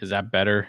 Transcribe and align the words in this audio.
Is 0.00 0.10
that 0.10 0.30
better? 0.30 0.68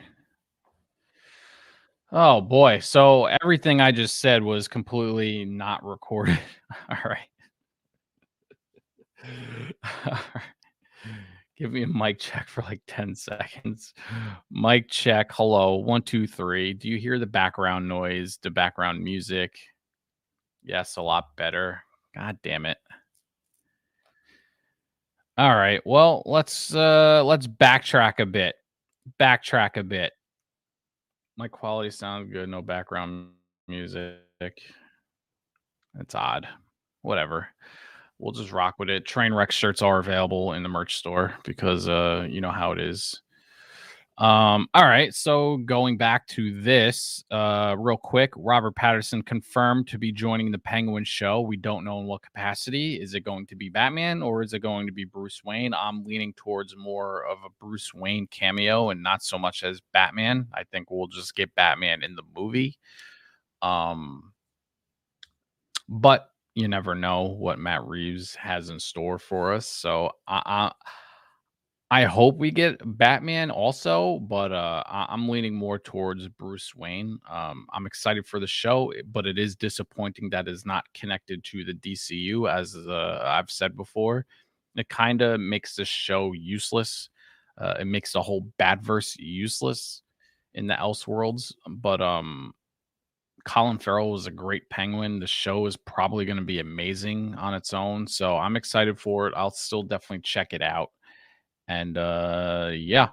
Oh 2.12 2.42
boy. 2.42 2.80
So 2.80 3.26
everything 3.26 3.82
I 3.82 3.92
just 3.92 4.20
said 4.20 4.42
was 4.42 4.68
completely 4.68 5.46
not 5.46 5.84
recorded. 5.84 6.40
All 6.90 6.98
right. 7.06 7.28
Give 11.58 11.72
me 11.72 11.84
a 11.84 11.88
mic 11.88 12.20
check 12.20 12.48
for 12.48 12.62
like 12.62 12.82
10 12.88 13.16
seconds. 13.16 13.94
Mic 14.52 14.90
check. 14.90 15.32
Hello. 15.32 15.78
One, 15.78 16.04
two, 16.04 16.28
three. 16.28 16.74
Do 16.74 16.88
you 16.88 16.98
hear 16.98 17.18
the 17.18 17.26
background 17.26 17.90
noise, 17.90 18.38
the 18.42 18.52
background 18.52 19.04
music? 19.04 19.58
Yes, 20.64 20.98
a 20.98 21.02
lot 21.02 21.36
better. 21.36 21.82
God 22.14 22.38
damn 22.44 22.68
it. 22.68 22.78
All 25.38 25.56
right. 25.56 25.82
Well, 25.86 26.24
let's 26.26 26.74
uh 26.74 27.24
let's 27.24 27.48
backtrack 27.48 28.20
a 28.20 28.26
bit. 28.26 28.56
Backtrack 29.20 29.78
a 29.78 29.84
bit. 29.84 30.14
My 31.38 31.48
quality 31.48 31.92
sounds 31.92 32.32
good. 32.32 32.50
No 32.50 32.62
background 32.62 33.30
music. 33.68 34.22
It's 36.00 36.16
odd. 36.16 36.48
Whatever. 37.02 37.48
We'll 38.20 38.34
just 38.34 38.52
rock 38.52 38.76
with 38.80 38.90
it. 38.90 39.06
Train 39.06 39.34
wreck 39.34 39.52
shirts 39.52 39.82
are 39.82 40.00
available 40.00 40.54
in 40.54 40.64
the 40.64 40.70
merch 40.70 40.98
store 40.98 41.36
because 41.44 41.88
uh 41.88 42.26
you 42.30 42.42
know 42.42 42.52
how 42.52 42.72
it 42.72 42.80
is. 42.80 43.22
Um, 44.18 44.68
all 44.74 44.86
right, 44.86 45.14
so 45.14 45.58
going 45.58 45.96
back 45.96 46.26
to 46.30 46.60
this, 46.60 47.24
uh, 47.30 47.76
real 47.78 47.98
quick, 47.98 48.34
Robert 48.36 48.74
Pattinson 48.74 49.24
confirmed 49.24 49.88
to 49.90 50.00
be 50.00 50.12
joining 50.12 50.52
the 50.52 50.58
Penguin 50.58 51.04
show. 51.04 51.42
We 51.42 51.56
don't 51.56 51.86
know 51.86 52.00
in 52.00 52.08
what 52.08 52.24
capacity. 52.24 53.00
Is 53.00 53.14
it 53.14 53.20
going 53.20 53.46
to 53.46 53.56
be 53.56 53.70
Batman 53.70 54.24
or 54.24 54.42
is 54.42 54.54
it 54.54 54.60
going 54.60 54.88
to 54.88 54.92
be 54.92 55.06
Bruce 55.06 55.44
Wayne? 55.44 55.72
I'm 55.76 56.04
leaning 56.04 56.34
towards 56.34 56.76
more 56.76 57.28
of 57.28 57.38
a 57.46 57.50
Bruce 57.64 57.94
Wayne 57.94 58.26
cameo 58.26 58.90
and 58.90 59.04
not 59.04 59.22
so 59.22 59.38
much 59.38 59.62
as 59.62 59.82
Batman. 59.94 60.48
I 60.52 60.64
think 60.64 60.90
we'll 60.90 61.08
just 61.08 61.36
get 61.36 61.54
Batman 61.54 62.02
in 62.02 62.16
the 62.16 62.24
movie. 62.36 62.80
Um, 63.62 64.34
but 65.88 66.32
you 66.56 66.68
never 66.68 66.96
know 66.96 67.22
what 67.26 67.60
Matt 67.60 67.86
Reeves 67.86 68.34
has 68.34 68.72
in 68.72 68.80
store 68.80 69.20
for 69.20 69.54
us. 69.54 69.68
So 69.68 70.10
I, 70.28 70.42
I 70.44 70.72
I 71.90 72.04
hope 72.04 72.36
we 72.36 72.52
get 72.52 72.82
Batman 72.98 73.50
also, 73.50 74.20
but 74.20 74.52
uh, 74.52 74.84
I- 74.86 75.14
am 75.14 75.30
leaning 75.30 75.56
more 75.56 75.80
towards 75.80 76.28
Bruce 76.28 76.76
Wayne. 76.76 77.18
Um, 77.30 77.66
I'm 77.72 77.86
excited 77.86 78.28
for 78.28 78.42
the 78.42 78.48
show, 78.48 78.90
eh, 78.92 79.04
but 79.10 79.26
it 79.26 79.38
is 79.40 79.56
disappointing 79.56 80.30
that 80.32 80.50
is 80.50 80.66
not 80.66 80.84
connected 80.94 81.46
to 81.46 81.64
the 81.64 81.74
DCU, 81.74 82.46
as 82.46 82.76
uh, 82.76 83.22
I've 83.24 83.50
said 83.50 83.78
before. 83.78 84.26
It 84.76 84.90
kind 84.90 85.22
of 85.22 85.40
makes 85.40 85.76
the 85.76 85.86
show 85.86 86.34
useless. 86.34 87.10
Uh, 87.58 87.76
it 87.80 87.86
makes 87.86 88.12
the 88.12 88.22
whole 88.22 88.48
Batverse 88.60 89.16
useless 89.18 90.02
in 90.54 90.68
the 90.68 90.74
Elseworlds. 90.76 91.54
But 91.70 92.02
um, 92.02 92.54
Colin 93.46 93.80
Farrell 93.80 94.12
was 94.12 94.28
a 94.28 94.32
great 94.32 94.70
Penguin. 94.70 95.20
The 95.20 95.28
show 95.28 95.66
is 95.68 95.78
probably 95.78 96.26
going 96.26 96.38
to 96.38 96.44
be 96.44 96.60
amazing 96.60 97.36
on 97.36 97.54
its 97.54 97.74
own, 97.74 98.08
so 98.08 98.38
I'm 98.38 98.58
excited 98.58 99.00
for 99.00 99.28
it. 99.28 99.34
I'll 99.38 99.52
still 99.52 99.84
definitely 99.84 100.22
check 100.24 100.54
it 100.54 100.62
out. 100.62 100.92
And 101.68 101.98
uh 101.98 102.72
yeah. 102.74 103.10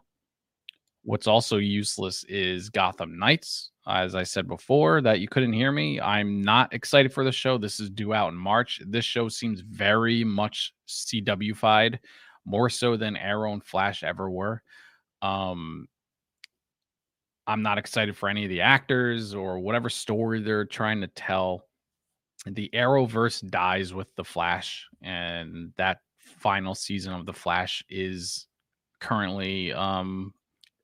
What's 1.03 1.27
also 1.27 1.59
useless 1.59 2.25
is 2.25 2.71
Gotham 2.71 3.19
Knights. 3.19 3.71
As 3.87 4.15
I 4.15 4.23
said 4.23 4.49
before, 4.49 5.03
that 5.03 5.21
you 5.21 5.29
couldn't 5.29 5.53
hear 5.53 5.71
me. 5.71 6.01
I'm 6.01 6.41
not 6.41 6.73
excited 6.73 7.13
for 7.13 7.25
the 7.25 7.33
show. 7.33 7.59
This 7.59 7.79
is 7.79 7.91
due 7.91 8.15
out 8.15 8.33
in 8.33 8.39
March. 8.39 8.81
This 8.87 9.05
show 9.05 9.29
seems 9.29 9.61
very 9.61 10.25
much 10.25 10.73
CW-fied, 10.89 12.01
more 12.47 12.71
so 12.71 12.97
than 12.97 13.17
Arrow 13.17 13.53
and 13.53 13.63
Flash 13.63 14.03
ever 14.03 14.31
were. 14.31 14.63
Um, 15.21 15.87
I'm 17.47 17.61
not 17.61 17.77
excited 17.77 18.17
for 18.17 18.31
any 18.31 18.45
of 18.45 18.49
the 18.51 18.63
actors 18.63 19.35
or 19.35 19.59
whatever 19.59 19.91
story 19.91 20.41
they're 20.41 20.65
trying 20.65 21.03
to 21.03 21.09
tell. 21.09 21.67
The 22.47 22.71
Arrowverse 22.73 23.49
dies 23.51 23.93
with 23.93 24.09
the 24.17 24.25
Flash, 24.25 24.87
and 25.03 25.73
that 25.77 25.99
final 26.39 26.75
season 26.75 27.13
of 27.13 27.27
The 27.27 27.33
Flash 27.33 27.85
is 27.89 28.47
currently 29.01 29.73
um, 29.73 30.33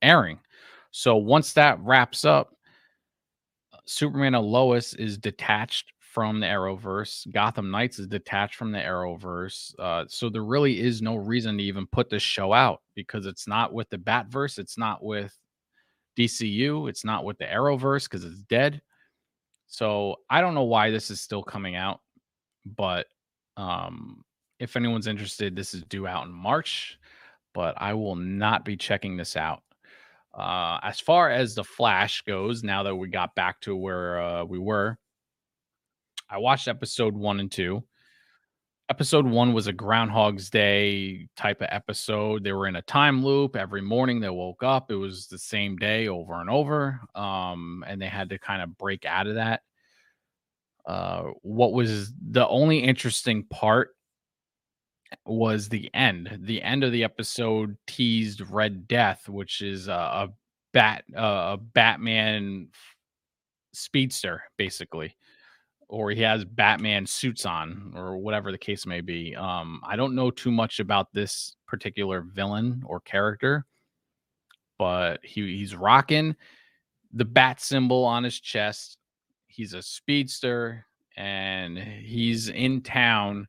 airing. 0.03 0.39
So 0.91 1.17
once 1.17 1.53
that 1.55 1.79
wraps 1.81 2.25
up, 2.25 2.55
Superman 3.85 4.35
and 4.35 4.47
Lois 4.47 4.95
is 4.95 5.19
detached 5.19 5.93
from 5.99 6.41
the 6.41 6.47
Arrowverse. 6.47 7.31
Gotham 7.33 7.71
Knights 7.71 7.99
is 7.99 8.07
detached 8.07 8.57
from 8.57 8.73
the 8.73 8.79
Arrowverse. 8.79 9.75
Uh, 9.79 10.05
so 10.09 10.29
there 10.29 10.45
really 10.45 10.81
is 10.81 11.01
no 11.01 11.17
reason 11.17 11.57
to 11.57 11.63
even 11.63 11.87
put 11.87 12.11
this 12.11 12.23
show 12.23 12.53
out 12.53 12.83
because 12.95 13.27
it's 13.27 13.47
not 13.47 13.73
with 13.73 13.89
the 13.91 13.99
Batverse. 13.99 14.59
It's 14.59 14.77
not 14.77 15.03
with 15.05 15.37
DCU. 16.17 16.89
It's 16.89 17.05
not 17.05 17.25
with 17.25 17.39
the 17.39 17.45
Arrowverse 17.45 18.05
because 18.05 18.25
it's 18.25 18.43
dead. 18.43 18.83
So 19.69 20.17
I 20.29 20.41
don't 20.41 20.55
know 20.55 20.65
why 20.65 20.91
this 20.91 21.11
is 21.11 21.21
still 21.21 21.45
coming 21.45 21.77
out, 21.77 22.01
but 22.65 23.07
um, 23.57 24.25
if 24.61 24.77
anyone's 24.77 25.07
interested, 25.07 25.57
this 25.57 25.75
is 25.75 25.83
due 25.85 26.07
out 26.07 26.27
in 26.27 26.33
March, 26.33 26.99
but 27.55 27.75
I 27.79 27.95
will 27.95 28.15
not 28.15 28.65
be 28.65 28.77
checking 28.77 29.17
this 29.17 29.37
out. 29.37 29.63
Uh, 30.35 30.79
as 30.83 31.01
far 31.01 31.31
as 31.31 31.55
the 31.55 31.65
Flash 31.65 32.23
goes, 32.23 32.63
now 32.63 32.83
that 32.85 32.95
we 32.95 33.09
got 33.09 33.35
back 33.35 33.61
to 33.63 33.75
where 33.75 34.21
uh, 34.21 34.45
we 34.45 34.59
were, 34.59 34.99
I 36.29 36.39
watched 36.39 36.69
episode 36.69 37.17
one 37.17 37.41
and 37.41 37.51
two. 37.51 37.83
Episode 38.91 39.27
one 39.27 39.53
was 39.53 39.67
a 39.67 39.73
Groundhog's 39.73 40.51
Day 40.51 41.29
type 41.37 41.63
of 41.63 41.69
episode. 41.71 42.45
They 42.45 42.53
were 42.53 42.67
in 42.67 42.77
a 42.77 42.83
time 42.83 43.25
loop. 43.25 43.57
Every 43.57 43.81
morning 43.81 44.21
they 44.21 44.29
woke 44.29 44.63
up, 44.63 44.91
it 44.91 44.97
was 44.97 45.27
the 45.27 45.39
same 45.39 45.77
day 45.77 46.09
over 46.09 46.41
and 46.41 46.51
over. 46.51 47.01
Um, 47.15 47.85
and 47.87 48.03
they 48.03 48.09
had 48.09 48.31
to 48.31 48.39
kind 48.39 48.63
of 48.63 48.77
break 48.77 49.07
out 49.07 49.27
of 49.27 49.37
that. 49.37 49.63
Uh, 50.85 51.31
what 51.43 51.73
was 51.73 52.13
the 52.31 52.47
only 52.49 52.81
interesting 52.81 53.45
part 53.45 53.95
was 55.27 55.69
the 55.69 55.91
end. 55.95 56.39
The 56.43 56.63
end 56.63 56.85
of 56.85 56.93
the 56.93 57.05
episode 57.05 57.77
teased 57.87 58.41
Red 58.51 58.89
Death, 58.89 59.29
which 59.29 59.63
is 59.63 59.89
a, 59.89 59.93
a 59.93 60.29
bat 60.73 61.05
a 61.15 61.57
Batman 61.57 62.69
speedster, 63.73 64.43
basically, 64.57 65.17
or 65.89 66.11
he 66.11 66.23
has 66.23 66.45
Batman 66.45 67.07
suits 67.07 67.47
on, 67.47 67.93
or 67.95 68.19
whatever 68.19 68.53
the 68.53 68.59
case 68.59 68.87
may 68.87 69.01
be. 69.01 69.35
Um, 69.35 69.81
I 69.85 69.97
don't 69.97 70.15
know 70.15 70.31
too 70.31 70.51
much 70.51 70.81
about 70.81 71.13
this 71.13 71.57
particular 71.67 72.23
villain 72.23 72.83
or 72.87 73.01
character, 73.01 73.65
but 74.79 75.21
he 75.25 75.57
he's 75.57 75.75
rocking 75.75 76.37
the 77.13 77.25
bat 77.25 77.61
symbol 77.61 78.05
on 78.05 78.25
his 78.25 78.39
chest. 78.39 78.99
He's 79.49 79.75
a 79.75 79.83
speedster, 79.83 80.87
and 81.17 81.77
he's 81.77 82.49
in 82.49 82.83
town 82.83 83.49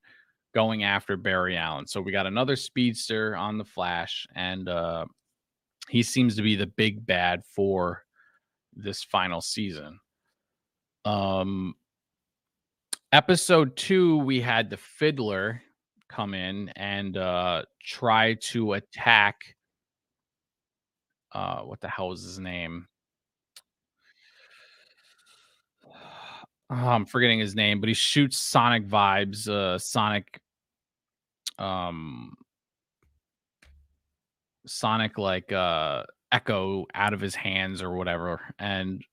going 0.54 0.84
after 0.84 1.18
Barry 1.18 1.58
Allen. 1.58 1.88
So 1.88 2.02
we 2.02 2.12
got 2.12 2.28
another 2.28 2.56
speedster 2.56 3.36
on 3.36 3.58
the 3.58 3.66
Flash, 3.66 4.28
and 4.36 4.68
uh, 4.68 5.06
he 5.90 6.04
seems 6.04 6.36
to 6.36 6.42
be 6.42 6.56
the 6.56 6.68
big 6.68 7.06
bad 7.06 7.44
for 7.46 8.04
this 8.74 9.04
final 9.04 9.42
season. 9.42 10.00
Um, 11.06 11.76
episode 13.12 13.76
two, 13.76 14.18
we 14.20 14.42
had 14.42 14.70
the 14.70 14.78
Fiddler 14.78 15.62
come 16.10 16.34
in 16.34 16.70
and 16.70 17.18
uh, 17.18 17.64
try 17.84 18.36
to 18.36 18.74
attack. 18.74 19.56
Uh, 21.34 21.62
what 21.62 21.80
the 21.80 21.88
hell 21.88 22.10
was 22.10 22.24
his 22.24 22.40
name? 22.40 22.88
Oh, 26.72 26.88
I'm 26.88 27.06
forgetting 27.06 27.40
his 27.40 27.54
name, 27.54 27.82
but 27.82 27.90
he 27.90 27.94
shoots 27.94 28.38
Sonic 28.38 28.88
vibes, 28.88 29.50
uh, 29.50 29.78
Sonic, 29.78 30.40
um, 31.60 32.34
Sonic 34.66 35.18
like 35.18 35.52
uh 35.52 36.04
Echo 36.32 36.86
out 36.94 37.14
of 37.14 37.20
his 37.20 37.36
hands 37.36 37.82
or 37.82 37.92
whatever. 37.92 38.40
And 38.58 39.04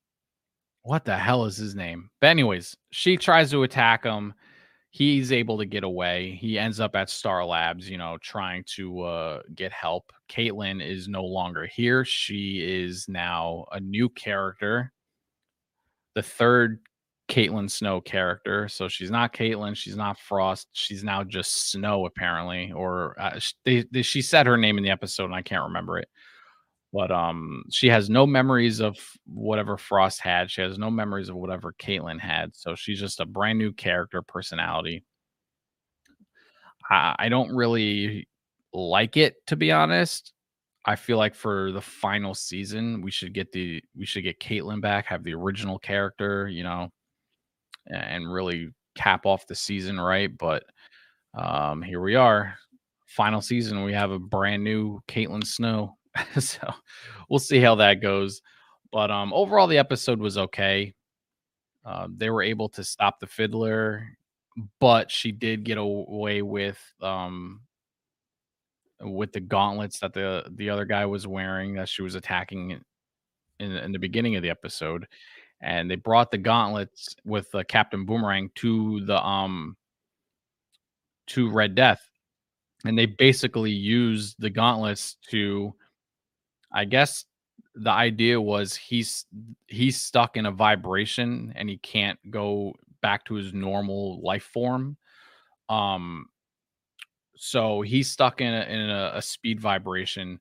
what 0.83 1.03
the 1.03 1.17
hell 1.17 1.43
is 1.45 1.57
his 1.57 1.75
name? 1.75 2.09
But 2.21 2.27
anyways, 2.27 2.77
she 2.91 3.17
tries 3.17 3.51
to 3.51 3.63
attack 3.63 4.05
him. 4.05 4.33
He's 4.91 5.33
able 5.33 5.57
to 5.57 5.65
get 5.65 5.83
away. 5.83 6.37
He 6.39 6.57
ends 6.57 6.79
up 6.79 6.95
at 6.95 7.09
Star 7.09 7.45
Labs, 7.45 7.89
you 7.89 7.97
know, 7.97 8.17
trying 8.21 8.63
to 8.75 9.01
uh, 9.01 9.41
get 9.53 9.73
help. 9.73 10.13
Caitlin 10.29 10.83
is 10.83 11.09
no 11.09 11.25
longer 11.25 11.67
here. 11.67 12.05
She 12.05 12.61
is 12.65 13.07
now 13.09 13.65
a 13.73 13.81
new 13.81 14.07
character. 14.09 14.93
The 16.15 16.23
third 16.23 16.79
Caitlin 17.29 17.69
Snow 17.69 18.01
character. 18.01 18.67
So 18.67 18.87
she's 18.87 19.11
not 19.11 19.33
Caitlin. 19.33 19.75
She's 19.75 19.95
not 19.95 20.19
Frost. 20.19 20.67
She's 20.73 21.03
now 21.03 21.23
just 21.23 21.71
Snow, 21.71 22.05
apparently. 22.05 22.71
Or 22.73 23.15
uh, 23.19 23.39
they, 23.63 23.85
they, 23.91 24.01
she 24.01 24.21
said 24.21 24.47
her 24.47 24.57
name 24.57 24.77
in 24.77 24.83
the 24.83 24.89
episode, 24.89 25.25
and 25.25 25.35
I 25.35 25.43
can't 25.43 25.63
remember 25.63 25.99
it. 25.99 26.09
But 26.91 27.11
um, 27.11 27.63
she 27.69 27.87
has 27.89 28.09
no 28.09 28.25
memories 28.25 28.79
of 28.81 28.97
whatever 29.27 29.77
Frost 29.77 30.21
had. 30.21 30.49
She 30.49 30.61
has 30.61 30.79
no 30.79 30.89
memories 30.89 31.29
of 31.29 31.35
whatever 31.35 31.73
Caitlin 31.79 32.19
had. 32.19 32.55
So 32.55 32.73
she's 32.73 32.99
just 32.99 33.19
a 33.19 33.25
brand 33.25 33.59
new 33.59 33.71
character 33.71 34.23
personality. 34.23 35.05
I, 36.89 37.15
I 37.19 37.29
don't 37.29 37.55
really 37.55 38.27
like 38.73 39.17
it, 39.17 39.35
to 39.47 39.55
be 39.55 39.71
honest. 39.71 40.33
I 40.85 40.95
feel 40.95 41.17
like 41.17 41.35
for 41.35 41.71
the 41.71 41.81
final 41.81 42.33
season, 42.33 43.01
we 43.01 43.11
should 43.11 43.33
get 43.33 43.51
the 43.51 43.83
we 43.95 44.05
should 44.07 44.23
get 44.23 44.39
Caitlin 44.39 44.81
back, 44.81 45.05
have 45.05 45.23
the 45.23 45.35
original 45.35 45.77
character, 45.77 46.47
you 46.47 46.63
know, 46.63 46.89
and 47.89 48.31
really 48.31 48.69
cap 48.95 49.25
off 49.25 49.47
the 49.47 49.55
season 49.55 49.99
right. 49.99 50.35
But 50.37 50.63
um, 51.37 51.81
here 51.81 52.01
we 52.01 52.15
are, 52.15 52.55
final 53.07 53.41
season. 53.41 53.83
We 53.83 53.93
have 53.93 54.11
a 54.11 54.19
brand 54.19 54.63
new 54.63 54.99
Caitlin 55.07 55.45
Snow, 55.45 55.97
so 56.39 56.73
we'll 57.29 57.39
see 57.39 57.59
how 57.59 57.75
that 57.75 58.01
goes. 58.01 58.41
But 58.91 59.11
um, 59.11 59.33
overall, 59.33 59.67
the 59.67 59.77
episode 59.77 60.19
was 60.19 60.37
okay. 60.37 60.93
Uh, 61.85 62.07
they 62.15 62.29
were 62.29 62.43
able 62.43 62.69
to 62.69 62.83
stop 62.83 63.19
the 63.19 63.27
fiddler, 63.27 64.17
but 64.79 65.11
she 65.11 65.31
did 65.31 65.63
get 65.63 65.77
away 65.77 66.41
with 66.41 66.79
um, 67.01 67.61
with 69.01 69.31
the 69.31 69.39
gauntlets 69.39 69.99
that 69.99 70.13
the 70.13 70.45
the 70.55 70.69
other 70.69 70.85
guy 70.85 71.05
was 71.05 71.25
wearing 71.25 71.75
that 71.75 71.87
she 71.87 72.01
was 72.01 72.15
attacking 72.15 72.81
in, 73.59 73.71
in 73.71 73.91
the 73.91 73.99
beginning 73.99 74.35
of 74.35 74.43
the 74.43 74.49
episode 74.49 75.07
and 75.61 75.89
they 75.89 75.95
brought 75.95 76.31
the 76.31 76.37
gauntlets 76.37 77.15
with 77.25 77.53
uh, 77.53 77.63
Captain 77.67 78.05
Boomerang 78.05 78.49
to 78.55 79.05
the 79.05 79.21
um 79.23 79.75
to 81.27 81.49
Red 81.49 81.75
Death, 81.75 82.01
and 82.85 82.97
they 82.97 83.05
basically 83.05 83.71
used 83.71 84.35
the 84.39 84.49
gauntlets 84.49 85.17
to, 85.29 85.73
I 86.71 86.85
guess, 86.85 87.25
the 87.75 87.91
idea 87.91 88.39
was 88.41 88.75
he's 88.75 89.25
he's 89.67 90.01
stuck 90.01 90.37
in 90.37 90.45
a 90.45 90.51
vibration 90.51 91.53
and 91.55 91.69
he 91.69 91.77
can't 91.77 92.19
go 92.29 92.73
back 93.01 93.25
to 93.25 93.35
his 93.35 93.53
normal 93.53 94.21
life 94.21 94.43
form. 94.43 94.97
Um, 95.69 96.25
so 97.37 97.81
he's 97.81 98.11
stuck 98.11 98.41
in 98.41 98.53
a, 98.53 98.61
in 98.63 98.89
a, 98.89 99.11
a 99.15 99.21
speed 99.21 99.61
vibration. 99.61 100.39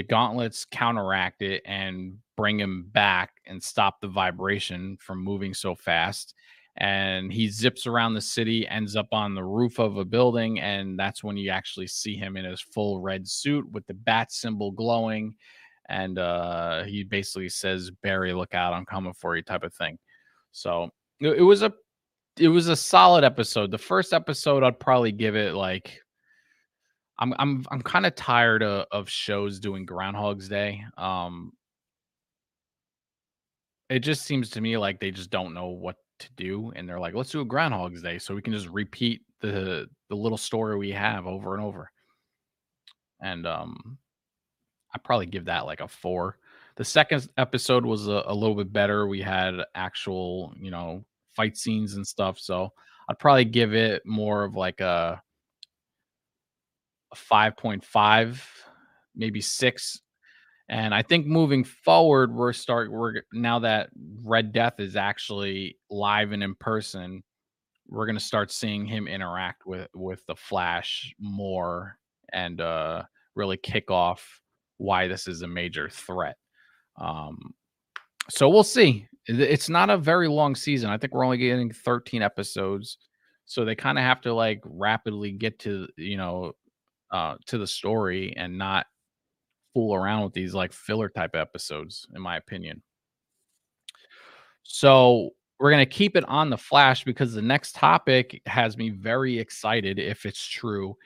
The 0.00 0.04
gauntlets 0.04 0.64
counteract 0.64 1.42
it 1.42 1.60
and 1.66 2.14
bring 2.34 2.58
him 2.58 2.86
back 2.88 3.32
and 3.44 3.62
stop 3.62 4.00
the 4.00 4.08
vibration 4.08 4.96
from 4.98 5.22
moving 5.22 5.52
so 5.52 5.74
fast. 5.74 6.32
And 6.78 7.30
he 7.30 7.50
zips 7.50 7.86
around 7.86 8.14
the 8.14 8.22
city, 8.22 8.66
ends 8.66 8.96
up 8.96 9.08
on 9.12 9.34
the 9.34 9.44
roof 9.44 9.78
of 9.78 9.98
a 9.98 10.04
building, 10.06 10.58
and 10.58 10.98
that's 10.98 11.22
when 11.22 11.36
you 11.36 11.50
actually 11.50 11.86
see 11.86 12.16
him 12.16 12.38
in 12.38 12.46
his 12.46 12.62
full 12.62 13.02
red 13.02 13.28
suit 13.28 13.70
with 13.72 13.86
the 13.88 13.92
bat 13.92 14.32
symbol 14.32 14.70
glowing. 14.70 15.34
And 15.90 16.18
uh, 16.18 16.84
he 16.84 17.04
basically 17.04 17.50
says, 17.50 17.90
"Barry, 18.02 18.32
look 18.32 18.54
out! 18.54 18.72
I'm 18.72 18.86
coming 18.86 19.12
for 19.12 19.36
you," 19.36 19.42
type 19.42 19.64
of 19.64 19.74
thing. 19.74 19.98
So 20.52 20.88
it, 21.20 21.42
was 21.42 21.60
a 21.60 21.74
it 22.38 22.48
was 22.48 22.68
a 22.68 22.76
solid 22.76 23.22
episode. 23.22 23.70
The 23.70 23.76
first 23.76 24.14
episode, 24.14 24.62
I'd 24.62 24.80
probably 24.80 25.12
give 25.12 25.36
it 25.36 25.52
like 25.52 26.00
I'm 27.20 27.34
I'm 27.38 27.64
I'm 27.70 27.82
kind 27.82 28.06
of 28.06 28.14
tired 28.14 28.62
of, 28.62 29.08
shows 29.08 29.60
doing 29.60 29.84
Groundhog's 29.84 30.48
Day. 30.48 30.82
Um, 30.96 31.52
it 33.88 34.00
just 34.00 34.22
seems 34.22 34.50
to 34.50 34.60
me 34.60 34.78
like 34.78 35.00
they 35.00 35.10
just 35.10 35.30
don't 35.30 35.54
know 35.54 35.68
what 35.68 35.96
to 36.20 36.28
do, 36.36 36.72
and 36.74 36.88
they're 36.88 37.00
like, 37.00 37.14
"Let's 37.14 37.30
do 37.30 37.40
a 37.40 37.44
Groundhog's 37.44 38.02
Day," 38.02 38.18
so 38.18 38.34
we 38.34 38.42
can 38.42 38.52
just 38.52 38.68
repeat 38.68 39.22
the 39.40 39.88
the 40.08 40.16
little 40.16 40.38
story 40.38 40.76
we 40.78 40.90
have 40.92 41.26
over 41.26 41.54
and 41.54 41.62
over. 41.62 41.90
And 43.20 43.46
um, 43.46 43.98
I 44.94 44.98
probably 44.98 45.26
give 45.26 45.44
that 45.46 45.66
like 45.66 45.80
a 45.80 45.88
four. 45.88 46.38
The 46.76 46.84
second 46.84 47.28
episode 47.36 47.84
was 47.84 48.08
a, 48.08 48.22
a 48.26 48.34
little 48.34 48.54
bit 48.54 48.72
better. 48.72 49.06
We 49.06 49.20
had 49.20 49.54
actual, 49.74 50.54
you 50.58 50.70
know, 50.70 51.04
fight 51.32 51.56
scenes 51.56 51.94
and 51.94 52.06
stuff. 52.06 52.38
So 52.38 52.72
I'd 53.08 53.18
probably 53.18 53.44
give 53.44 53.74
it 53.74 54.02
more 54.06 54.44
of 54.44 54.56
like 54.56 54.80
a, 54.80 55.20
a 57.12 57.16
5.5, 57.16 58.40
maybe 59.14 59.40
six 59.40 60.00
and 60.70 60.94
I 60.94 61.02
think 61.02 61.26
moving 61.26 61.64
forward, 61.64 62.32
we're 62.32 62.52
start 62.52 62.92
we're 62.92 63.22
now 63.32 63.58
that 63.58 63.90
Red 64.22 64.52
Death 64.52 64.78
is 64.78 64.94
actually 64.94 65.76
live 65.90 66.30
and 66.30 66.44
in 66.44 66.54
person, 66.54 67.24
we're 67.88 68.06
gonna 68.06 68.20
start 68.20 68.52
seeing 68.52 68.86
him 68.86 69.08
interact 69.08 69.66
with 69.66 69.88
with 69.96 70.24
the 70.26 70.36
Flash 70.36 71.12
more 71.18 71.98
and 72.32 72.60
uh 72.60 73.02
really 73.34 73.56
kick 73.56 73.90
off 73.90 74.40
why 74.76 75.08
this 75.08 75.26
is 75.26 75.42
a 75.42 75.48
major 75.48 75.88
threat. 75.88 76.36
Um 77.00 77.52
so 78.28 78.48
we'll 78.48 78.62
see. 78.62 79.08
It's 79.26 79.68
not 79.68 79.90
a 79.90 79.98
very 79.98 80.28
long 80.28 80.54
season. 80.54 80.88
I 80.88 80.98
think 80.98 81.12
we're 81.12 81.24
only 81.24 81.38
getting 81.38 81.72
13 81.72 82.22
episodes. 82.22 82.96
So 83.44 83.64
they 83.64 83.74
kind 83.74 83.98
of 83.98 84.04
have 84.04 84.20
to 84.20 84.32
like 84.32 84.60
rapidly 84.64 85.32
get 85.32 85.58
to, 85.60 85.88
you 85.96 86.16
know, 86.16 86.52
uh 87.12 87.36
to 87.46 87.58
the 87.58 87.66
story 87.66 88.34
and 88.36 88.56
not 88.56 88.86
fool 89.74 89.94
around 89.94 90.24
with 90.24 90.32
these 90.32 90.54
like 90.54 90.72
filler 90.72 91.08
type 91.08 91.34
episodes, 91.34 92.06
in 92.14 92.20
my 92.20 92.36
opinion. 92.36 92.82
So 94.62 95.30
we're 95.58 95.70
going 95.70 95.84
to 95.84 95.94
keep 95.94 96.16
it 96.16 96.24
on 96.28 96.50
the 96.50 96.56
flash 96.56 97.04
because 97.04 97.34
the 97.34 97.42
next 97.42 97.74
topic 97.74 98.40
has 98.46 98.76
me 98.76 98.90
very 98.90 99.38
excited 99.38 99.98
if 99.98 100.24
it's 100.24 100.46
true. 100.46 100.96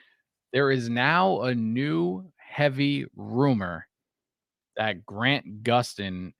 There 0.53 0.71
is 0.71 0.89
now 0.89 1.41
a 1.41 1.53
new 1.53 2.31
heavy 2.37 3.05
rumor 3.15 3.87
that 4.77 5.05
Grant 5.05 5.63
Gustin 5.63 6.31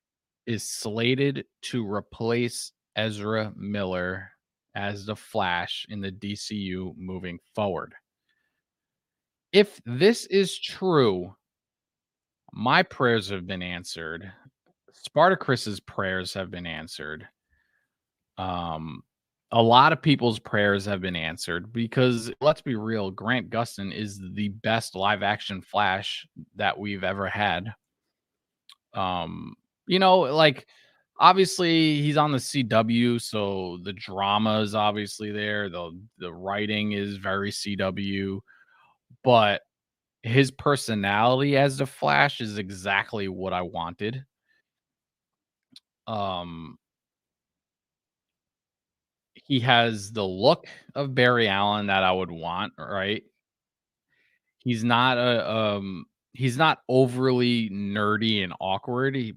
is 0.46 0.62
slated 0.62 1.44
to 1.62 1.86
replace 1.86 2.72
Ezra 2.96 3.52
Miller 3.56 4.30
as 4.74 5.04
the 5.04 5.16
Flash 5.16 5.86
in 5.88 6.00
the 6.00 6.12
DCU 6.12 6.94
moving 6.96 7.38
forward. 7.54 7.94
If 9.52 9.80
this 9.86 10.26
is 10.26 10.58
true, 10.58 11.34
my 12.52 12.82
prayers 12.82 13.28
have 13.30 13.46
been 13.46 13.62
answered. 13.62 14.32
Spartacris's 14.92 15.80
prayers 15.80 16.34
have 16.34 16.50
been 16.50 16.66
answered. 16.66 17.26
Um, 18.38 19.02
a 19.52 19.62
lot 19.62 19.92
of 19.92 20.02
people's 20.02 20.38
prayers 20.38 20.84
have 20.86 21.00
been 21.00 21.16
answered 21.16 21.72
because 21.72 22.32
let's 22.40 22.60
be 22.60 22.74
real, 22.74 23.10
Grant 23.10 23.50
Gustin 23.50 23.94
is 23.94 24.20
the 24.34 24.48
best 24.48 24.94
live 24.94 25.22
action 25.22 25.62
Flash 25.62 26.26
that 26.56 26.78
we've 26.78 27.04
ever 27.04 27.28
had. 27.28 27.72
Um, 28.94 29.54
you 29.86 29.98
know, 29.98 30.20
like 30.20 30.66
obviously 31.18 32.00
he's 32.02 32.16
on 32.16 32.32
the 32.32 32.38
CW, 32.38 33.20
so 33.20 33.78
the 33.82 33.92
drama 33.92 34.60
is 34.60 34.74
obviously 34.74 35.30
there. 35.30 35.68
The 35.68 35.98
the 36.18 36.32
writing 36.32 36.92
is 36.92 37.16
very 37.16 37.52
CW, 37.52 38.40
but 39.26 39.62
his 40.24 40.50
personality 40.52 41.56
as 41.58 41.78
the 41.78 41.86
Flash 41.86 42.40
is 42.40 42.58
exactly 42.58 43.28
what 43.28 43.52
I 43.54 43.62
wanted. 43.62 44.24
Um 46.06 46.78
he 49.34 49.60
has 49.60 50.12
the 50.12 50.24
look 50.26 50.66
of 50.94 51.14
Barry 51.14 51.48
Allen 51.48 51.86
that 51.86 52.02
I 52.02 52.12
would 52.12 52.30
want, 52.30 52.72
right? 52.78 53.22
He's 54.58 54.82
not 54.84 55.18
a 55.18 55.50
um 55.50 56.06
he's 56.32 56.56
not 56.56 56.78
overly 56.88 57.70
nerdy 57.70 58.42
and 58.42 58.52
awkward. 58.60 59.14
He, 59.14 59.34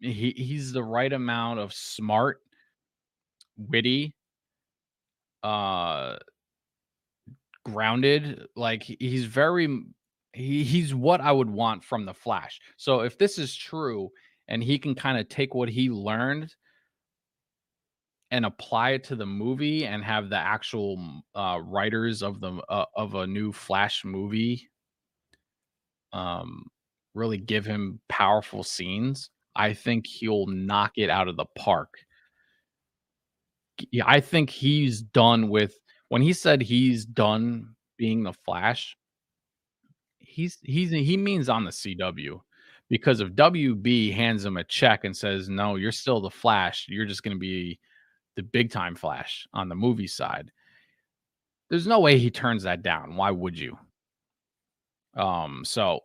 he 0.00 0.30
he's 0.36 0.72
the 0.72 0.82
right 0.84 1.12
amount 1.12 1.58
of 1.60 1.72
smart, 1.72 2.40
witty, 3.58 4.14
uh 5.42 6.16
grounded. 7.72 8.46
Like 8.56 8.82
he's 8.82 9.24
very 9.24 9.84
he, 10.32 10.64
he's 10.64 10.94
what 10.94 11.20
I 11.20 11.32
would 11.32 11.50
want 11.50 11.84
from 11.84 12.04
the 12.04 12.14
Flash. 12.14 12.60
So 12.76 13.00
if 13.00 13.18
this 13.18 13.38
is 13.38 13.54
true 13.54 14.10
and 14.48 14.62
he 14.62 14.78
can 14.78 14.94
kind 14.94 15.18
of 15.18 15.28
take 15.28 15.54
what 15.54 15.68
he 15.68 15.90
learned 15.90 16.54
and 18.30 18.44
apply 18.44 18.90
it 18.90 19.04
to 19.04 19.16
the 19.16 19.26
movie 19.26 19.86
and 19.86 20.04
have 20.04 20.28
the 20.28 20.36
actual 20.36 21.22
uh, 21.34 21.58
writers 21.62 22.22
of 22.22 22.40
the 22.40 22.52
uh, 22.68 22.84
of 22.94 23.14
a 23.14 23.26
new 23.26 23.52
Flash 23.52 24.04
movie 24.04 24.68
um 26.14 26.64
really 27.14 27.38
give 27.38 27.66
him 27.66 28.00
powerful 28.08 28.62
scenes, 28.62 29.30
I 29.54 29.74
think 29.74 30.06
he'll 30.06 30.46
knock 30.46 30.92
it 30.96 31.10
out 31.10 31.28
of 31.28 31.36
the 31.36 31.46
park. 31.56 31.90
I 34.04 34.20
think 34.20 34.50
he's 34.50 35.02
done 35.02 35.48
with 35.48 35.74
when 36.08 36.22
he 36.22 36.32
said 36.32 36.60
he's 36.62 37.04
done 37.04 37.74
being 37.96 38.22
the 38.22 38.32
Flash 38.32 38.96
he's 40.38 40.58
he's 40.62 40.90
he 40.90 41.16
means 41.16 41.48
on 41.48 41.64
the 41.64 41.70
CW 41.70 42.40
because 42.88 43.20
if 43.20 43.30
WB 43.30 44.14
hands 44.14 44.44
him 44.44 44.56
a 44.56 44.64
check 44.64 45.04
and 45.04 45.16
says, 45.16 45.48
"No, 45.48 45.76
you're 45.76 45.92
still 45.92 46.20
the 46.20 46.30
Flash. 46.30 46.86
You're 46.88 47.06
just 47.06 47.22
going 47.22 47.36
to 47.36 47.40
be 47.40 47.78
the 48.36 48.42
big 48.42 48.70
time 48.70 48.94
Flash 48.94 49.46
on 49.52 49.68
the 49.68 49.74
movie 49.74 50.06
side." 50.06 50.52
There's 51.70 51.86
no 51.86 52.00
way 52.00 52.18
he 52.18 52.30
turns 52.30 52.62
that 52.62 52.82
down. 52.82 53.16
Why 53.16 53.30
would 53.30 53.58
you? 53.58 53.76
Um, 55.14 55.62
so 55.64 56.00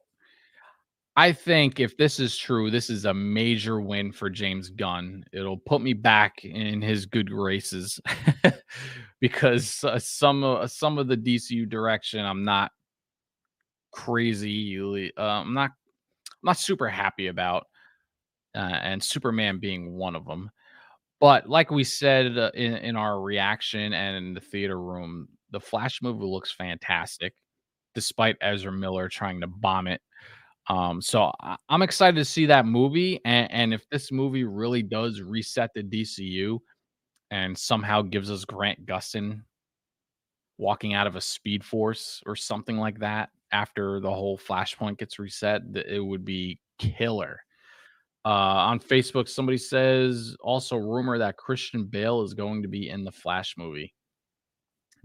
I 1.15 1.31
think 1.31 1.79
if 1.79 1.95
this 1.95 2.19
is 2.19 2.35
true, 2.35 2.71
this 2.71 2.89
is 2.89 3.05
a 3.05 3.13
major 3.13 3.79
win 3.79 4.11
for 4.11 4.31
James 4.31 4.69
Gunn. 4.69 5.23
It'll 5.31 5.57
put 5.57 5.81
me 5.81 5.93
back 5.93 6.43
in 6.43 6.81
his 6.81 7.05
good 7.05 7.29
graces 7.29 7.99
because 9.21 9.83
uh, 9.83 9.99
some 9.99 10.43
uh, 10.43 10.65
some 10.65 10.97
of 10.97 11.07
the 11.07 11.17
DCU 11.17 11.69
direction 11.69 12.25
I'm 12.25 12.43
not 12.43 12.71
crazy. 13.91 15.11
Uh, 15.15 15.21
I'm 15.21 15.53
not 15.53 15.71
not 16.41 16.57
super 16.57 16.89
happy 16.89 17.27
about, 17.27 17.67
uh, 18.55 18.79
and 18.81 19.01
Superman 19.01 19.59
being 19.59 19.93
one 19.93 20.15
of 20.15 20.25
them. 20.25 20.49
But 21.19 21.47
like 21.47 21.69
we 21.69 21.83
said 21.83 22.39
uh, 22.39 22.49
in 22.55 22.73
in 22.77 22.95
our 22.95 23.21
reaction 23.21 23.93
and 23.93 24.17
in 24.17 24.33
the 24.33 24.41
theater 24.41 24.81
room, 24.81 25.27
the 25.51 25.59
Flash 25.59 26.01
movie 26.01 26.25
looks 26.25 26.51
fantastic, 26.51 27.35
despite 27.93 28.35
Ezra 28.41 28.71
Miller 28.71 29.09
trying 29.09 29.41
to 29.41 29.47
bomb 29.47 29.85
it. 29.85 30.01
Um, 30.69 31.01
so 31.01 31.31
I, 31.41 31.57
I'm 31.69 31.81
excited 31.81 32.17
to 32.17 32.25
see 32.25 32.45
that 32.47 32.65
movie, 32.65 33.19
and, 33.25 33.51
and 33.51 33.73
if 33.73 33.87
this 33.89 34.11
movie 34.11 34.45
really 34.45 34.81
does 34.81 35.21
reset 35.21 35.71
the 35.73 35.83
DCU 35.83 36.59
and 37.31 37.57
somehow 37.57 38.01
gives 38.01 38.31
us 38.31 38.45
Grant 38.45 38.85
Gustin 38.85 39.41
walking 40.57 40.93
out 40.93 41.07
of 41.07 41.15
a 41.15 41.21
Speed 41.21 41.63
Force 41.63 42.21
or 42.25 42.35
something 42.35 42.77
like 42.77 42.99
that 42.99 43.29
after 43.51 43.99
the 43.99 44.11
whole 44.11 44.37
Flashpoint 44.37 44.97
gets 44.97 45.19
reset, 45.19 45.61
it 45.75 46.03
would 46.03 46.23
be 46.23 46.59
killer. 46.79 47.39
Uh, 48.25 48.29
on 48.69 48.79
Facebook, 48.79 49.27
somebody 49.27 49.57
says 49.57 50.37
also 50.39 50.77
rumor 50.77 51.17
that 51.17 51.35
Christian 51.35 51.85
Bale 51.85 52.21
is 52.21 52.33
going 52.33 52.61
to 52.61 52.69
be 52.69 52.89
in 52.89 53.03
the 53.03 53.11
Flash 53.11 53.55
movie. 53.57 53.93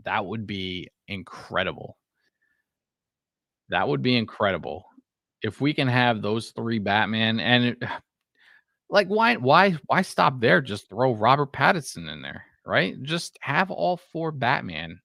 That 0.05 0.25
would 0.25 0.47
be 0.47 0.89
incredible. 1.09 1.99
That 3.71 3.89
would 3.89 4.03
be 4.03 4.17
incredible 4.17 4.88
if 5.43 5.61
we 5.61 5.73
can 5.75 5.89
have 5.89 6.23
those 6.23 6.51
three 6.51 6.79
Batman 6.79 7.41
and 7.41 7.65
it, 7.65 7.83
like 8.91 9.09
why 9.09 9.37
why 9.37 9.77
why 9.87 10.03
stop 10.03 10.41
there? 10.41 10.61
Just 10.61 10.89
throw 10.89 11.15
Robert 11.15 11.53
Pattinson 11.53 12.11
in 12.11 12.23
there, 12.23 12.45
right? 12.65 13.01
Just 13.03 13.39
have 13.41 13.71
all 13.71 13.97
four 13.97 14.33
Batman 14.33 15.01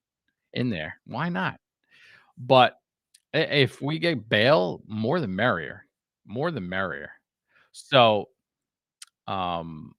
in 0.54 0.70
there. 0.70 1.00
Why 1.06 1.30
not? 1.30 1.60
But 2.38 2.78
if 3.34 3.82
we 3.82 4.00
get 4.00 4.30
Bale, 4.30 4.82
more 4.88 5.20
the 5.20 5.28
merrier. 5.28 5.86
More 6.26 6.52
the 6.52 6.62
merrier. 6.62 7.12
So 7.72 8.30
um 9.28 9.94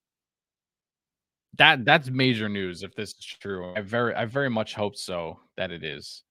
that 1.56 1.84
that's 1.84 2.10
major 2.10 2.48
news 2.48 2.82
if 2.82 2.94
this 2.94 3.10
is 3.10 3.24
true. 3.24 3.74
I 3.76 3.80
very 3.80 4.14
I 4.14 4.24
very 4.24 4.50
much 4.50 4.74
hope 4.74 4.96
so 4.96 5.38
that 5.56 5.70
it 5.70 5.84
is. 5.84 6.23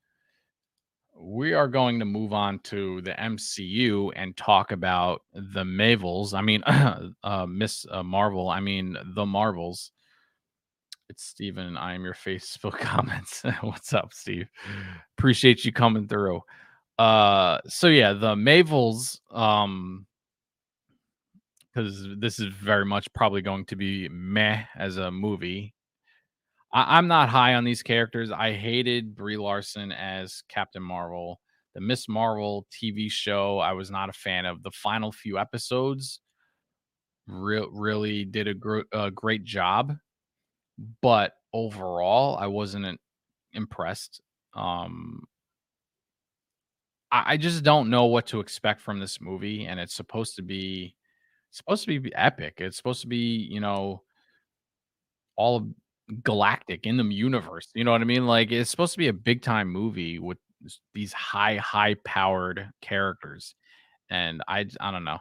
We 1.15 1.53
are 1.53 1.67
going 1.67 1.99
to 1.99 2.05
move 2.05 2.33
on 2.33 2.59
to 2.59 3.01
the 3.01 3.11
MCU 3.11 4.11
and 4.15 4.35
talk 4.35 4.71
about 4.71 5.21
the 5.33 5.63
Mavels. 5.63 6.33
I 6.33 6.41
mean, 6.41 6.63
uh, 7.23 7.45
Miss 7.47 7.85
uh, 7.89 8.03
Marvel. 8.03 8.49
I 8.49 8.59
mean, 8.59 8.97
the 9.15 9.25
Marvels. 9.25 9.91
It's 11.09 11.23
Steven. 11.23 11.77
I 11.77 11.93
am 11.93 12.03
your 12.03 12.13
Facebook 12.13 12.77
comments. 12.79 13.43
What's 13.61 13.93
up, 13.93 14.13
Steve? 14.13 14.47
Appreciate 15.17 15.63
you 15.65 15.71
coming 15.71 16.07
through. 16.07 16.41
Uh, 16.97 17.59
so 17.67 17.87
yeah, 17.87 18.13
the 18.13 18.35
Mavels. 18.35 19.19
Um, 19.31 20.05
because 21.73 22.07
this 22.19 22.39
is 22.39 22.53
very 22.53 22.85
much 22.85 23.11
probably 23.13 23.41
going 23.41 23.65
to 23.65 23.75
be 23.75 24.07
meh 24.09 24.63
as 24.75 24.97
a 24.97 25.09
movie. 25.09 25.73
I, 26.73 26.97
I'm 26.97 27.07
not 27.07 27.29
high 27.29 27.53
on 27.53 27.63
these 27.63 27.83
characters. 27.83 28.31
I 28.31 28.51
hated 28.53 29.15
Brie 29.15 29.37
Larson 29.37 29.91
as 29.91 30.43
Captain 30.49 30.83
Marvel. 30.83 31.39
The 31.75 31.81
Miss 31.81 32.09
Marvel 32.09 32.67
TV 32.71 33.09
show, 33.09 33.59
I 33.59 33.73
was 33.73 33.89
not 33.89 34.09
a 34.09 34.13
fan 34.13 34.45
of. 34.45 34.61
The 34.61 34.71
final 34.71 35.11
few 35.11 35.39
episodes 35.39 36.19
re- 37.27 37.67
really 37.71 38.25
did 38.25 38.47
a, 38.47 38.53
gr- 38.53 38.81
a 38.91 39.09
great 39.09 39.43
job, 39.43 39.95
but 41.01 41.33
overall, 41.51 42.37
I 42.37 42.47
wasn't 42.47 42.99
impressed. 43.53 44.21
Um, 44.53 45.23
I, 47.11 47.33
I 47.33 47.37
just 47.37 47.63
don't 47.63 47.89
know 47.89 48.05
what 48.05 48.27
to 48.27 48.39
expect 48.39 48.81
from 48.81 48.99
this 48.99 49.19
movie, 49.19 49.65
and 49.65 49.79
it's 49.79 49.95
supposed 49.95 50.35
to 50.35 50.41
be 50.41 50.95
supposed 51.49 51.85
to 51.85 51.99
be 51.99 52.13
epic. 52.15 52.55
It's 52.57 52.77
supposed 52.77 53.01
to 53.01 53.07
be, 53.07 53.47
you 53.49 53.59
know, 53.59 54.03
all 55.35 55.57
of 55.57 55.65
galactic 56.23 56.85
in 56.85 56.97
the 56.97 57.03
universe. 57.03 57.69
You 57.73 57.83
know 57.83 57.91
what 57.91 58.01
I 58.01 58.05
mean? 58.05 58.27
Like 58.27 58.51
it's 58.51 58.69
supposed 58.69 58.93
to 58.93 58.99
be 58.99 59.07
a 59.07 59.13
big 59.13 59.41
time 59.41 59.69
movie 59.69 60.19
with 60.19 60.37
these 60.93 61.13
high, 61.13 61.57
high 61.57 61.95
powered 62.05 62.69
characters. 62.81 63.55
And 64.09 64.41
I 64.47 64.65
I 64.79 64.91
don't 64.91 65.05
know. 65.05 65.19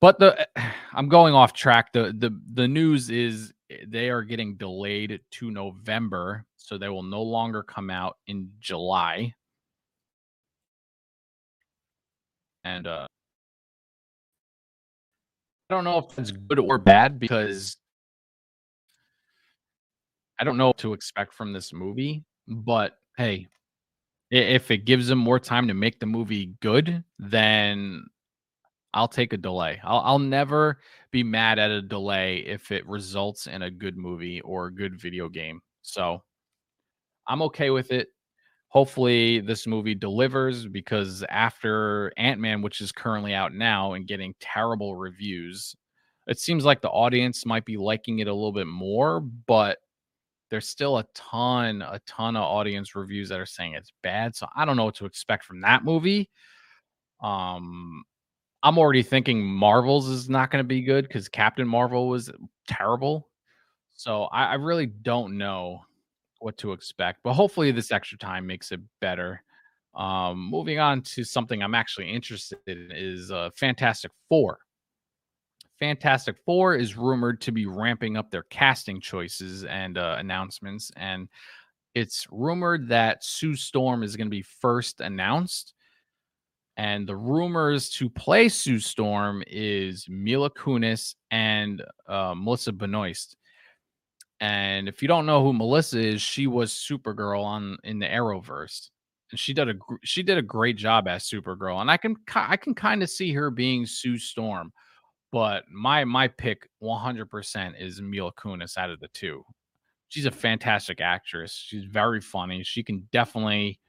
But 0.00 0.18
the 0.18 0.48
I'm 0.92 1.08
going 1.08 1.34
off 1.34 1.52
track. 1.52 1.92
The 1.92 2.14
the 2.16 2.38
the 2.54 2.68
news 2.68 3.10
is 3.10 3.52
eh, 3.70 3.84
they 3.86 4.10
are 4.10 4.22
getting 4.22 4.56
delayed 4.56 5.20
to 5.32 5.50
November, 5.50 6.44
so 6.56 6.78
they 6.78 6.88
will 6.88 7.02
no 7.02 7.22
longer 7.22 7.62
come 7.62 7.90
out 7.90 8.18
in 8.26 8.50
July. 8.60 9.34
And 12.64 12.86
uh 12.86 13.06
I 15.70 15.74
don't 15.74 15.84
know 15.84 15.98
if 15.98 16.18
it's 16.18 16.32
good 16.32 16.58
or 16.58 16.76
bad 16.76 17.18
because 17.18 17.78
I 20.42 20.44
don't 20.44 20.56
know 20.56 20.66
what 20.66 20.78
to 20.78 20.92
expect 20.92 21.34
from 21.34 21.52
this 21.52 21.72
movie. 21.72 22.24
But 22.48 22.98
hey, 23.16 23.46
if 24.28 24.72
it 24.72 24.86
gives 24.86 25.06
them 25.06 25.20
more 25.20 25.38
time 25.38 25.68
to 25.68 25.74
make 25.74 26.00
the 26.00 26.06
movie 26.06 26.56
good, 26.60 27.04
then 27.20 28.06
I'll 28.92 29.06
take 29.06 29.32
a 29.32 29.36
delay. 29.36 29.80
I'll 29.84 30.00
I'll 30.00 30.18
never 30.18 30.80
be 31.12 31.22
mad 31.22 31.60
at 31.60 31.70
a 31.70 31.80
delay 31.80 32.38
if 32.38 32.72
it 32.72 32.84
results 32.88 33.46
in 33.46 33.62
a 33.62 33.70
good 33.70 33.96
movie 33.96 34.40
or 34.40 34.66
a 34.66 34.74
good 34.74 35.00
video 35.00 35.28
game. 35.28 35.60
So 35.82 36.24
I'm 37.28 37.42
okay 37.42 37.70
with 37.70 37.92
it. 37.92 38.08
Hopefully 38.66 39.38
this 39.38 39.68
movie 39.68 39.94
delivers 39.94 40.66
because 40.66 41.22
after 41.30 42.12
Ant-Man, 42.16 42.62
which 42.62 42.80
is 42.80 42.90
currently 42.90 43.32
out 43.32 43.54
now 43.54 43.92
and 43.92 44.08
getting 44.08 44.34
terrible 44.40 44.96
reviews, 44.96 45.76
it 46.26 46.40
seems 46.40 46.64
like 46.64 46.80
the 46.80 46.90
audience 46.90 47.46
might 47.46 47.64
be 47.64 47.76
liking 47.76 48.18
it 48.18 48.26
a 48.26 48.34
little 48.34 48.50
bit 48.50 48.66
more, 48.66 49.20
but 49.20 49.78
there's 50.52 50.68
still 50.68 50.98
a 50.98 51.06
ton, 51.14 51.80
a 51.80 51.98
ton 52.06 52.36
of 52.36 52.42
audience 52.42 52.94
reviews 52.94 53.30
that 53.30 53.40
are 53.40 53.46
saying 53.46 53.72
it's 53.72 53.90
bad. 54.02 54.36
So 54.36 54.46
I 54.54 54.66
don't 54.66 54.76
know 54.76 54.84
what 54.84 54.96
to 54.96 55.06
expect 55.06 55.46
from 55.46 55.62
that 55.62 55.82
movie. 55.82 56.28
Um, 57.22 58.04
I'm 58.62 58.76
already 58.76 59.02
thinking 59.02 59.42
Marvels 59.42 60.08
is 60.08 60.28
not 60.28 60.50
going 60.50 60.62
to 60.62 60.68
be 60.68 60.82
good 60.82 61.08
because 61.08 61.26
Captain 61.30 61.66
Marvel 61.66 62.06
was 62.06 62.30
terrible. 62.68 63.30
So 63.94 64.24
I, 64.24 64.48
I 64.48 64.54
really 64.56 64.84
don't 64.84 65.38
know 65.38 65.80
what 66.40 66.58
to 66.58 66.72
expect, 66.72 67.20
but 67.24 67.32
hopefully 67.32 67.70
this 67.70 67.90
extra 67.90 68.18
time 68.18 68.46
makes 68.46 68.72
it 68.72 68.80
better. 69.00 69.42
Um, 69.94 70.50
moving 70.50 70.78
on 70.78 71.00
to 71.00 71.24
something 71.24 71.62
I'm 71.62 71.74
actually 71.74 72.10
interested 72.10 72.58
in 72.66 72.90
is 72.94 73.30
uh, 73.30 73.48
Fantastic 73.56 74.12
Four. 74.28 74.58
Fantastic 75.78 76.36
Four 76.44 76.76
is 76.76 76.96
rumored 76.96 77.40
to 77.42 77.52
be 77.52 77.66
ramping 77.66 78.16
up 78.16 78.30
their 78.30 78.44
casting 78.44 79.00
choices 79.00 79.64
and 79.64 79.98
uh, 79.98 80.16
announcements, 80.18 80.90
and 80.96 81.28
it's 81.94 82.26
rumored 82.30 82.88
that 82.88 83.24
Sue 83.24 83.54
Storm 83.54 84.02
is 84.02 84.16
going 84.16 84.28
to 84.28 84.30
be 84.30 84.42
first 84.42 85.00
announced 85.00 85.74
and 86.76 87.06
the 87.06 87.16
rumors 87.16 87.90
to 87.90 88.08
play 88.08 88.48
Sue 88.48 88.78
Storm 88.78 89.42
is 89.46 90.06
Mila 90.08 90.50
Kunis 90.50 91.14
and 91.30 91.82
uh, 92.08 92.34
Melissa 92.36 92.72
Benoist. 92.72 93.36
And 94.40 94.88
if 94.88 95.02
you 95.02 95.08
don't 95.08 95.26
know 95.26 95.42
who 95.42 95.52
Melissa 95.52 96.00
is, 96.00 96.22
she 96.22 96.46
was 96.46 96.72
Supergirl 96.72 97.44
on 97.44 97.76
in 97.84 97.98
the 97.98 98.06
Arrowverse, 98.06 98.88
and 99.30 99.38
she 99.38 99.52
did 99.52 99.68
a 99.68 99.74
she 100.02 100.22
did 100.22 100.38
a 100.38 100.42
great 100.42 100.76
job 100.76 101.06
as 101.06 101.28
Supergirl. 101.28 101.80
And 101.80 101.90
I 101.90 101.96
can 101.96 102.16
I 102.34 102.56
can 102.56 102.74
kind 102.74 103.02
of 103.02 103.10
see 103.10 103.32
her 103.32 103.50
being 103.50 103.86
Sue 103.86 104.18
Storm, 104.18 104.72
but 105.32 105.64
my 105.70 106.04
my 106.04 106.28
pick 106.28 106.68
100% 106.82 107.82
is 107.82 108.00
Mila 108.00 108.32
Kunis 108.32 108.76
out 108.76 108.90
of 108.90 109.00
the 109.00 109.08
two. 109.08 109.42
She's 110.08 110.26
a 110.26 110.30
fantastic 110.30 111.00
actress. 111.00 111.54
She's 111.54 111.84
very 111.84 112.20
funny. 112.20 112.62
She 112.62 112.82
can 112.82 113.08
definitely 113.12 113.80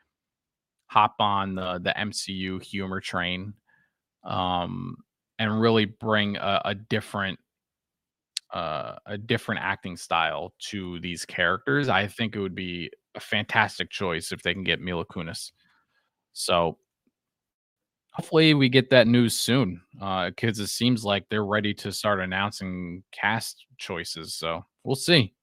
hop 0.87 1.15
on 1.19 1.55
the 1.55 1.79
the 1.79 1.93
MCU 1.97 2.63
humor 2.63 3.01
train 3.01 3.53
um 4.23 4.95
and 5.39 5.59
really 5.59 5.85
bring 5.85 6.37
a, 6.37 6.61
a 6.65 6.75
different 6.75 7.37
uh 8.53 8.95
a 9.05 9.17
different 9.17 9.59
acting 9.61 9.97
style 9.97 10.53
to 10.59 10.99
these 11.01 11.25
characters. 11.25 11.89
I 11.89 12.07
think 12.07 12.35
it 12.35 12.39
would 12.39 12.55
be 12.55 12.89
a 13.15 13.19
fantastic 13.19 13.89
choice 13.89 14.31
if 14.31 14.41
they 14.43 14.53
can 14.53 14.63
get 14.63 14.79
Mila 14.79 15.05
Kunis. 15.05 15.51
So 16.31 16.77
hopefully 18.13 18.53
we 18.53 18.69
get 18.69 18.89
that 18.89 19.07
news 19.07 19.35
soon. 19.37 19.81
Uh 20.01 20.29
because 20.29 20.59
it 20.59 20.67
seems 20.67 21.03
like 21.03 21.27
they're 21.29 21.45
ready 21.45 21.73
to 21.75 21.91
start 21.91 22.19
announcing 22.19 23.03
cast 23.11 23.65
choices. 23.77 24.33
So 24.35 24.65
we'll 24.83 24.95
see. 24.95 25.33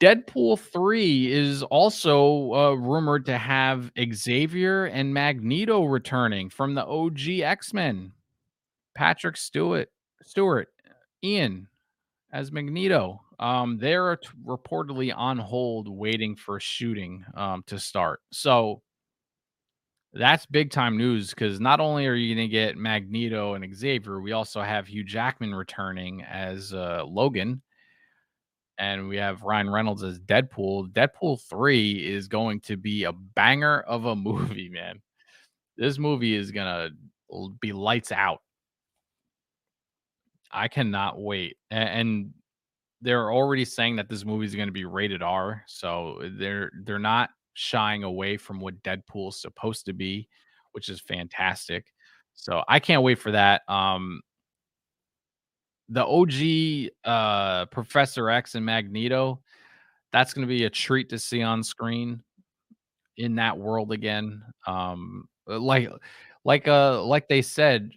Deadpool 0.00 0.58
3 0.58 1.30
is 1.30 1.62
also 1.62 2.54
uh, 2.54 2.72
rumored 2.72 3.26
to 3.26 3.36
have 3.36 3.92
Xavier 4.14 4.86
and 4.86 5.12
Magneto 5.12 5.84
returning 5.84 6.48
from 6.48 6.74
the 6.74 6.86
OG 6.86 7.28
X-Men. 7.42 8.12
Patrick 8.94 9.36
Stewart, 9.36 9.90
Stewart, 10.22 10.68
Ian 11.22 11.68
as 12.32 12.52
Magneto. 12.52 13.20
Um, 13.38 13.76
they're 13.78 14.16
t- 14.16 14.28
reportedly 14.46 15.12
on 15.14 15.36
hold 15.36 15.88
waiting 15.88 16.36
for 16.36 16.60
shooting 16.60 17.24
um, 17.34 17.64
to 17.66 17.78
start. 17.78 18.20
So 18.30 18.82
That's 20.14 20.46
big 20.46 20.70
time 20.70 20.96
news 20.96 21.30
because 21.30 21.58
not 21.58 21.80
only 21.80 22.06
are 22.06 22.14
you 22.14 22.34
gonna 22.34 22.46
get 22.46 22.76
Magneto 22.76 23.54
and 23.54 23.76
Xavier, 23.76 24.20
we 24.20 24.32
also 24.32 24.62
have 24.62 24.86
Hugh 24.86 25.04
Jackman 25.04 25.54
returning 25.54 26.22
as, 26.22 26.72
uh, 26.72 27.04
Logan 27.04 27.60
and 28.78 29.08
we 29.08 29.16
have 29.16 29.42
Ryan 29.42 29.70
Reynolds 29.70 30.02
as 30.02 30.18
Deadpool. 30.20 30.92
Deadpool 30.92 31.40
3 31.48 32.06
is 32.06 32.28
going 32.28 32.60
to 32.60 32.76
be 32.76 33.04
a 33.04 33.12
banger 33.12 33.80
of 33.80 34.06
a 34.06 34.16
movie, 34.16 34.68
man. 34.68 35.00
This 35.76 35.98
movie 35.98 36.34
is 36.34 36.50
gonna 36.50 36.90
be 37.60 37.72
lights 37.72 38.12
out. 38.12 38.40
I 40.52 40.68
cannot 40.68 41.20
wait, 41.20 41.56
and 41.70 42.32
they're 43.00 43.32
already 43.32 43.64
saying 43.64 43.96
that 43.96 44.08
this 44.08 44.24
movie 44.24 44.46
is 44.46 44.54
gonna 44.54 44.70
be 44.70 44.84
rated 44.84 45.22
R, 45.22 45.64
so 45.66 46.20
they're 46.38 46.70
they're 46.84 47.00
not 47.00 47.30
shying 47.54 48.04
away 48.04 48.36
from 48.36 48.60
what 48.60 48.82
Deadpool's 48.82 49.40
supposed 49.40 49.86
to 49.86 49.92
be, 49.92 50.28
which 50.72 50.88
is 50.88 51.00
fantastic. 51.00 51.86
So, 52.34 52.62
I 52.68 52.80
can't 52.80 53.02
wait 53.02 53.18
for 53.18 53.30
that, 53.32 53.62
um 53.68 54.20
the 55.90 56.04
OG, 56.04 56.90
uh, 57.04 57.66
Professor 57.66 58.30
X 58.30 58.54
and 58.54 58.64
Magneto, 58.64 59.40
that's 60.12 60.32
gonna 60.32 60.46
be 60.46 60.64
a 60.64 60.70
treat 60.70 61.08
to 61.10 61.18
see 61.18 61.42
on 61.42 61.62
screen 61.62 62.22
in 63.16 63.34
that 63.36 63.56
world 63.58 63.92
again, 63.92 64.42
um, 64.66 65.28
uh, 65.48 65.58
like 65.58 65.88
like, 66.44 66.68
uh, 66.68 67.02
like 67.04 67.28
they 67.28 67.42
said 67.42 67.90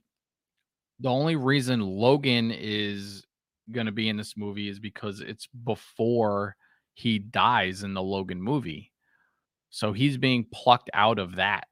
the 0.99 1.09
only 1.09 1.35
reason 1.35 1.79
Logan 1.81 2.51
is 2.51 3.23
gonna 3.71 3.91
be 3.91 4.09
in 4.09 4.17
this 4.17 4.35
movie 4.37 4.69
is 4.69 4.79
because 4.79 5.21
it's 5.21 5.47
before 5.65 6.55
he 6.93 7.19
dies 7.19 7.83
in 7.83 7.93
the 7.93 8.01
Logan 8.01 8.41
movie. 8.41 8.91
So 9.77 9.93
he's 9.93 10.17
being 10.17 10.43
plucked 10.51 10.89
out 10.95 11.19
of 11.19 11.35
that, 11.35 11.67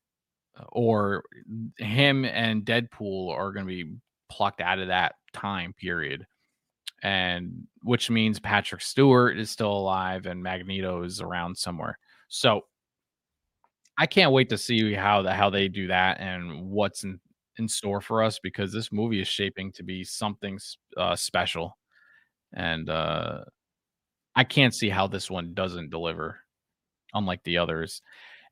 uh, 0.55 0.65
or 0.71 1.23
him 1.79 2.23
and 2.23 2.63
Deadpool 2.63 3.31
are 3.31 3.51
gonna 3.51 3.65
be 3.65 3.95
plucked 4.29 4.61
out 4.61 4.77
of 4.77 4.89
that 4.89 5.15
time 5.33 5.73
period, 5.73 6.27
and 7.01 7.65
which 7.81 8.11
means 8.11 8.39
Patrick 8.39 8.81
Stewart 8.83 9.39
is 9.39 9.49
still 9.49 9.71
alive 9.71 10.27
and 10.27 10.43
Magneto 10.43 11.01
is 11.01 11.19
around 11.19 11.57
somewhere. 11.57 11.97
So 12.27 12.67
I 13.97 14.05
can't 14.05 14.31
wait 14.31 14.49
to 14.49 14.57
see 14.59 14.93
how 14.93 15.23
the 15.23 15.33
how 15.33 15.49
they 15.49 15.67
do 15.67 15.87
that 15.87 16.19
and 16.19 16.69
what's 16.69 17.03
in 17.03 17.19
in 17.57 17.67
store 17.67 18.01
for 18.01 18.21
us 18.21 18.37
because 18.37 18.71
this 18.71 18.91
movie 18.91 19.19
is 19.21 19.27
shaping 19.27 19.71
to 19.71 19.83
be 19.83 20.03
something 20.03 20.59
uh, 20.95 21.15
special, 21.15 21.75
and, 22.53 22.87
uh, 22.89 23.45
I 24.35 24.43
can't 24.43 24.75
see 24.75 24.89
how 24.89 25.07
this 25.07 25.31
one 25.31 25.53
doesn't 25.55 25.89
deliver 25.89 26.44
unlike 27.15 27.43
the 27.43 27.57
others, 27.57 28.01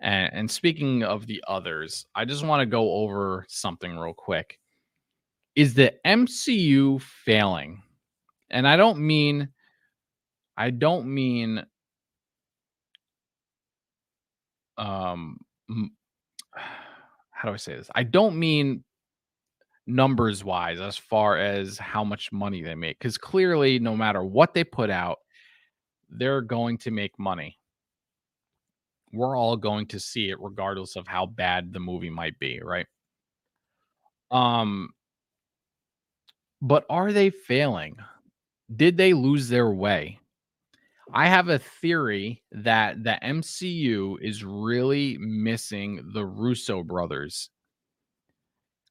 and 0.02 0.34
and 0.34 0.50
speaking 0.50 1.04
of 1.04 1.28
the 1.28 1.44
others, 1.48 2.08
I 2.16 2.26
just 2.26 2.44
wanna 2.46 2.66
go 2.66 2.92
over 2.94 3.46
something 3.48 3.98
real 3.98 4.14
quick. 4.14 4.60
Is 5.56 5.76
the 5.76 5.94
MCU 6.06 7.00
failing? 7.02 7.84
And 8.50 8.68
I 8.68 8.76
don't 8.76 9.00
mean 9.00 9.50
I 10.58 10.70
don't 10.70 11.08
mean 11.08 11.64
um, 14.78 15.38
how 17.32 17.50
do 17.50 17.54
I 17.54 17.58
say 17.58 17.76
this? 17.76 17.90
I 17.94 18.04
don't 18.04 18.38
mean 18.38 18.84
numbers 19.86 20.44
wise 20.44 20.80
as 20.80 20.98
far 20.98 21.38
as 21.38 21.78
how 21.78 22.04
much 22.04 22.32
money 22.32 22.62
they 22.62 22.76
make 22.76 22.98
because 23.00 23.18
clearly 23.18 23.80
no 23.80 23.96
matter 23.98 24.24
what 24.24 24.54
they 24.54 24.64
put 24.64 24.90
out, 24.90 25.20
they're 26.10 26.42
going 26.42 26.78
to 26.80 26.92
make 26.92 27.18
money. 27.20 27.58
We're 29.14 29.38
all 29.38 29.56
going 29.56 29.86
to 29.88 30.00
see 30.00 30.30
it 30.32 30.42
regardless 30.42 30.96
of 30.96 31.08
how 31.08 31.28
bad 31.28 31.72
the 31.72 31.80
movie 31.80 32.10
might 32.10 32.38
be, 32.40 32.60
right? 32.62 32.88
Um 34.32 34.90
but 36.62 36.86
are 36.90 37.12
they 37.12 37.30
failing? 37.30 37.98
Did 38.76 38.98
they 38.98 39.14
lose 39.14 39.50
their 39.50 39.70
way? 39.72 40.20
I 41.14 41.28
have 41.28 41.50
a 41.50 41.60
theory 41.60 42.42
that 42.54 43.04
the 43.04 43.20
MCU 43.22 44.18
is 44.22 44.44
really 44.44 45.18
missing 45.20 46.12
the 46.14 46.26
Russo 46.26 46.82
brothers. 46.82 47.50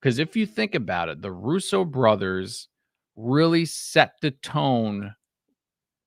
Cuz 0.03 0.19
if 0.19 0.37
you 0.37 0.47
think 0.47 0.75
about 0.75 1.09
it, 1.09 1.21
the 1.21 1.33
Russo 1.33 1.85
brothers 1.85 2.69
really 3.17 3.65
set 3.65 4.21
the 4.21 4.31
tone 4.31 5.15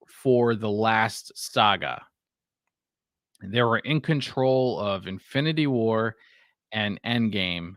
for 0.08 0.56
the 0.56 0.70
last 0.70 1.32
saga. 1.36 2.06
They 3.42 3.62
were 3.62 3.80
in 3.80 4.02
control 4.02 4.80
of 4.80 5.08
Infinity 5.08 5.68
War 5.68 6.16
and 6.72 7.02
Endgame. 7.04 7.76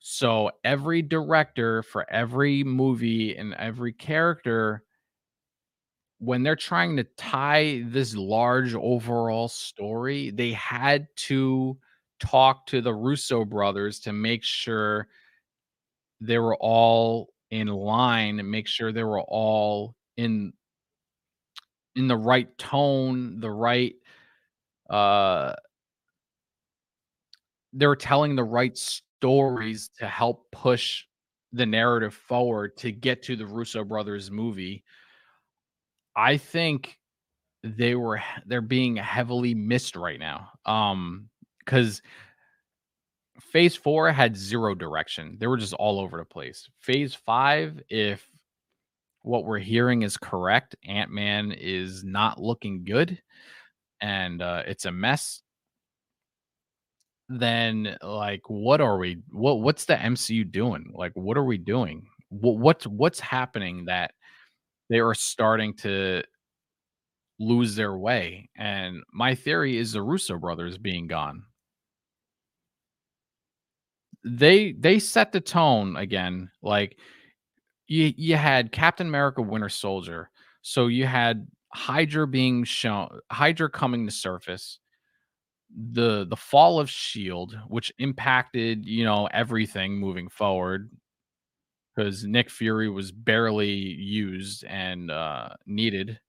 So 0.00 0.50
every 0.64 1.02
director 1.02 1.82
for 1.82 2.10
every 2.10 2.64
movie 2.64 3.36
and 3.36 3.54
every 3.54 3.92
character 3.92 4.84
when 6.18 6.42
they're 6.42 6.56
trying 6.56 6.96
to 6.96 7.04
tie 7.16 7.82
this 7.86 8.14
large 8.16 8.74
overall 8.74 9.48
story, 9.48 10.30
they 10.30 10.52
had 10.52 11.06
to 11.16 11.76
talk 12.20 12.66
to 12.66 12.80
the 12.80 12.94
Russo 12.94 13.44
brothers 13.44 14.00
to 14.00 14.12
make 14.12 14.42
sure 14.42 15.08
they 16.20 16.38
were 16.38 16.56
all 16.56 17.32
in 17.50 17.68
line 17.68 18.40
and 18.40 18.50
make 18.50 18.66
sure 18.66 18.92
they 18.92 19.04
were 19.04 19.20
all 19.22 19.94
in 20.16 20.52
in 21.94 22.08
the 22.08 22.16
right 22.16 22.56
tone, 22.58 23.40
the 23.40 23.50
right, 23.50 23.94
uh 24.90 25.54
they're 27.72 27.96
telling 27.96 28.36
the 28.36 28.44
right 28.44 28.76
stories 28.76 29.90
to 29.98 30.06
help 30.06 30.50
push 30.52 31.04
the 31.52 31.66
narrative 31.66 32.14
forward 32.14 32.76
to 32.78 32.92
get 32.92 33.22
to 33.22 33.36
the 33.36 33.46
Russo 33.46 33.84
brothers 33.84 34.30
movie. 34.30 34.84
I 36.14 36.36
think 36.36 36.98
they 37.62 37.94
were 37.94 38.22
they're 38.46 38.60
being 38.60 38.96
heavily 38.96 39.54
missed 39.54 39.96
right 39.96 40.18
now, 40.18 40.50
Um 40.64 41.28
cuz 41.66 42.02
Phase 43.40 43.76
4 43.76 44.12
had 44.12 44.36
0 44.36 44.74
direction. 44.74 45.36
They 45.38 45.46
were 45.46 45.56
just 45.56 45.74
all 45.74 46.00
over 46.00 46.18
the 46.18 46.24
place. 46.24 46.68
Phase 46.80 47.14
5, 47.14 47.80
if 47.88 48.26
what 49.22 49.44
we're 49.44 49.58
hearing 49.58 50.02
is 50.02 50.16
correct, 50.16 50.76
Ant-Man 50.86 51.52
is 51.52 52.04
not 52.04 52.40
looking 52.40 52.84
good, 52.84 53.20
and, 54.00 54.42
uh, 54.42 54.62
it's 54.66 54.84
a 54.84 54.92
mess 54.92 55.42
then, 57.28 57.96
like, 58.02 58.42
what 58.48 58.80
are 58.80 58.98
we 58.98 59.18
what 59.30 59.60
what's 59.60 59.84
the 59.84 59.94
MCU 60.00 60.44
doing? 60.44 60.92
Like, 60.94 61.12
what 61.14 61.36
are 61.36 61.44
we 61.44 61.58
doing? 61.58 62.06
Wha 62.30 62.52
what's 62.52 62.86
what's 62.86 63.18
happening 63.20 63.86
that 63.86 64.12
they 64.90 65.00
are 65.00 65.14
starting 65.14 65.74
to 65.78 66.22
lose 67.38 67.76
their 67.76 67.96
way? 67.96 68.48
And 68.56 69.02
my 69.12 69.34
theory 69.34 69.76
is 69.76 69.92
the 69.92 70.02
Russo 70.02 70.38
brothers 70.38 70.78
being 70.78 71.06
gone. 71.06 71.46
They 74.24 74.72
they 74.72 74.98
set 74.98 75.32
the 75.32 75.40
tone 75.40 75.96
again, 75.96 76.50
like, 76.62 76.98
you 77.88 78.12
you 78.16 78.36
had 78.36 78.72
Captain 78.72 79.06
America: 79.08 79.42
Winter 79.42 79.68
Soldier, 79.70 80.30
so 80.62 80.88
you 80.88 81.06
had 81.06 81.46
Hydra 81.76 82.26
being 82.26 82.64
shown 82.64 83.20
Hydra 83.30 83.70
coming 83.70 84.06
to 84.06 84.12
surface, 84.12 84.78
the 85.92 86.26
the 86.26 86.36
fall 86.36 86.80
of 86.80 86.88
S.H.I.E.L.D., 86.88 87.56
which 87.68 87.92
impacted, 87.98 88.86
you 88.86 89.04
know, 89.04 89.26
everything 89.32 89.98
moving 89.98 90.28
forward, 90.28 90.90
because 91.94 92.24
Nick 92.24 92.50
Fury 92.50 92.88
was 92.90 93.12
barely 93.12 93.70
used 93.72 94.64
and, 94.64 95.10
uh, 95.10 95.50
needed. 95.66 96.20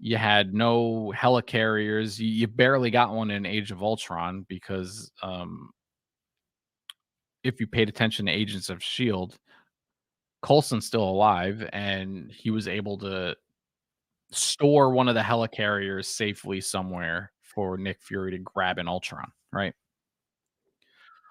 You 0.00 0.16
had 0.16 0.54
no 0.54 1.12
helicarriers, 1.16 2.20
y 2.20 2.26
you 2.26 2.46
barely 2.46 2.90
got 2.90 3.12
one 3.12 3.30
in 3.32 3.44
Age 3.46 3.72
of 3.72 3.82
Ultron 3.82 4.46
because, 4.48 5.10
um 5.22 5.70
if 7.44 7.60
you 7.60 7.66
paid 7.66 7.88
attention 7.88 8.26
to 8.26 8.32
Agents 8.32 8.68
of 8.68 8.78
S.H.I.E.L.D. 8.78 9.36
Coulson's 10.42 10.86
still 10.86 11.04
alive, 11.04 11.68
and 11.72 12.30
he 12.32 12.50
was 12.50 12.68
able 12.68 12.96
to 12.98 13.34
store 14.30 14.90
one 14.92 15.08
of 15.08 15.14
the 15.14 15.20
helicarriers 15.20 16.06
safely 16.06 16.60
somewhere 16.60 17.32
for 17.42 17.76
Nick 17.76 18.02
Fury 18.02 18.32
to 18.32 18.38
grab 18.38 18.78
an 18.78 18.88
Ultron, 18.88 19.30
right? 19.52 19.74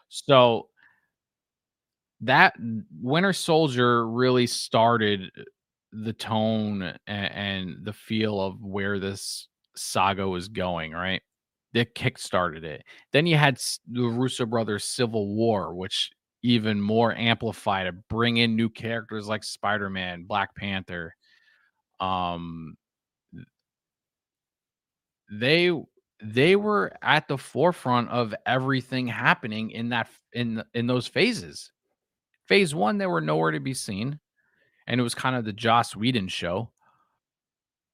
So 0.09 0.69
that 2.21 2.53
Winter 3.01 3.33
Soldier 3.33 4.07
really 4.07 4.47
started, 4.47 5.31
the 5.91 6.13
tone 6.13 6.81
a 6.81 7.11
and 7.11 7.77
the 7.83 7.93
feel 7.93 8.41
of 8.41 8.63
where 8.63 8.99
this 8.99 9.47
saga 9.75 10.27
was 10.27 10.47
going, 10.47 10.91
right? 10.91 11.21
It 11.73 11.93
kickstarted 11.93 12.63
it. 12.63 12.83
Then 13.13 13.27
you 13.27 13.37
had 13.37 13.59
the 13.87 14.03
Russo 14.03 14.45
brothers' 14.45 14.85
Civil 14.85 15.35
War, 15.35 15.75
which 15.75 16.09
even 16.43 16.81
more 16.81 17.15
amplified 17.15 17.85
to 17.85 17.91
bring 18.09 18.37
in 18.37 18.55
new 18.55 18.69
characters 18.69 19.27
like 19.27 19.43
Spider-Man, 19.43 20.23
Black 20.23 20.55
Panther, 20.55 21.13
um 21.99 22.75
they 25.31 25.71
they 26.21 26.55
were 26.55 26.93
at 27.03 27.27
the 27.27 27.37
forefront 27.37 28.09
of 28.09 28.33
everything 28.45 29.07
happening 29.07 29.71
in 29.71 29.89
that 29.89 30.09
in 30.33 30.63
in 30.73 30.87
those 30.87 31.07
phases. 31.07 31.71
Phase 32.47 32.75
1, 32.75 32.97
they 32.97 33.07
were 33.07 33.21
nowhere 33.21 33.51
to 33.51 33.59
be 33.59 33.73
seen, 33.73 34.19
and 34.87 34.99
it 34.99 35.03
was 35.03 35.15
kinda 35.15 35.41
the 35.41 35.53
Joss 35.53 35.95
Whedon 35.95 36.27
show. 36.29 36.71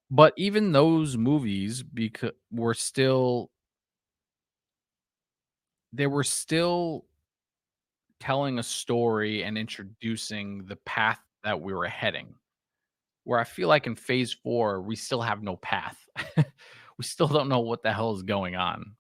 But 0.10 0.34
even 0.38 0.72
those 0.72 1.18
movies 1.18 1.84
becau 1.84 2.32
were 2.52 2.74
still 2.74 3.52
they 5.94 6.08
were 6.08 6.24
still 6.24 7.06
telling 8.20 8.60
a 8.60 8.64
story 8.64 9.44
and 9.44 9.58
introducing 9.58 10.66
the 10.66 10.78
path 10.78 11.20
that 11.44 11.60
we 11.60 11.74
were 11.74 11.88
heading. 11.88 12.34
Where 13.26 13.40
I 13.40 13.44
feel 13.46 13.70
like 13.70 13.88
in 13.88 13.96
phase 13.96 14.34
4, 14.34 14.82
we 14.82 14.96
still 14.96 15.22
have 15.22 15.44
no 15.44 15.58
path. 15.58 15.98
We 16.98 17.04
still 17.06 17.28
don't 17.28 17.50
know 17.50 17.60
what 17.60 17.84
the 17.84 17.94
hell 17.94 18.14
is 18.16 18.24
going 18.24 18.56
on. 18.56 18.96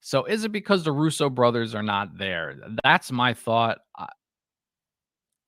So, 0.00 0.24
is 0.24 0.44
it 0.44 0.52
because 0.52 0.84
the 0.84 0.92
Russo 0.92 1.28
brothers 1.28 1.74
are 1.74 1.82
not 1.82 2.16
there? 2.16 2.56
That's 2.82 3.12
my 3.12 3.34
thought, 3.34 3.78
I 3.96 4.08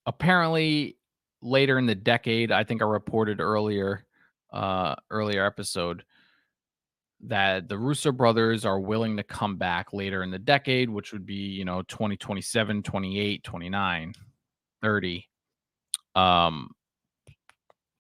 apparently, 0.07 0.99
later 1.41 1.79
in 1.79 1.87
the 1.87 1.95
decade, 1.95 2.53
I 2.53 2.65
think 2.65 2.83
I 2.83 2.85
reported 2.85 3.41
earlier, 3.41 4.05
uh, 4.53 4.95
earlier 5.11 5.47
episode 5.47 6.05
that 7.25 7.69
the 7.69 7.79
Russo 7.79 8.11
brothers 8.11 8.65
are 8.65 8.81
willing 8.81 9.17
to 9.17 9.23
come 9.23 9.57
back 9.57 9.93
later 9.93 10.23
in 10.23 10.31
the 10.31 10.39
decade, 10.39 10.91
which 10.91 11.13
would 11.13 11.25
be, 11.25 11.35
you 11.35 11.65
know, 11.65 11.83
2027, 11.83 12.83
28, 12.83 13.45
29, 13.45 14.13
30. 14.83 15.29
Um 16.15 16.71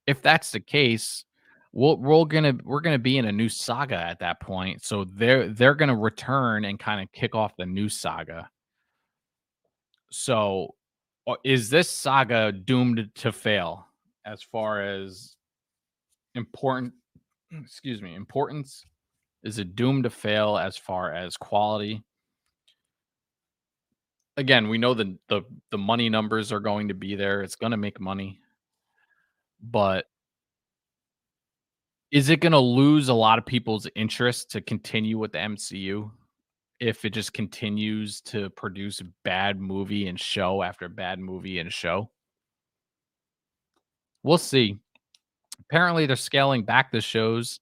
if 0.06 0.20
that's 0.20 0.50
the 0.50 0.60
case, 0.60 1.24
we'll 1.72 1.96
we're 1.96 2.24
gonna 2.24 2.56
we're 2.64 2.80
gonna 2.80 2.98
be 2.98 3.18
in 3.18 3.26
a 3.26 3.32
new 3.32 3.48
saga 3.48 3.96
at 3.96 4.20
that 4.20 4.40
point, 4.40 4.84
so 4.84 5.04
they're 5.04 5.48
they're 5.48 5.74
gonna 5.74 5.96
return 5.96 6.64
and 6.64 6.78
kinda 6.78 7.06
kick 7.12 7.34
off 7.34 7.56
the 7.56 7.66
new 7.66 7.88
saga. 7.88 8.48
So, 10.10 10.74
uh, 11.26 11.36
is 11.44 11.70
this 11.70 11.90
saga 11.90 12.52
doomed 12.52 13.10
to 13.16 13.32
fail 13.32 13.86
as 14.24 14.42
far 14.42 14.82
as 14.82 15.36
important 16.34 16.92
excuse 17.60 18.00
me, 18.02 18.14
importance? 18.14 18.84
Is 19.42 19.58
it 19.58 19.74
doomed 19.74 20.04
to 20.04 20.10
fail 20.10 20.56
as 20.56 20.76
far 20.76 21.12
as 21.12 21.36
quality? 21.36 22.02
Again, 24.36 24.68
we 24.68 24.78
know 24.78 24.94
the 24.94 25.18
the 25.28 25.42
the 25.70 25.78
money 25.78 26.08
numbers 26.08 26.52
are 26.52 26.60
going 26.60 26.88
to 26.88 26.94
be 26.94 27.14
there, 27.16 27.42
it's 27.42 27.56
gonna 27.56 27.76
make 27.76 28.00
money. 28.00 28.40
But 29.62 30.06
is 32.12 32.28
it 32.28 32.40
gonna 32.40 32.60
lose 32.60 33.08
a 33.08 33.14
lot 33.14 33.38
of 33.38 33.46
people's 33.46 33.88
interest 33.96 34.50
to 34.52 34.60
continue 34.60 35.18
with 35.18 35.32
the 35.32 35.38
MCU 35.38 36.10
if 36.80 37.04
it 37.04 37.10
just 37.10 37.32
continues 37.32 38.20
to 38.22 38.50
produce 38.50 39.02
bad 39.24 39.60
movie 39.60 40.08
and 40.08 40.20
show 40.20 40.62
after 40.62 40.88
bad 40.88 41.18
movie 41.20 41.58
and 41.58 41.72
show? 41.72 42.10
We'll 44.22 44.38
see. 44.38 44.78
Apparently, 45.70 46.06
they're 46.06 46.16
scaling 46.16 46.64
back 46.64 46.92
the 46.92 47.00
shows. 47.00 47.60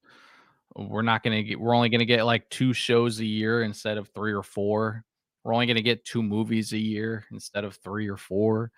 We're 0.76 1.02
not 1.02 1.22
gonna 1.24 1.42
get 1.42 1.60
we're 1.60 1.74
only 1.76 1.90
gonna 1.90 2.04
get, 2.06 2.24
like, 2.24 2.48
2 2.50 2.72
shows 2.74 3.20
a 3.20 3.26
year 3.26 3.62
instead 3.64 3.98
of 3.98 4.08
3 4.10 4.32
or 4.32 4.42
4. 4.42 5.04
We're 5.44 5.54
only 5.54 5.66
gonna 5.66 5.82
get 5.82 6.04
2 6.04 6.22
movies 6.22 6.72
a 6.72 6.78
year 6.78 7.26
instead 7.32 7.64
of 7.64 7.76
3 7.76 8.08
or 8.08 8.16
4. 8.18 8.72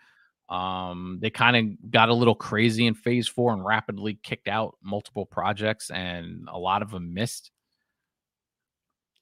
Um, 0.53 1.19
they 1.23 1.31
kinda 1.31 1.77
got 1.91 2.11
a 2.11 2.15
little 2.15 2.35
crazy 2.37 2.87
in 2.87 2.95
phase 2.95 3.29
4 3.29 3.55
and 3.55 3.65
rapidly 3.65 4.17
kicked 4.23 4.49
out 4.49 4.77
multiple 4.83 5.27
projects, 5.27 5.91
and 5.91 6.49
a 6.53 6.59
lot 6.59 6.83
of 6.83 6.91
them 6.93 7.15
missed. 7.15 7.51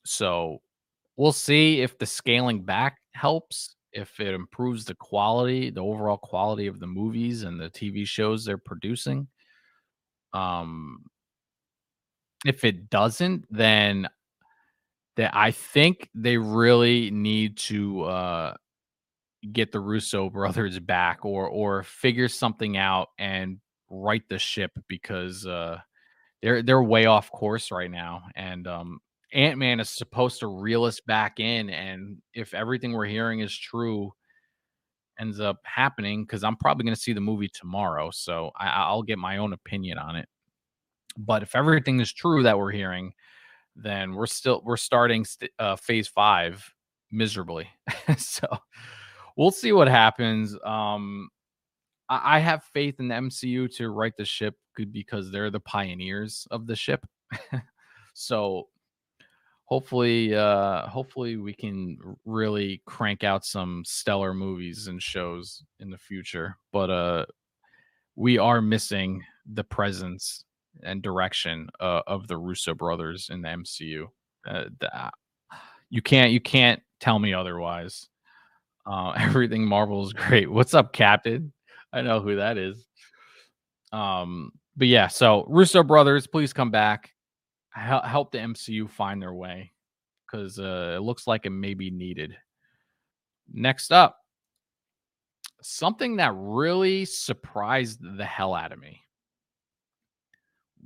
So, 0.04 0.60
we'll 1.16 1.32
see 1.32 1.82
if 1.82 1.98
the 1.98 2.06
scaling 2.06 2.62
back 2.64 2.98
helps, 3.14 3.76
if 3.92 4.20
it 4.20 4.34
improves 4.34 4.84
the 4.86 4.94
quality, 4.96 5.70
the 5.70 5.82
overall 5.82 6.18
quality 6.18 6.66
of 6.66 6.80
the 6.80 6.88
movies 6.88 7.44
and 7.44 7.60
the 7.60 7.70
TV 7.70 8.06
shows 8.06 8.44
they're 8.44 8.58
producing. 8.58 9.28
Um 10.32 11.10
if 12.44 12.64
it 12.64 12.88
doesn't, 12.88 13.44
then 13.50 14.08
the 15.16 15.36
I 15.36 15.50
think 15.50 16.08
they 16.14 16.36
really 16.36 17.10
need 17.10 17.56
to, 17.58 18.02
uh, 18.02 18.54
get 19.53 19.72
the 19.72 19.81
Russo 19.81 20.31
brothers 20.31 20.79
back 20.81 21.24
or 21.24 21.48
or 21.48 21.83
figure 21.85 22.29
something 22.29 22.76
out 22.76 23.09
and 23.18 23.59
right 23.90 24.22
the 24.29 24.38
ship 24.38 24.72
because, 24.88 25.46
uh, 25.46 25.79
they're 26.42 26.62
they're 26.62 26.83
way 26.83 27.07
off 27.07 27.31
course 27.33 27.70
right 27.72 27.90
now, 27.90 28.22
and, 28.37 28.66
um, 28.68 29.00
Ant-Man 29.35 29.81
is 29.81 29.90
supposed 29.90 30.40
to 30.40 30.48
reel 30.48 30.85
us 30.85 31.00
back 31.00 31.40
in, 31.40 31.70
and 31.70 32.18
if 32.35 32.55
everything 32.55 32.92
we're 32.94 33.07
hearing 33.07 33.40
is 33.40 33.57
true 33.57 34.12
ends 35.18 35.40
up 35.40 35.59
happening 35.64 36.24
because 36.24 36.42
I'm 36.44 36.57
probably 36.57 36.85
gonna 36.85 36.96
see 36.96 37.12
the 37.12 37.20
movie 37.20 37.48
tomorrow, 37.48 38.11
so 38.11 38.50
I 38.59 38.68
I'll 38.68 39.03
get 39.03 39.18
my 39.18 39.37
own 39.38 39.53
opinion 39.53 39.98
on 39.98 40.16
it. 40.16 40.29
But 41.18 41.42
if 41.42 41.57
everything 41.57 42.00
is 42.00 42.12
true 42.12 42.42
that 42.44 42.59
we're 42.59 42.72
hearing, 42.72 43.12
then 43.76 44.14
we're 44.14 44.26
still 44.26 44.62
we're 44.64 44.76
starting 44.79 45.24
st 45.24 45.50
uh, 45.59 45.76
phase 45.76 46.09
5 46.09 46.74
miserably. 47.12 47.68
So, 48.18 48.46
we'll 49.36 49.50
see 49.50 49.72
what 49.72 49.88
happens, 49.88 50.56
um, 50.64 51.28
I 52.08 52.36
I 52.36 52.38
have 52.40 52.64
faith 52.64 53.00
in 53.00 53.08
the 53.08 53.14
MCU 53.14 53.74
to 53.76 53.90
right 53.90 54.16
the 54.16 54.24
ship 54.24 54.56
because 54.92 55.30
they're 55.30 55.50
the 55.50 55.60
pioneers 55.60 56.46
of 56.50 56.66
the 56.66 56.76
ship. 56.76 57.04
So, 58.12 58.68
hopefully, 59.64 60.34
uh, 60.34 60.86
hopefully, 60.88 61.36
we 61.36 61.54
can 61.54 61.96
really 62.24 62.82
crank 62.86 63.24
out 63.24 63.44
some 63.46 63.82
stellar 63.86 64.34
movies 64.34 64.88
and 64.88 65.02
shows 65.02 65.62
in 65.78 65.90
the 65.90 65.96
future, 65.96 66.56
but, 66.72 66.90
uh, 66.90 67.26
we 68.16 68.36
are 68.36 68.60
missing 68.60 69.24
the 69.54 69.64
presence 69.64 70.44
and 70.82 71.02
direction 71.02 71.70
o 71.80 72.02
of 72.06 72.28
the 72.28 72.36
Russo 72.36 72.74
brothers 72.74 73.30
in 73.30 73.40
the 73.40 73.48
MCU. 73.48 74.06
Uh, 74.46 74.64
the 74.80 75.10
you 75.88 76.02
can't 76.02 76.32
you 76.32 76.40
can't 76.40 76.82
tell 77.00 77.18
me 77.18 77.32
otherwise. 77.32 78.09
Uh, 78.86 79.10
everything 79.16 79.66
Marvel 79.66 80.04
is 80.04 80.12
great. 80.12 80.50
What's 80.50 80.74
up, 80.74 80.92
Captain? 80.92 81.52
I 81.92 82.02
know 82.02 82.20
who 82.20 82.36
that 82.36 82.58
is. 82.58 82.86
Um, 83.92 84.52
but 84.76 84.88
yeah, 84.88 85.08
so 85.08 85.44
Russo 85.48 85.82
brothers, 85.82 86.26
please 86.26 86.52
come 86.52 86.70
back. 86.70 87.10
Hel 87.70 88.02
help 88.02 88.32
the 88.32 88.38
MCU 88.38 88.88
find 88.88 89.20
their 89.20 89.34
way 89.34 89.72
'cause, 90.30 90.58
uh, 90.58 90.94
it 90.96 91.02
looks 91.02 91.26
like 91.26 91.46
it 91.46 91.50
may 91.50 91.74
be 91.74 91.90
needed. 91.90 92.36
Next 93.52 93.92
up 93.92 94.18
something 95.62 96.16
that 96.16 96.32
really 96.34 97.04
surprised 97.04 98.00
the 98.16 98.24
hell 98.24 98.54
out 98.54 98.72
of 98.72 98.78
me. 98.78 99.00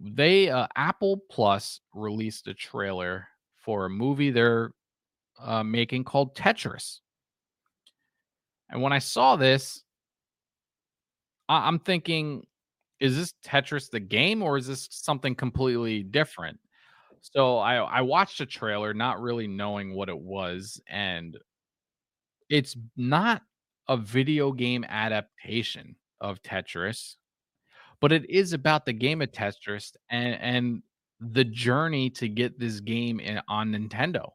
They, 0.01 0.51
uh 0.51 0.67
Apple 0.77 1.19
Plus 1.31 1.81
released 1.95 2.49
a 2.49 2.55
trailer 2.55 3.29
for 3.57 3.87
a 3.87 3.91
movie 3.91 4.31
they're, 4.31 4.73
uh, 5.39 5.63
making 5.63 6.05
called 6.05 6.35
Tetris. 6.37 7.01
And 8.71 8.83
when 8.83 8.93
I 8.93 8.99
saw 8.99 9.37
this 9.37 9.85
I 11.49 11.69
I'm 11.69 11.79
thinking, 11.79 12.47
"Is 13.01 13.17
this 13.17 13.35
Tetris 13.45 13.91
the 13.91 14.01
game, 14.01 14.43
or 14.43 14.57
is 14.57 14.67
this 14.67 14.89
something 14.91 15.35
completely 15.35 16.03
different?" 16.03 16.59
So, 17.23 17.59
I 17.59 17.77
I 17.77 18.01
watched 18.03 18.41
a 18.41 18.47
trailer 18.47 18.95
not 18.95 19.21
really 19.21 19.47
knowing 19.49 19.95
what 19.95 20.09
it 20.09 20.19
was, 20.19 20.81
and 20.89 21.37
it's 22.51 22.77
not 22.97 23.43
a 23.89 23.97
video 23.97 24.53
game 24.53 24.85
adaptation 24.89 25.97
of 26.21 26.43
Tetris, 26.43 27.17
but 28.01 28.13
it 28.13 28.29
is 28.31 28.53
about 28.53 28.87
the 28.87 28.93
game 28.93 29.23
of 29.23 29.31
Tetris 29.33 29.97
and 30.11 30.35
and 30.41 30.83
the 31.21 31.45
journey 31.45 32.11
to 32.11 32.29
get 32.29 32.59
this 32.59 32.81
game 32.81 33.21
in 33.21 33.41
on 33.49 33.73
Nintendo. 33.73 34.31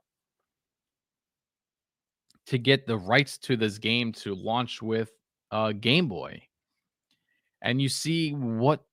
To 2.50 2.58
get 2.58 2.88
the 2.88 2.98
rights 2.98 3.38
to 3.40 3.56
this 3.56 3.78
game 3.78 4.12
to 4.14 4.34
launch 4.34 4.82
with, 4.82 5.12
uh, 5.52 5.72
Game 5.72 6.08
Boy. 6.08 6.42
And 7.62 7.82
you 7.82 7.90
see 7.90 8.32
what 8.32 8.84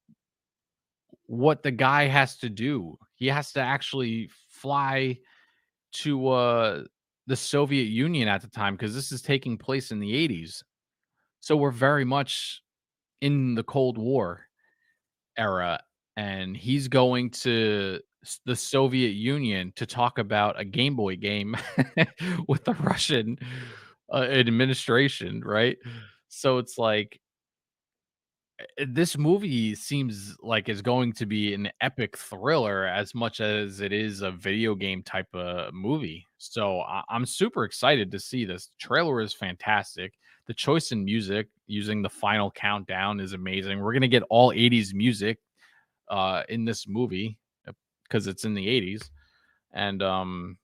what 1.27 1.63
the 1.63 1.71
guy 1.73 2.05
has 2.07 2.37
to 2.39 2.49
do. 2.51 2.99
He 3.15 3.27
has 3.29 3.53
to 3.53 3.61
actually 3.61 4.31
fly 4.49 5.19
to, 5.93 6.29
uh, 6.29 6.85
the 7.27 7.37
Soviet 7.37 7.85
Union 7.87 8.29
at 8.29 8.43
the 8.43 8.49
time 8.49 8.75
because 8.77 8.95
this 8.95 9.11
is 9.11 9.23
taking 9.23 9.59
place 9.59 9.91
in 9.91 9.99
the 10.01 10.13
'80s. 10.13 10.63
So, 11.41 11.57
we're 11.57 11.71
very 11.71 12.05
much 12.05 12.63
in 13.23 13.55
the 13.55 13.65
Cold 13.65 13.99
War 13.99 14.47
era, 15.39 15.81
and 16.17 16.57
he's 16.57 16.89
going 16.89 17.31
to 17.31 18.01
the 18.45 18.57
Soviet 18.57 19.11
Union 19.13 19.73
to 19.77 19.87
talk 19.87 20.19
about 20.19 20.61
a 20.61 20.65
Game 20.65 20.97
Boy 20.97 21.17
game 21.17 21.57
with 22.49 22.65
the 22.65 22.75
Russian, 22.75 23.39
uh, 24.13 24.19
administration, 24.23 25.43
right? 25.45 25.77
So, 26.29 26.59
it's 26.59 26.79
like 26.79 27.21
Eh, 28.79 28.85
this 28.89 29.17
movie 29.19 29.75
seems 29.75 30.37
like 30.41 30.69
it's 30.69 30.81
going 30.83 31.13
to 31.15 31.27
be 31.27 31.55
an 31.55 31.69
epic 31.81 32.17
thriller 32.17 32.87
as 32.87 33.15
much 33.15 33.41
as 33.41 33.81
it 33.81 33.93
is 33.93 34.23
a 34.23 34.31
video 34.31 34.75
game 34.75 35.03
type 35.03 35.29
of 35.35 35.73
movie. 35.75 36.27
So 36.39 36.81
I- 36.81 37.03
I'm 37.09 37.27
super 37.27 37.65
excited 37.65 38.11
to 38.13 38.19
see 38.19 38.45
this. 38.45 38.71
Trailer 38.79 39.21
is 39.21 39.35
fantastic. 39.35 40.15
The 40.47 40.55
choice 40.55 40.93
in 40.93 41.05
music 41.05 41.49
using 41.67 42.03
the 42.03 42.09
final 42.11 42.51
countdown 42.51 43.21
is 43.21 43.33
amazing. 43.33 43.81
We're 43.81 43.93
gonna 43.93 44.09
get 44.09 44.23
all 44.31 44.53
80s 44.53 44.95
music 44.95 45.39
uh 46.09 46.45
in 46.49 46.65
this 46.65 46.87
movie 46.87 47.37
because 48.09 48.27
it's 48.27 48.45
in 48.45 48.55
the 48.55 48.69
80s. 48.69 49.11
And 49.73 50.03
um 50.03 50.59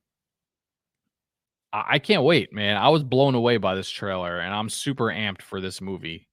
I, 1.72 1.84
I 1.94 1.98
can't 1.98 2.22
wait, 2.24 2.52
man. 2.52 2.76
I 2.76 2.88
was 2.88 3.02
blown 3.02 3.34
away 3.34 3.56
by 3.56 3.74
this 3.74 3.90
trailer 3.90 4.40
and 4.40 4.54
I'm 4.54 4.68
super 4.68 5.06
amped 5.06 5.42
for 5.42 5.60
this 5.60 5.80
movie 5.80 6.28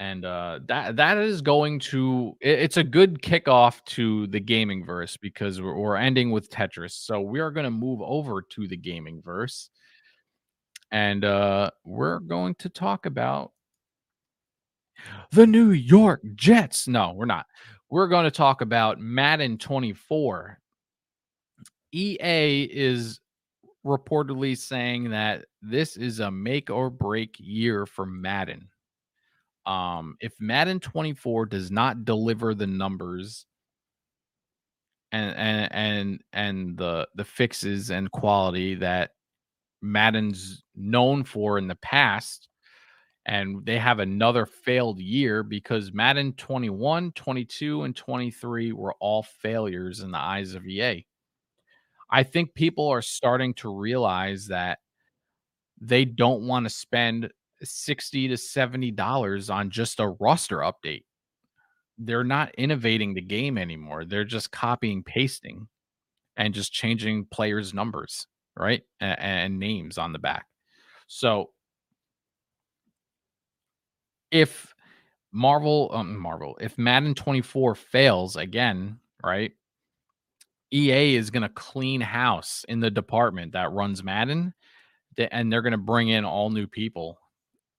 and 0.00 0.24
uh, 0.24 0.60
that 0.68 0.96
that 0.96 1.18
is 1.18 1.42
going 1.42 1.80
to 1.80 2.36
it- 2.40 2.60
it's 2.60 2.76
a 2.76 2.84
good 2.84 3.20
kickoff 3.20 3.84
to 3.84 4.26
the 4.28 4.38
gaming 4.40 4.84
verse 4.84 5.16
because 5.16 5.60
we're, 5.60 5.74
we're 5.74 5.96
ending 5.96 6.30
with 6.30 6.50
Tetris. 6.50 6.92
So 6.92 7.20
we 7.20 7.40
are 7.40 7.50
going 7.50 7.64
to 7.64 7.70
move 7.70 8.00
over 8.02 8.42
to 8.42 8.68
the 8.68 8.76
gaming 8.76 9.20
verse, 9.24 9.70
and 10.90 11.24
uh, 11.24 11.70
we're 11.84 12.20
going 12.20 12.54
to 12.56 12.68
talk 12.68 13.06
about 13.06 13.52
the 15.32 15.46
New 15.46 15.70
York 15.70 16.22
Jets. 16.34 16.88
No, 16.88 17.12
we're 17.12 17.26
not. 17.26 17.46
We're 17.90 18.08
going 18.08 18.24
to 18.24 18.30
talk 18.30 18.60
about 18.60 19.00
Madden 19.00 19.58
24. 19.58 20.58
EA 21.92 22.64
is 22.64 23.20
reportedly 23.86 24.56
saying 24.58 25.10
that 25.10 25.46
this 25.62 25.96
is 25.96 26.20
a 26.20 26.30
make 26.30 26.68
or 26.68 26.90
break 26.90 27.36
year 27.38 27.86
for 27.86 28.04
Madden 28.04 28.68
um, 29.68 30.16
if 30.20 30.32
Madden 30.40 30.80
24 30.80 31.44
does 31.46 31.70
not 31.70 32.06
deliver 32.06 32.54
the 32.54 32.66
numbers 32.66 33.44
and 35.12 35.36
and 35.36 35.72
and 35.72 36.20
and 36.32 36.78
the 36.78 37.06
the 37.14 37.24
fixes 37.24 37.90
and 37.90 38.10
quality 38.10 38.74
that 38.76 39.10
Madden's 39.82 40.64
known 40.74 41.22
for 41.22 41.58
in 41.58 41.68
the 41.68 41.76
past, 41.76 42.48
and 43.28 43.62
they 43.66 43.78
have 43.78 43.98
another 43.98 44.46
failed 44.46 44.98
year 44.98 45.42
because 45.42 45.92
Madden 45.92 46.32
21, 46.32 47.12
22, 47.12 47.82
and 47.82 47.94
23 47.94 48.72
were 48.72 48.94
all 49.00 49.22
failures 49.22 50.00
in 50.00 50.10
the 50.10 50.18
eyes 50.18 50.54
of 50.54 50.66
EA. 50.66 51.04
I 52.10 52.22
think 52.22 52.54
people 52.54 52.88
are 52.88 53.02
starting 53.02 53.52
to 53.54 53.68
realize 53.68 54.46
that 54.46 54.78
they 55.78 56.06
don't 56.06 56.46
want 56.46 56.64
to 56.64 56.70
spend 56.70 57.30
60 57.62 58.28
to 58.28 58.36
70 58.38 58.92
dollars 58.92 59.50
on 59.50 59.68
just 59.68 60.00
a 60.00 60.08
roster 60.08 60.58
update. 60.58 61.04
They're 61.98 62.24
not 62.24 62.54
innovating 62.54 63.12
the 63.12 63.20
game 63.20 63.58
anymore. 63.58 64.06
They're 64.06 64.24
just 64.24 64.52
copying 64.52 65.02
pasting 65.02 65.68
and 66.38 66.54
just 66.54 66.72
changing 66.72 67.26
players 67.26 67.74
numbers, 67.74 68.26
right? 68.56 68.84
And, 69.00 69.20
and 69.20 69.58
names 69.58 69.98
on 69.98 70.14
the 70.14 70.18
back. 70.18 70.46
So 71.08 71.50
if 74.30 74.74
Marvel 75.32 75.90
um, 75.92 76.18
Marvel, 76.18 76.56
if 76.60 76.78
Madden 76.78 77.14
24 77.14 77.74
fails 77.74 78.36
again, 78.36 78.98
right? 79.22 79.52
EA 80.72 81.16
is 81.16 81.30
going 81.30 81.42
to 81.42 81.48
clean 81.48 82.00
house 82.00 82.64
in 82.68 82.80
the 82.80 82.90
department 82.90 83.52
that 83.52 83.72
runs 83.72 84.02
Madden 84.02 84.52
and 85.16 85.50
they're 85.50 85.62
going 85.62 85.72
to 85.72 85.78
bring 85.78 86.08
in 86.08 86.24
all 86.24 86.50
new 86.50 86.66
people 86.66 87.18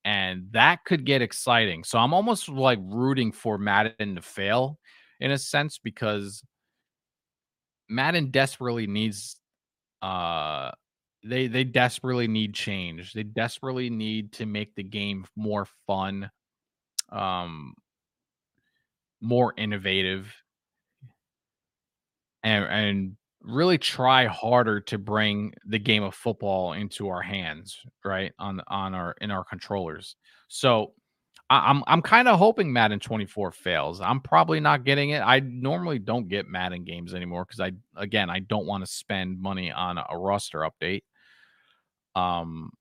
and 0.06 0.48
that 0.52 0.84
could 0.86 1.06
get 1.06 1.22
exciting. 1.22 1.84
So 1.84 2.00
I'm 2.00 2.14
almost 2.14 2.50
like 2.50 2.80
rooting 2.82 3.32
for 3.32 3.58
Madden 3.58 4.16
to 4.16 4.22
fail 4.22 4.80
in 5.20 5.32
a 5.32 5.38
sense 5.38 5.78
because 5.78 6.44
Madden 7.90 8.32
desperately 8.32 8.88
needs 8.88 9.36
uh 10.02 10.72
they 11.24 11.48
they 11.48 11.66
desperately 11.66 12.28
need 12.28 12.54
change. 12.54 13.14
They 13.14 13.24
desperately 13.24 13.90
need 13.90 14.32
to 14.34 14.46
make 14.46 14.74
the 14.76 14.84
game 14.84 15.26
more 15.36 15.68
fun, 15.86 16.32
um 17.12 17.74
more 19.22 19.54
innovative 19.58 20.34
and 22.44 22.66
and 22.66 23.18
really 23.42 23.78
try 23.78 24.26
harder 24.26 24.82
to 24.82 24.98
bring 24.98 25.54
the 25.66 25.80
game 25.80 26.04
of 26.04 26.14
football 26.14 26.74
into 26.74 27.10
our 27.10 27.22
hands, 27.22 27.78
right? 28.04 28.34
On 28.40 28.62
on 28.68 28.94
our 28.94 29.16
in 29.22 29.32
our 29.32 29.44
controllers. 29.44 30.16
So 30.48 30.94
I, 31.50 31.70
I'm 31.70 31.84
I'm 31.88 32.02
kind 32.02 32.28
of 32.28 32.38
hoping 32.38 32.72
Madden 32.72 33.00
24 33.00 33.52
fails. 33.52 34.02
I'm 34.02 34.22
probably 34.22 34.60
not 34.60 34.84
getting 34.84 35.12
it. 35.12 35.20
I 35.20 35.40
normally 35.40 36.00
don't 36.00 36.28
get 36.28 36.48
Madden 36.48 36.84
games 36.84 37.14
anymore 37.14 37.46
because 37.46 37.60
I 37.60 37.72
again 37.96 38.30
I 38.30 38.40
don't 38.40 38.66
want 38.66 38.86
to 38.86 38.92
spend 38.92 39.42
money 39.42 39.72
on 39.72 39.98
a, 39.98 40.18
roster 40.18 40.60
update. 40.60 41.04
Um 42.16 42.72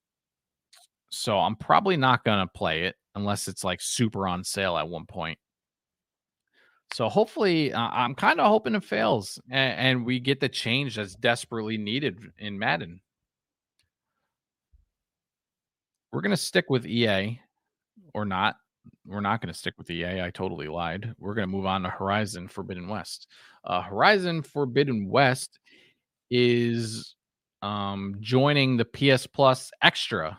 so 1.11 1.39
I'm 1.39 1.57
probably 1.57 1.97
not 1.97 2.25
gonna 2.25 2.49
play 2.49 2.85
it 2.85 2.97
unless 3.19 3.49
it's 3.49 3.65
like 3.65 3.81
super 3.83 4.27
on 4.27 4.45
sale 4.45 4.79
at 4.79 4.89
one 4.89 5.05
point. 5.05 5.39
So 6.95 7.09
hopefully, 7.09 7.73
uh, 7.73 7.81
I'm 7.81 8.15
kind 8.15 8.41
of 8.41 8.47
hoping 8.47 8.75
it 8.75 8.85
fails 8.85 9.39
and, 9.51 9.79
and 9.79 10.07
we 10.07 10.21
get 10.21 10.41
the 10.41 10.49
change 10.49 10.97
that's 10.97 11.15
desperately 11.15 11.77
needed 11.77 12.19
in 12.39 12.59
Madden. 12.59 13.01
We're 16.13 16.23
gonna 16.23 16.39
stick 16.39 16.71
with 16.71 16.87
EA 16.87 17.39
or 18.15 18.25
not. 18.25 18.57
We're 19.07 19.21
not 19.21 19.43
gonna 19.43 19.53
stick 19.53 19.75
with 19.77 19.91
EA. 19.91 20.23
I 20.23 20.31
totally 20.31 20.69
lied. 20.69 21.15
We're 21.19 21.35
gonna 21.35 21.49
move 21.49 21.67
on 21.67 21.83
to 21.83 21.91
Horizon 21.91 22.49
Forbidden 22.49 22.89
West. 22.89 23.27
Uh, 23.65 23.83
Horizon 23.83 24.43
Forbidden 24.43 25.09
West 25.09 25.59
is 26.31 27.15
um, 27.61 28.17
joining 28.21 28.79
the 28.79 28.87
PS 28.87 29.27
Plus 29.27 29.71
Extra 29.83 30.39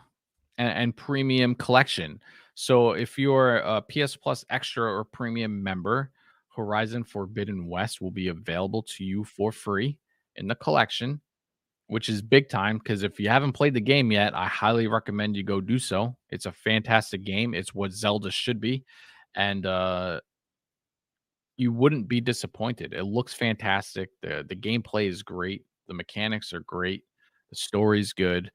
and, 0.58 0.68
and 0.68 0.96
Premium 0.96 1.54
collection. 1.54 2.20
So 2.60 2.90
if 2.90 3.18
you're 3.18 3.56
a 3.56 3.80
PS 3.80 4.16
Plus 4.16 4.44
Extra 4.50 4.84
or 4.84 5.02
Premium 5.02 5.62
member, 5.62 6.10
Horizon 6.54 7.04
Forbidden 7.04 7.66
West 7.66 8.02
will 8.02 8.10
be 8.10 8.28
available 8.28 8.82
to 8.82 9.02
you 9.02 9.24
for 9.24 9.50
free 9.50 9.96
in 10.36 10.46
the 10.46 10.54
collection, 10.54 11.22
which 11.86 12.10
is 12.10 12.20
big 12.20 12.50
time 12.50 12.76
because 12.76 13.02
if 13.02 13.18
you 13.18 13.30
haven't 13.30 13.54
played 13.54 13.72
the 13.72 13.80
game 13.80 14.12
yet, 14.12 14.36
I 14.36 14.46
highly 14.46 14.88
recommend 14.88 15.36
you 15.36 15.42
go 15.42 15.62
do 15.62 15.78
so. 15.78 16.14
It's 16.28 16.44
a 16.44 16.52
fantastic 16.52 17.24
game. 17.24 17.54
It's 17.54 17.74
what 17.74 17.92
Zelda 17.92 18.30
should 18.30 18.60
be. 18.60 18.84
And 19.34 19.64
uh 19.64 20.20
you 21.56 21.72
wouldn't 21.72 22.08
be 22.08 22.20
disappointed. 22.20 22.92
It 22.92 23.04
looks 23.04 23.32
fantastic. 23.32 24.10
The 24.20 24.44
the 24.46 24.56
gameplay 24.56 25.08
is 25.08 25.22
great. 25.22 25.64
The 25.88 25.94
mechanics 25.94 26.52
are 26.52 26.60
great. 26.60 27.04
The 27.48 27.56
story's 27.56 28.12
good. 28.12 28.50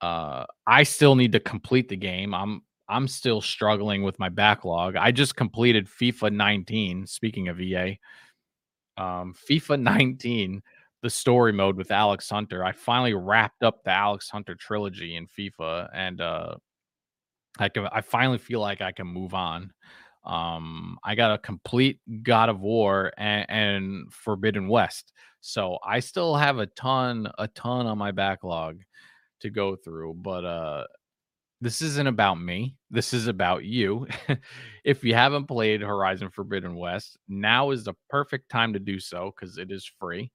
Uh 0.00 0.46
I 0.66 0.82
still 0.82 1.14
need 1.14 1.30
to 1.30 1.40
complete 1.40 1.88
the 1.88 1.96
game. 1.96 2.34
I'm 2.34 2.62
I'm 2.88 3.08
still 3.08 3.40
struggling 3.40 4.02
with 4.02 4.18
my 4.18 4.28
backlog. 4.28 4.96
I 4.96 5.10
just 5.12 5.36
completed 5.36 5.88
FIFA 5.88 6.32
19. 6.32 7.06
Speaking 7.06 7.48
of 7.48 7.60
EA, 7.60 7.98
um, 8.96 9.34
FIFA 9.48 9.80
19, 9.82 10.62
the 11.02 11.10
story 11.10 11.52
mode 11.52 11.76
with 11.76 11.90
Alex 11.90 12.28
Hunter. 12.28 12.64
I 12.64 12.72
finally 12.72 13.14
wrapped 13.14 13.62
up 13.62 13.84
the 13.84 13.90
Alex 13.90 14.30
Hunter 14.30 14.54
trilogy 14.54 15.16
in 15.16 15.26
FIFA, 15.26 15.90
and 15.94 16.20
uh, 16.20 16.56
I 17.58 17.68
can. 17.68 17.86
I 17.92 18.00
finally 18.00 18.38
feel 18.38 18.60
like 18.60 18.80
I 18.80 18.92
can 18.92 19.06
move 19.06 19.34
on. 19.34 19.72
Um, 20.24 20.98
I 21.04 21.14
got 21.14 21.32
a 21.32 21.38
complete 21.38 22.00
God 22.22 22.48
of 22.48 22.60
War 22.60 23.12
and, 23.16 23.46
and 23.48 24.12
Forbidden 24.12 24.68
West, 24.68 25.12
so 25.40 25.78
I 25.86 26.00
still 26.00 26.34
have 26.34 26.58
a 26.58 26.66
ton, 26.66 27.30
a 27.38 27.48
ton 27.48 27.86
on 27.86 27.96
my 27.96 28.10
backlog 28.10 28.82
to 29.40 29.50
go 29.50 29.76
through. 29.76 30.14
But 30.14 30.44
uh, 30.44 30.84
this 31.60 31.82
isn't 31.82 32.06
about 32.06 32.36
me. 32.40 32.76
This 32.90 33.12
is 33.12 33.26
about 33.26 33.64
you. 33.64 34.06
if 34.84 35.02
you 35.02 35.14
haven't 35.14 35.46
played 35.46 35.80
Horizon 35.80 36.30
Forbidden 36.30 36.76
West, 36.76 37.18
now 37.28 37.70
is 37.70 37.84
the 37.84 37.94
perfect 38.08 38.48
time 38.48 38.72
to 38.74 38.78
do 38.78 39.00
so 39.00 39.32
because 39.34 39.58
it 39.58 39.72
is 39.72 39.90
free. 39.98 40.30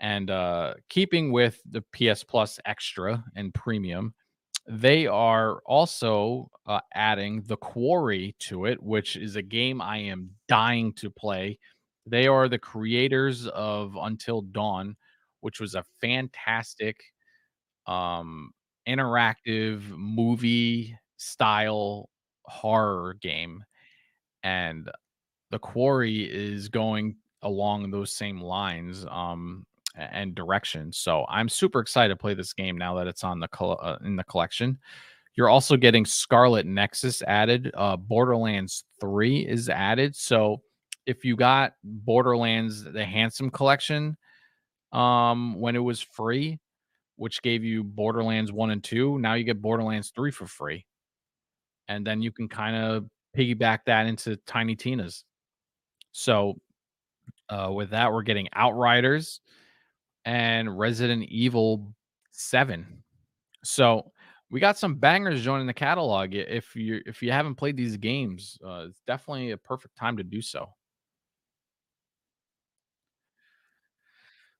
And 0.00 0.30
uh, 0.30 0.74
keeping 0.88 1.32
with 1.32 1.60
the 1.68 1.82
PS 1.92 2.22
Plus 2.22 2.60
Extra 2.64 3.24
and 3.34 3.52
Premium, 3.52 4.14
they 4.68 5.08
are 5.08 5.60
also 5.66 6.48
uh, 6.66 6.80
adding 6.94 7.42
The 7.46 7.56
Quarry 7.56 8.36
to 8.40 8.66
it, 8.66 8.80
which 8.80 9.16
is 9.16 9.34
a 9.34 9.42
game 9.42 9.82
I 9.82 9.98
am 9.98 10.30
dying 10.46 10.92
to 10.94 11.10
play. 11.10 11.58
They 12.06 12.28
are 12.28 12.48
the 12.48 12.58
creators 12.58 13.48
of 13.48 13.96
Until 14.00 14.42
Dawn, 14.42 14.96
which 15.40 15.58
was 15.58 15.74
a 15.74 15.84
fantastic 16.00 17.00
um 17.86 18.52
interactive 18.88 19.82
movie 19.90 20.96
style 21.18 22.08
horror 22.44 23.16
game 23.20 23.62
and 24.42 24.90
the 25.50 25.58
quarry 25.58 26.22
is 26.22 26.68
going 26.68 27.16
along 27.42 27.90
those 27.90 28.12
same 28.12 28.40
lines 28.40 29.04
um 29.10 29.66
and 29.96 30.34
directions 30.34 30.96
so 30.96 31.26
i'm 31.28 31.48
super 31.48 31.80
excited 31.80 32.08
to 32.08 32.16
play 32.16 32.34
this 32.34 32.52
game 32.52 32.78
now 32.78 32.94
that 32.94 33.06
it's 33.06 33.24
on 33.24 33.40
the 33.40 33.48
uh, 33.60 33.98
in 34.04 34.16
the 34.16 34.24
collection 34.24 34.78
You're 35.34 35.48
also 35.48 35.76
getting 35.76 36.04
Scarlet 36.04 36.66
Nexus 36.66 37.22
added. 37.22 37.70
Uh, 37.74 37.96
Borderlands 37.96 38.84
3 39.00 39.46
is 39.46 39.68
added. 39.68 40.16
So 40.16 40.62
if 41.06 41.24
you 41.24 41.36
got 41.36 41.74
Borderlands 41.84 42.82
the 42.82 43.04
Handsome 43.04 43.50
Collection 43.50 44.16
um 44.92 45.60
when 45.60 45.76
it 45.76 45.84
was 45.84 46.00
free, 46.00 46.58
which 47.18 47.42
gave 47.42 47.64
you 47.64 47.84
Borderlands 47.84 48.52
1 48.52 48.70
and 48.70 48.84
2, 48.84 49.18
now 49.18 49.34
you 49.34 49.44
get 49.44 49.60
Borderlands 49.60 50.10
3 50.14 50.30
for 50.30 50.46
free. 50.46 50.86
And 51.88 52.06
then 52.06 52.22
you 52.22 52.32
can 52.32 52.48
kind 52.48 52.76
of 52.76 53.06
piggyback 53.36 53.80
that 53.86 54.06
into 54.06 54.36
Tiny 54.46 54.76
Tina's. 54.76 55.24
So 56.12 56.60
uh 57.50 57.70
with 57.72 57.90
that 57.90 58.12
we're 58.12 58.22
getting 58.22 58.48
Outriders 58.54 59.40
and 60.24 60.78
Resident 60.78 61.24
Evil 61.24 61.94
7. 62.32 63.02
So 63.64 64.12
we 64.50 64.60
got 64.60 64.78
some 64.78 64.96
bangers 64.96 65.42
joining 65.42 65.66
the 65.66 65.74
catalog. 65.74 66.34
If 66.34 66.76
you 66.76 67.02
if 67.06 67.22
you 67.22 67.32
haven't 67.32 67.56
played 67.56 67.76
these 67.76 67.96
games, 67.96 68.58
uh, 68.66 68.86
it's 68.88 69.02
definitely 69.06 69.52
a 69.52 69.56
perfect 69.58 69.96
time 69.96 70.16
to 70.18 70.24
do 70.24 70.40
so. 70.42 70.68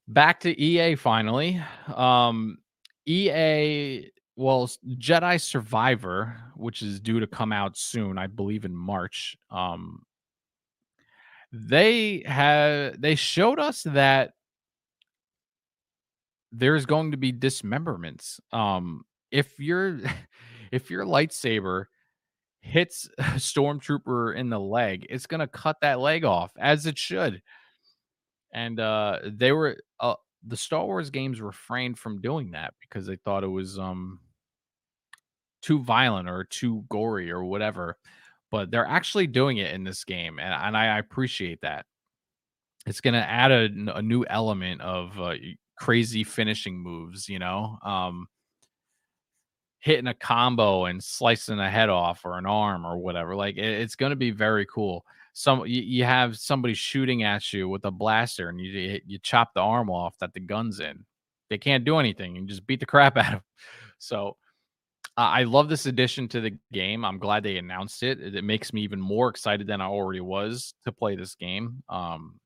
Back 0.08 0.40
to 0.40 0.58
EA 0.58 0.94
finally. 0.94 1.62
Um, 1.94 2.58
EA, 3.04 4.10
well, 4.36 4.66
Jedi 4.88 5.38
Survivor, 5.38 6.34
which 6.56 6.80
is 6.80 6.98
due 6.98 7.20
to 7.20 7.26
come 7.26 7.52
out 7.52 7.76
soon, 7.76 8.16
I 8.16 8.26
believe 8.26 8.64
in 8.64 8.74
March. 8.74 9.36
Um, 9.50 10.06
they 11.52 12.22
had 12.26 13.00
they 13.00 13.14
showed 13.14 13.58
us 13.58 13.82
that 13.82 14.32
there's 16.52 16.86
going 16.86 17.10
to 17.10 17.16
be 17.18 17.32
dismemberments. 17.32 18.40
Um, 18.50 19.04
if 19.30 19.60
your 19.60 20.00
if 20.72 20.90
your 20.90 21.04
lightsaber 21.04 21.84
hits 22.60 23.08
a 23.18 23.22
stormtrooper 23.22 24.34
in 24.34 24.48
the 24.48 24.60
leg, 24.60 25.06
it's 25.10 25.26
gonna 25.26 25.46
cut 25.46 25.76
that 25.82 26.00
leg 26.00 26.24
off 26.24 26.52
as 26.58 26.86
it 26.86 26.98
should. 26.98 27.42
And 28.52 28.80
uh, 28.80 29.20
they 29.24 29.52
were 29.52 29.78
uh, 30.00 30.14
the 30.46 30.56
Star 30.56 30.84
Wars 30.84 31.10
games 31.10 31.40
refrained 31.40 31.98
from 31.98 32.20
doing 32.20 32.52
that 32.52 32.74
because 32.80 33.06
they 33.06 33.16
thought 33.16 33.44
it 33.44 33.48
was 33.48 33.78
um 33.78 34.20
too 35.60 35.82
violent 35.82 36.28
or 36.28 36.44
too 36.44 36.84
gory 36.88 37.30
or 37.30 37.44
whatever. 37.44 37.98
But 38.50 38.70
they're 38.70 38.86
actually 38.86 39.26
doing 39.26 39.58
it 39.58 39.74
in 39.74 39.84
this 39.84 40.04
game, 40.04 40.38
and, 40.38 40.54
and 40.54 40.76
I 40.76 40.98
appreciate 40.98 41.60
that. 41.60 41.84
It's 42.86 43.02
gonna 43.02 43.18
add 43.18 43.50
a 43.52 44.02
new 44.02 44.24
element 44.24 44.80
of 44.80 45.20
uh, 45.20 45.34
crazy 45.76 46.24
finishing 46.24 46.78
moves. 46.78 47.28
You 47.28 47.38
know, 47.38 47.78
um, 47.84 48.28
hitting 49.80 50.06
a 50.06 50.14
combo 50.14 50.86
and 50.86 51.02
slicing 51.02 51.58
a 51.58 51.70
head 51.70 51.88
off 51.88 52.24
or 52.24 52.38
an 52.38 52.46
arm 52.46 52.86
or 52.86 52.98
whatever. 52.98 53.34
Like 53.34 53.56
it, 53.56 53.64
it's 53.64 53.94
going 53.94 54.10
to 54.10 54.16
be 54.16 54.30
very 54.30 54.66
cool. 54.66 55.04
Some 55.32 55.66
you, 55.66 55.82
you 55.82 56.04
have 56.04 56.36
somebody 56.36 56.74
shooting 56.74 57.22
at 57.22 57.52
you 57.52 57.68
with 57.68 57.84
a 57.84 57.90
blaster 57.90 58.48
and 58.48 58.60
you 58.60 59.00
you 59.06 59.18
chop 59.18 59.54
the 59.54 59.60
arm 59.60 59.90
off 59.90 60.18
that 60.18 60.34
the 60.34 60.40
gun's 60.40 60.80
in. 60.80 61.04
They 61.50 61.58
can't 61.58 61.84
do 61.84 61.98
anything. 61.98 62.36
and 62.36 62.48
just 62.48 62.66
beat 62.66 62.80
the 62.80 62.86
crap 62.94 63.16
out 63.16 63.26
of 63.26 63.32
them. 63.32 63.42
So 63.98 64.36
uh, 65.16 65.22
I 65.22 65.42
love 65.44 65.68
this 65.68 65.86
addition 65.86 66.28
to 66.28 66.40
the 66.40 66.56
game. 66.72 67.04
I'm 67.04 67.18
glad 67.18 67.42
they 67.42 67.56
announced 67.56 68.02
it. 68.02 68.20
It, 68.20 68.36
it 68.36 68.44
makes 68.44 68.72
me 68.72 68.82
even 68.82 69.00
more 69.00 69.28
excited 69.28 69.66
than 69.66 69.80
I 69.80 69.86
already 69.86 70.20
was 70.20 70.74
to 70.84 70.92
play 70.92 71.16
this 71.16 71.34
game. 71.34 71.82
Um, 71.88 72.38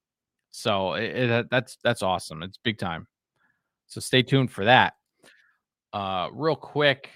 so 0.53 0.95
it, 0.95 1.31
it, 1.31 1.51
that's 1.51 1.77
that's 1.85 2.03
awesome. 2.03 2.42
It's 2.42 2.59
big 2.59 2.79
time. 2.79 3.07
So 3.88 4.01
stay 4.01 4.23
tuned 4.23 4.51
for 4.51 4.64
that. 4.64 4.95
Uh, 5.92 6.29
real 6.33 6.57
quick, 6.57 7.11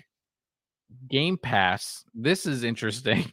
Game 1.09 1.39
Pass. 1.39 2.05
This 2.15 2.45
is 2.45 2.63
interesting. 2.63 3.33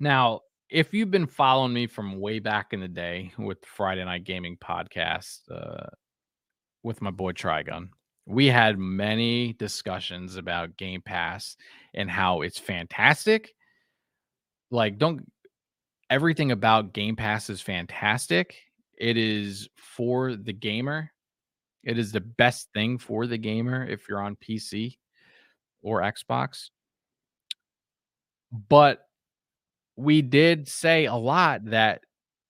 Now, 0.00 0.42
if 0.70 0.92
you've 0.92 1.10
been 1.10 1.26
following 1.26 1.72
me 1.72 1.86
from 1.86 2.20
way 2.20 2.38
back 2.38 2.72
in 2.72 2.80
the 2.80 2.88
day 2.88 3.32
with 3.38 3.64
Friday 3.64 4.04
Night 4.04 4.24
Gaming 4.24 4.56
podcast 4.56 5.40
uh, 5.50 5.88
with 6.82 7.02
my 7.02 7.10
boy 7.10 7.32
Trigun, 7.32 7.88
we 8.26 8.46
had 8.46 8.78
many 8.78 9.54
discussions 9.54 10.36
about 10.36 10.76
Game 10.76 11.00
Pass 11.00 11.56
and 11.94 12.10
how 12.10 12.42
it's 12.42 12.58
fantastic. 12.58 13.54
Like, 14.70 14.98
don't 14.98 15.24
everything 16.10 16.52
about 16.52 16.92
Game 16.92 17.16
Pass 17.16 17.50
is 17.50 17.60
fantastic. 17.60 18.54
It 18.98 19.16
is 19.16 19.68
for 19.76 20.36
the 20.36 20.52
gamer. 20.52 21.10
It 21.82 21.98
is 21.98 22.12
the 22.12 22.20
best 22.20 22.68
thing 22.74 22.98
for 22.98 23.26
the 23.26 23.38
gamer 23.38 23.86
if 23.86 24.08
you're 24.08 24.20
on 24.20 24.36
PC 24.36 24.98
or 25.82 26.02
Xbox. 26.02 26.68
But 28.68 29.07
we 29.98 30.22
did 30.22 30.68
say 30.68 31.06
a 31.06 31.14
lot 31.14 31.64
that 31.64 32.02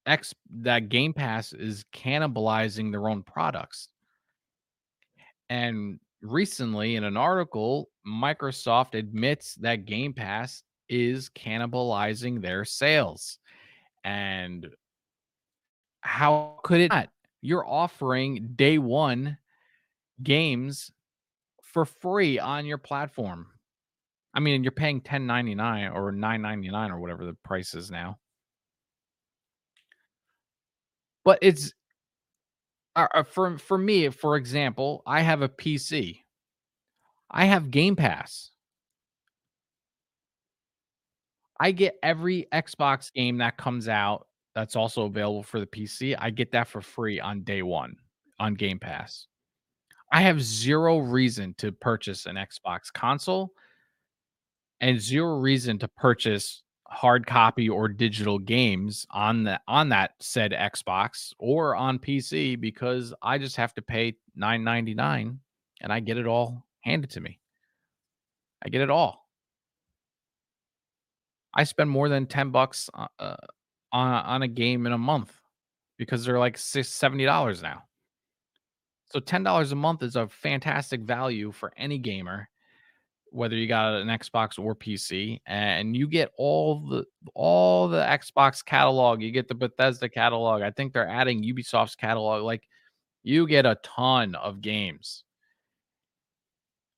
X 0.04 0.34
that 0.60 0.90
Game 0.90 1.14
Pass 1.14 1.54
is 1.54 1.84
cannibalizing 1.94 2.90
their 2.90 3.08
own 3.08 3.22
products. 3.22 3.88
And 5.48 5.98
recently 6.20 6.96
in 6.96 7.04
an 7.04 7.16
article, 7.16 7.88
Microsoft 8.06 8.94
admits 8.94 9.54
that 9.56 9.86
Game 9.86 10.12
Pass 10.12 10.62
is 10.90 11.30
cannibalizing 11.30 12.42
their 12.42 12.66
sales. 12.66 13.38
And 14.04 14.68
how 16.02 16.60
could 16.64 16.82
it 16.82 16.90
not? 16.90 17.08
You're 17.40 17.66
offering 17.66 18.52
day 18.56 18.76
one 18.76 19.38
games 20.22 20.90
for 21.62 21.86
free 21.86 22.38
on 22.38 22.66
your 22.66 22.78
platform. 22.78 23.46
I 24.38 24.40
mean, 24.40 24.62
you're 24.62 24.70
paying 24.70 25.00
10.99 25.00 25.92
or 25.96 26.12
9.99 26.12 26.90
or 26.90 27.00
whatever 27.00 27.24
the 27.24 27.34
price 27.42 27.74
is 27.74 27.90
now. 27.90 28.18
But 31.24 31.40
it's 31.42 31.74
uh, 32.94 33.08
uh, 33.12 33.24
for 33.24 33.58
for 33.58 33.76
me, 33.76 34.08
for 34.10 34.36
example, 34.36 35.02
I 35.04 35.22
have 35.22 35.42
a 35.42 35.48
PC. 35.48 36.20
I 37.28 37.46
have 37.46 37.72
Game 37.72 37.96
Pass. 37.96 38.52
I 41.58 41.72
get 41.72 41.96
every 42.04 42.46
Xbox 42.52 43.12
game 43.12 43.38
that 43.38 43.56
comes 43.56 43.88
out 43.88 44.28
that's 44.54 44.76
also 44.76 45.06
available 45.06 45.42
for 45.42 45.58
the 45.58 45.66
PC. 45.66 46.14
I 46.16 46.30
get 46.30 46.52
that 46.52 46.68
for 46.68 46.80
free 46.80 47.18
on 47.18 47.42
day 47.42 47.62
1 47.62 47.96
on 48.38 48.54
Game 48.54 48.78
Pass. 48.78 49.26
I 50.12 50.22
have 50.22 50.40
0 50.40 50.98
reason 50.98 51.56
to 51.58 51.72
purchase 51.72 52.26
an 52.26 52.36
Xbox 52.36 52.92
console 52.94 53.52
and 54.80 55.00
0 55.00 55.38
reason 55.38 55.78
to 55.78 55.88
purchase 55.88 56.62
hard 56.88 57.26
copy 57.26 57.68
or 57.68 57.88
digital 57.88 58.38
games 58.38 59.06
on 59.10 59.44
the 59.44 59.60
on 59.68 59.90
that 59.90 60.12
said 60.20 60.52
Xbox 60.52 61.32
or 61.38 61.76
on 61.76 61.98
PC 61.98 62.58
because 62.58 63.12
I 63.22 63.38
just 63.38 63.56
have 63.56 63.74
to 63.74 63.82
pay 63.82 64.14
9.99 64.38 65.38
and 65.80 65.92
I 65.92 66.00
get 66.00 66.16
it 66.16 66.26
all 66.26 66.64
handed 66.80 67.10
to 67.10 67.20
me. 67.20 67.40
I 68.64 68.70
get 68.70 68.80
it 68.80 68.90
all. 68.90 69.28
I 71.54 71.64
spend 71.64 71.90
more 71.90 72.08
than 72.08 72.26
10 72.26 72.50
bucks 72.50 72.88
uh, 72.94 73.06
uh, 73.18 73.36
on 73.92 74.24
on 74.24 74.42
a 74.42 74.48
game 74.48 74.86
in 74.86 74.92
a 74.92 74.98
month 74.98 75.32
because 75.98 76.24
they're 76.24 76.38
like 76.38 76.56
six, 76.56 76.88
$70 76.88 77.62
now. 77.62 77.82
So 79.10 79.20
$10 79.20 79.72
a 79.72 79.74
month 79.74 80.02
is 80.02 80.16
a 80.16 80.28
fantastic 80.28 81.00
value 81.00 81.50
for 81.50 81.72
any 81.76 81.98
gamer 81.98 82.48
whether 83.30 83.56
you 83.56 83.66
got 83.66 83.94
an 83.94 84.08
Xbox 84.08 84.58
or 84.58 84.74
PC, 84.74 85.40
and 85.46 85.96
you 85.96 86.06
get 86.06 86.30
all 86.36 86.86
the 86.88 87.04
all 87.34 87.88
the 87.88 88.02
Xbox 88.02 88.64
catalog. 88.64 89.22
You 89.22 89.30
get 89.30 89.48
the 89.48 89.54
Bethesda 89.54 90.08
catalog. 90.08 90.62
I 90.62 90.70
think 90.70 90.92
they're 90.92 91.08
adding 91.08 91.42
Ubisoft's 91.42 91.96
catalog. 91.96 92.42
Like 92.42 92.62
you 93.22 93.46
get 93.46 93.66
a 93.66 93.78
ton 93.82 94.34
of 94.34 94.60
games, 94.60 95.24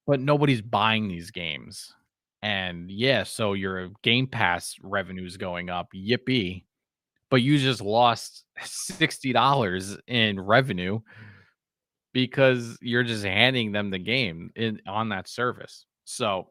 but 0.07 0.21
nobody's 0.21 0.63
buying 0.63 1.09
these 1.09 1.31
games. 1.31 1.95
And 2.43 2.91
yeah, 2.91 3.25
so 3.25 3.53
your 3.53 3.91
Game 4.03 4.27
Pass 4.27 4.77
revenue 4.83 5.27
is 5.27 5.37
going 5.37 5.71
up. 5.71 5.89
Yippee. 5.95 6.65
But 7.31 7.43
you 7.43 7.59
just 7.59 7.81
lost 7.81 8.45
$60 8.61 9.99
in 10.09 10.41
revenue 10.41 11.01
because 12.13 12.77
you're 12.81 13.05
just 13.05 13.25
handing 13.25 13.73
them 13.73 13.91
the 13.91 13.99
game 13.99 14.51
in 14.57 14.81
on 14.87 15.11
that 15.11 15.29
service. 15.29 15.87
So 16.11 16.49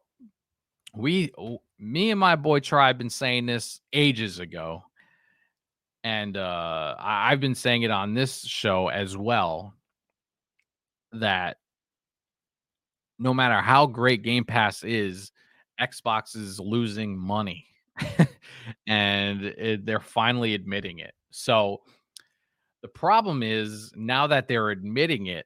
we 0.96 1.34
me 1.78 2.12
and 2.12 2.20
my 2.20 2.38
boy 2.38 2.62
Tri 2.62 2.94
been 2.94 3.10
saying 3.10 3.46
this 3.46 3.82
ages 3.92 4.40
ago. 4.40 4.84
And 6.04 6.38
uh 6.38 6.96
I've 6.98 7.42
been 7.42 7.56
saying 7.56 7.82
it 7.82 7.92
on 7.92 8.14
this 8.14 8.42
show 8.42 8.88
as 8.88 9.18
well 9.18 9.74
that 11.12 11.58
no 13.18 13.34
matter 13.34 13.60
how 13.60 13.86
great 13.86 14.24
Game 14.24 14.46
Pass 14.46 14.82
is, 14.84 15.34
Xbox 15.80 16.38
is 16.38 16.58
losing 16.62 17.18
money. 17.18 17.68
and 18.88 19.44
it, 19.44 19.86
they're 19.86 20.00
finally 20.00 20.54
admitting 20.54 21.00
it. 21.00 21.14
So 21.32 21.82
the 22.82 22.88
problem 22.88 23.44
is 23.44 23.92
now 23.94 24.28
that 24.28 24.48
they're 24.48 24.70
admitting 24.70 25.28
it, 25.28 25.46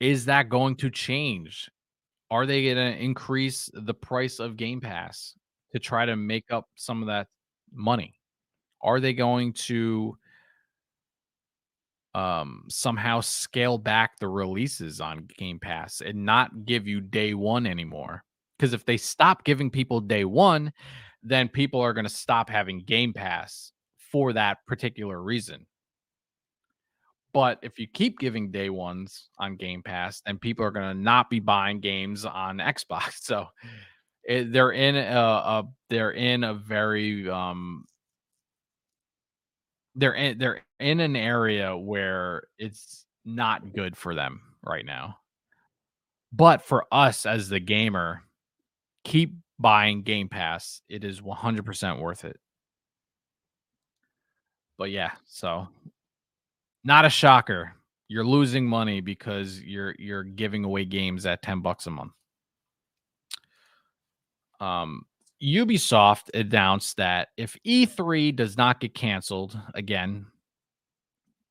is 0.00 0.24
that 0.24 0.48
going 0.48 0.76
to 0.76 0.88
change? 0.88 1.70
Are 2.32 2.46
they 2.46 2.66
gonna 2.66 2.96
increase 2.96 3.68
the 3.74 3.92
price 3.92 4.38
of 4.38 4.56
Game 4.56 4.80
Pass 4.80 5.34
to 5.72 5.78
try 5.78 6.06
to 6.06 6.16
make 6.16 6.50
up 6.50 6.66
some 6.76 7.02
of 7.02 7.08
that 7.08 7.26
money? 7.70 8.14
Are 8.80 9.00
they 9.00 9.12
going 9.12 9.52
to 9.64 10.16
um, 12.14 12.64
somehow 12.70 13.20
scale 13.20 13.76
back 13.76 14.18
the 14.18 14.28
releases 14.28 14.98
on 14.98 15.28
Game 15.36 15.58
Pass 15.58 16.00
and 16.00 16.24
not 16.24 16.64
give 16.64 16.86
you 16.86 17.02
day 17.02 17.34
one 17.34 17.66
anymore? 17.66 18.24
Because 18.58 18.72
if 18.72 18.86
they 18.86 18.96
stop 18.96 19.44
giving 19.44 19.70
people 19.70 20.00
day 20.00 20.24
one, 20.24 20.72
then 21.22 21.50
people 21.50 21.82
are 21.82 21.92
going 21.92 22.06
to 22.06 22.10
stop 22.10 22.48
having 22.48 22.80
Game 22.80 23.12
Pass 23.12 23.72
for 24.10 24.32
that 24.32 24.56
particular 24.66 25.22
reason. 25.22 25.66
But 27.32 27.58
if 27.62 27.78
you 27.78 27.86
keep 27.86 28.18
giving 28.18 28.50
day 28.50 28.68
ones 28.68 29.28
on 29.38 29.56
Game 29.56 29.82
Pass, 29.82 30.20
then 30.26 30.38
people 30.38 30.64
are 30.64 30.70
going 30.70 30.94
to 30.94 31.02
not 31.02 31.30
be 31.30 31.40
buying 31.40 31.80
games 31.80 32.24
on 32.24 32.58
Xbox. 32.58 33.12
So 33.22 33.48
it, 34.24 34.52
they're 34.52 34.72
in 34.72 34.96
a, 34.96 35.00
a 35.00 35.68
they're 35.90 36.12
in 36.12 36.44
a 36.44 36.54
very 36.54 37.28
um 37.28 37.84
they're 39.94 40.14
in 40.14 40.38
they're 40.38 40.62
in 40.78 41.00
an 41.00 41.16
area 41.16 41.76
where 41.76 42.44
it's 42.58 43.04
not 43.24 43.72
good 43.72 43.96
for 43.96 44.14
them 44.14 44.40
right 44.62 44.84
now. 44.84 45.18
But 46.32 46.62
for 46.62 46.86
us 46.90 47.26
as 47.26 47.48
the 47.48 47.60
gamer, 47.60 48.22
keep 49.04 49.34
buying 49.58 50.02
Game 50.02 50.28
Pass. 50.28 50.80
It 50.88 51.04
is 51.04 51.20
100% 51.20 52.00
worth 52.00 52.24
it. 52.24 52.38
But 54.78 54.90
yeah, 54.90 55.12
so 55.26 55.68
not 56.84 57.04
a 57.04 57.10
shocker. 57.10 57.74
You're 58.08 58.24
losing 58.24 58.66
money 58.66 59.00
because 59.00 59.60
you're 59.60 59.94
you're 59.98 60.24
giving 60.24 60.64
away 60.64 60.84
games 60.84 61.24
at 61.26 61.42
10 61.42 61.60
bucks 61.60 61.86
a 61.86 61.90
month. 61.90 62.12
Um 64.60 65.06
Ubisoft 65.42 66.30
announced 66.34 66.98
that 66.98 67.28
if 67.36 67.56
E3 67.66 68.36
does 68.36 68.56
not 68.56 68.78
get 68.78 68.94
canceled 68.94 69.58
again, 69.74 70.26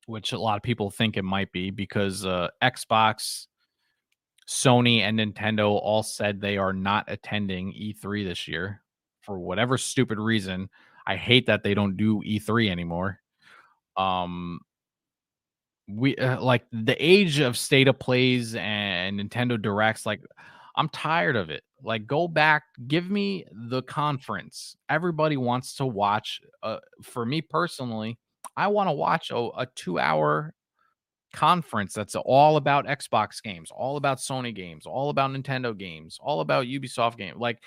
which 0.06 0.32
a 0.32 0.38
lot 0.38 0.56
of 0.56 0.62
people 0.62 0.90
think 0.90 1.16
it 1.16 1.22
might 1.22 1.52
be 1.52 1.70
because 1.70 2.24
uh, 2.24 2.48
Xbox, 2.62 3.48
Sony, 4.48 5.00
and 5.00 5.18
Nintendo 5.18 5.72
all 5.72 6.02
said 6.02 6.40
they 6.40 6.56
are 6.56 6.72
not 6.72 7.04
attending 7.08 7.72
E3 7.72 8.26
this 8.26 8.48
year 8.48 8.80
for 9.20 9.38
whatever 9.38 9.76
stupid 9.76 10.18
reason. 10.18 10.70
I 11.06 11.16
hate 11.16 11.46
that 11.46 11.62
they 11.62 11.74
don't 11.74 11.96
do 11.96 12.22
E3 12.22 12.70
anymore. 12.70 13.20
Um, 13.96 14.60
we 15.94 16.16
uh, 16.16 16.40
like 16.40 16.64
the 16.72 16.96
age 16.98 17.38
of 17.40 17.56
state 17.56 17.88
of 17.88 17.98
plays 17.98 18.54
and 18.54 19.20
Nintendo 19.20 19.60
Directs. 19.60 20.06
Like, 20.06 20.22
I'm 20.76 20.88
tired 20.88 21.36
of 21.36 21.50
it. 21.50 21.62
Like, 21.82 22.06
go 22.06 22.28
back, 22.28 22.62
give 22.86 23.10
me 23.10 23.44
the 23.52 23.82
conference. 23.82 24.76
Everybody 24.88 25.36
wants 25.36 25.76
to 25.76 25.86
watch. 25.86 26.40
Uh, 26.62 26.78
for 27.02 27.26
me 27.26 27.40
personally, 27.40 28.18
I 28.56 28.68
want 28.68 28.88
to 28.88 28.92
watch 28.92 29.30
a, 29.30 29.48
a 29.56 29.66
two 29.74 29.98
hour 29.98 30.54
conference 31.32 31.94
that's 31.94 32.14
all 32.14 32.56
about 32.56 32.86
Xbox 32.86 33.42
games, 33.42 33.70
all 33.70 33.96
about 33.96 34.18
Sony 34.18 34.54
games, 34.54 34.86
all 34.86 35.10
about 35.10 35.30
Nintendo 35.30 35.76
games, 35.76 36.18
all 36.20 36.40
about 36.40 36.66
Ubisoft 36.66 37.16
games. 37.16 37.38
Like, 37.38 37.58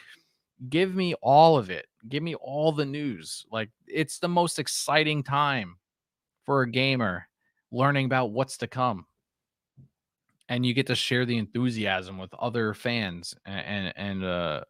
give 0.70 0.96
me 0.96 1.16
all 1.22 1.58
of 1.58 1.70
it. 1.70 1.86
Give 2.08 2.24
me 2.24 2.36
all 2.36 2.72
the 2.72 2.86
news. 2.86 3.46
Like, 3.52 3.70
it's 3.88 4.20
the 4.20 4.30
most 4.30 4.60
exciting 4.60 5.24
time 5.24 5.76
for 6.46 6.62
a 6.62 6.72
gamer 6.72 7.28
learning 7.76 8.06
about 8.06 8.32
what's 8.32 8.58
to 8.58 8.68
come. 8.68 9.06
And 10.50 10.66
you 10.66 10.74
get 10.74 10.88
to 10.88 10.96
share 10.96 11.26
the 11.26 11.38
enthusiasm 11.38 12.18
with 12.18 12.34
other 12.36 12.74
fans 12.74 13.36
and 13.46 13.66
and, 13.66 13.94
and 13.98 14.26
uh 14.26 14.62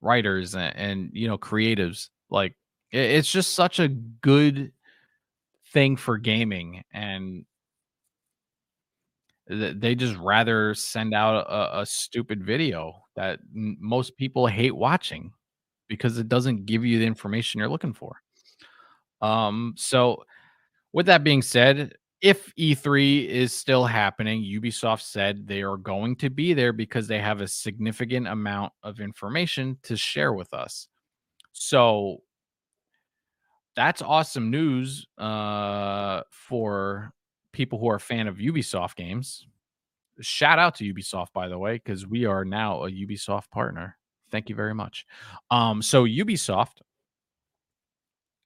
writers 0.00 0.54
and, 0.54 0.76
and, 0.76 1.10
you 1.12 1.28
know 1.28 1.38
creatives. 1.38 2.10
Like 2.30 2.56
it, 2.92 3.00
it's 3.00 3.30
just 3.30 3.54
such 3.54 3.80
a 3.80 3.88
good 3.88 4.72
thing 5.72 5.96
for 5.96 6.18
gaming 6.18 6.82
and 6.92 7.44
th- 9.48 9.76
they 9.78 9.94
just 9.94 10.16
rather 10.16 10.74
send 10.74 11.14
out 11.14 11.46
a, 11.48 11.80
a 11.80 11.86
stupid 11.86 12.44
video 12.44 13.02
that 13.16 13.40
n- 13.54 13.76
most 13.80 14.16
people 14.16 14.46
hate 14.46 14.74
watching 14.74 15.32
because 15.88 16.18
it 16.18 16.28
doesn't 16.28 16.66
give 16.66 16.84
you 16.84 16.98
the 16.98 17.06
information 17.06 17.58
you're 17.58 17.68
looking 17.68 17.92
for. 17.94 18.16
Um 19.22 19.74
so 19.76 20.24
with 20.92 21.06
that 21.06 21.24
being 21.24 21.42
said 21.42 21.94
if 22.20 22.54
E3 22.56 23.26
is 23.26 23.52
still 23.52 23.84
happening, 23.84 24.42
Ubisoft 24.42 25.02
said 25.02 25.46
they 25.46 25.62
are 25.62 25.76
going 25.76 26.16
to 26.16 26.30
be 26.30 26.54
there 26.54 26.72
because 26.72 27.06
they 27.06 27.18
have 27.20 27.40
a 27.40 27.48
significant 27.48 28.26
amount 28.26 28.72
of 28.82 29.00
information 29.00 29.78
to 29.82 29.96
share 29.96 30.32
with 30.32 30.54
us. 30.54 30.88
So 31.52 32.22
that's 33.74 34.00
awesome 34.00 34.50
news 34.50 35.06
uh, 35.18 36.22
for 36.30 37.12
people 37.52 37.78
who 37.78 37.88
are 37.88 37.96
a 37.96 38.00
fan 38.00 38.28
of 38.28 38.36
Ubisoft 38.36 38.96
games. 38.96 39.46
Shout 40.20 40.58
out 40.58 40.74
to 40.76 40.94
Ubisoft, 40.94 41.32
by 41.34 41.48
the 41.48 41.58
way, 41.58 41.74
because 41.74 42.06
we 42.06 42.24
are 42.24 42.44
now 42.44 42.84
a 42.84 42.90
Ubisoft 42.90 43.50
partner. 43.50 43.98
Thank 44.30 44.48
you 44.48 44.54
very 44.54 44.74
much. 44.74 45.06
Um, 45.50 45.82
so 45.82 46.04
Ubisoft 46.04 46.80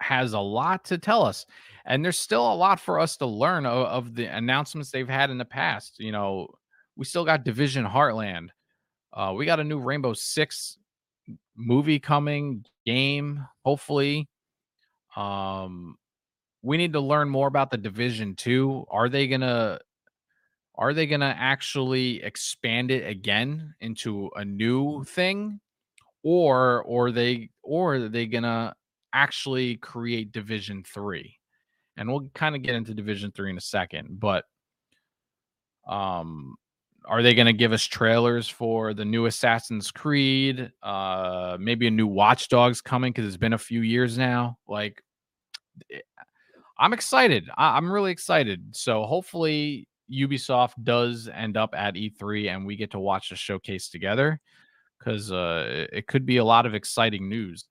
has 0.00 0.32
a 0.32 0.40
lot 0.40 0.84
to 0.86 0.98
tell 0.98 1.22
us 1.24 1.46
and 1.84 2.04
there's 2.04 2.18
still 2.18 2.52
a 2.52 2.54
lot 2.54 2.80
for 2.80 2.98
us 2.98 3.16
to 3.18 3.26
learn 3.26 3.66
of, 3.66 3.86
of, 3.86 4.14
the 4.14 4.26
announcements 4.26 4.90
they've 4.90 5.08
had 5.08 5.30
in 5.30 5.38
the 5.38 5.44
past. 5.44 5.96
You 5.98 6.12
know, 6.12 6.48
we 6.96 7.04
still 7.04 7.24
got 7.24 7.44
Division 7.44 7.84
Heartland. 7.84 8.48
Uh, 9.12 9.34
we 9.36 9.46
got 9.46 9.60
a 9.60 9.64
new 9.64 9.80
Rainbow 9.80 10.12
Six 10.12 10.78
movie 11.56 11.98
coming, 11.98 12.64
game, 12.86 13.44
hopefully. 13.64 14.28
Um, 15.16 15.96
we 16.62 16.76
need 16.76 16.92
to 16.92 17.00
learn 17.00 17.28
more 17.28 17.48
about 17.48 17.70
the 17.70 17.78
Division 17.78 18.36
Two. 18.36 18.84
Are 18.90 19.08
they 19.08 19.26
gonna 19.26 19.80
are 20.76 20.94
they 20.94 21.06
gonna 21.06 21.34
actually 21.36 22.22
expand 22.22 22.90
it 22.90 23.06
again 23.06 23.74
into 23.80 24.30
a 24.36 24.44
new 24.44 25.04
thing? 25.04 25.60
Or 26.22 26.82
or 26.82 27.10
they 27.10 27.50
or 27.62 27.94
are 27.94 28.08
they 28.08 28.26
gonna 28.26 28.76
actually 29.12 29.76
create 29.76 30.32
Division 30.32 30.82
Three? 30.84 31.36
and 31.96 32.08
we'll 32.08 32.30
kind 32.34 32.56
of 32.56 32.62
get 32.62 32.74
into 32.74 32.94
Division 32.94 33.30
Three 33.30 33.50
in 33.50 33.58
a 33.58 33.60
second. 33.60 34.18
But 34.18 34.44
um, 35.86 36.56
are 37.04 37.22
they 37.22 37.34
going 37.34 37.46
to 37.46 37.52
give 37.52 37.72
us 37.72 37.84
trailers 37.84 38.48
for 38.48 38.94
the 38.94 39.04
new 39.04 39.26
Assassin's 39.26 39.90
Creed? 39.90 40.72
Uh, 40.82 41.58
maybe 41.60 41.86
a 41.86 41.90
new 41.90 42.06
watchdogs 42.06 42.80
coming 42.80 43.12
because 43.12 43.26
it's 43.26 43.36
been 43.36 43.52
a 43.52 43.58
few 43.58 43.82
years 43.82 44.16
now. 44.16 44.56
Like, 44.66 45.02
eh, 45.92 45.98
I'm 46.78 46.94
excited. 46.94 47.50
I- 47.56 47.76
I'm 47.76 47.92
really 47.92 48.12
excited. 48.12 48.74
So 48.74 49.04
hopefully 49.04 49.86
Ubisoft 50.10 50.82
does 50.82 51.28
end 51.32 51.58
up 51.58 51.74
at 51.74 51.96
E3 51.96 52.48
and 52.48 52.64
we 52.64 52.76
get 52.76 52.92
to 52.92 52.98
watch 52.98 53.28
the 53.28 53.36
showcase 53.36 53.90
together 53.90 54.40
because 54.98 55.30
uh, 55.30 55.86
it 55.92 56.06
could 56.06 56.24
be 56.24 56.38
a 56.38 56.44
lot 56.44 56.64
of 56.64 56.74
exciting 56.74 57.28
news. 57.28 57.66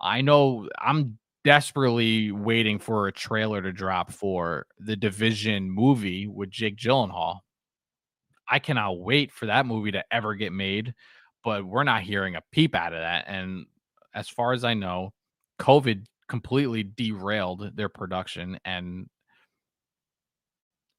I 0.00 0.20
know 0.20 0.68
I'm 0.78 1.18
desperately 1.44 2.32
waiting 2.32 2.78
for 2.78 3.06
a 3.06 3.12
trailer 3.12 3.62
to 3.62 3.72
drop 3.72 4.10
for 4.10 4.66
the 4.78 4.96
Division 4.96 5.70
movie 5.70 6.26
with 6.26 6.50
Jake 6.50 6.76
Gyllenhaal. 6.76 7.38
I 8.48 8.58
cannot 8.58 9.00
wait 9.00 9.32
for 9.32 9.46
that 9.46 9.66
movie 9.66 9.92
to 9.92 10.04
ever 10.10 10.34
get 10.34 10.52
made, 10.52 10.94
but 11.44 11.64
we're 11.64 11.84
not 11.84 12.02
hearing 12.02 12.36
a 12.36 12.42
peep 12.52 12.74
out 12.74 12.92
of 12.92 13.00
that. 13.00 13.24
And 13.28 13.66
as 14.14 14.28
far 14.28 14.52
as 14.52 14.64
I 14.64 14.74
know, 14.74 15.12
COVID 15.60 16.04
completely 16.28 16.82
derailed 16.82 17.76
their 17.76 17.88
production. 17.88 18.58
And 18.64 19.06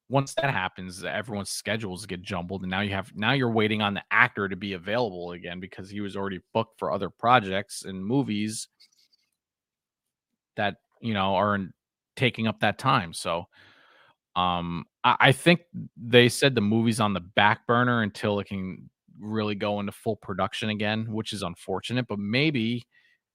once 0.09 0.33
that 0.35 0.51
happens, 0.51 1.03
everyone's 1.03 1.49
schedules 1.49 2.05
get 2.05 2.21
jumbled. 2.21 2.61
And 2.61 2.71
now 2.71 2.81
you 2.81 2.91
have 2.91 3.11
now 3.15 3.33
you're 3.33 3.51
waiting 3.51 3.81
on 3.81 3.93
the 3.93 4.03
actor 4.11 4.47
to 4.47 4.55
be 4.55 4.73
available 4.73 5.31
again 5.31 5.59
because 5.59 5.89
he 5.89 5.99
was 5.99 6.15
already 6.15 6.39
booked 6.53 6.79
for 6.79 6.91
other 6.91 7.09
projects 7.09 7.83
and 7.83 8.03
movies 8.03 8.69
that 10.57 10.77
you 11.01 11.13
know 11.13 11.35
are 11.35 11.59
taking 12.15 12.47
up 12.47 12.59
that 12.59 12.77
time. 12.77 13.13
So 13.13 13.45
um 14.35 14.85
I, 15.03 15.15
I 15.19 15.31
think 15.31 15.61
they 15.95 16.29
said 16.29 16.53
the 16.53 16.61
movie's 16.61 16.99
on 16.99 17.13
the 17.13 17.21
back 17.21 17.65
burner 17.67 18.01
until 18.01 18.39
it 18.39 18.47
can 18.47 18.89
really 19.19 19.55
go 19.55 19.79
into 19.79 19.91
full 19.91 20.15
production 20.15 20.69
again, 20.69 21.11
which 21.11 21.33
is 21.33 21.43
unfortunate, 21.43 22.07
but 22.07 22.19
maybe 22.19 22.85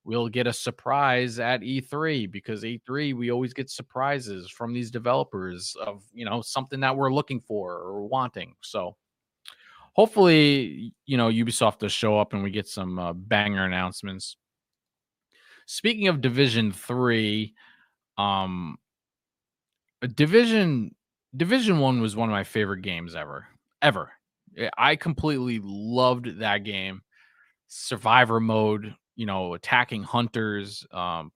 we'll 0.05 0.29
get 0.29 0.47
a 0.47 0.53
surprise 0.53 1.39
at 1.39 1.61
E3 1.61 2.31
because 2.31 2.65
E3 2.65 3.15
we 3.15 3.31
always 3.31 3.55
get 3.55 3.71
surprises 3.71 4.51
from 4.51 4.73
these 4.73 4.91
developers 4.91 5.77
of, 5.81 6.03
you 6.13 6.25
know, 6.25 6.43
something 6.43 6.81
that 6.81 6.97
we're 6.97 7.13
looking 7.13 7.41
for 7.41 7.75
or 7.75 8.07
wanting. 8.07 8.55
So 8.61 8.97
hopefully, 9.95 10.93
you 11.07 11.17
know, 11.17 11.29
Ubisoft 11.29 11.79
does 11.79 11.93
show 11.93 12.19
up 12.19 12.33
and 12.33 12.43
we 12.43 12.51
get 12.51 12.67
some 12.67 12.99
uh, 12.99 13.13
banger 13.13 13.65
announcements. 13.65 14.37
Speaking 15.67 16.09
of 16.09 16.21
Division 16.21 16.73
Three, 16.73 17.55
um, 18.19 18.77
Division 20.15 20.95
Division 21.37 21.79
One 21.79 22.01
was 22.01 22.17
one 22.17 22.29
of 22.29 22.33
my 22.33 22.45
favorite 22.45 22.83
games 22.83 23.15
ever, 23.15 23.47
ever. 23.81 24.13
Eh, 24.57 24.69
I 24.77 24.97
completely 24.97 25.61
loved 25.63 26.39
that 26.41 26.65
game. 26.65 27.03
Survivor 27.69 28.41
mode, 28.41 28.95
you 29.17 29.27
know, 29.27 29.55
attacking 29.55 30.03
hunters, 30.03 30.87
um, 30.93 31.33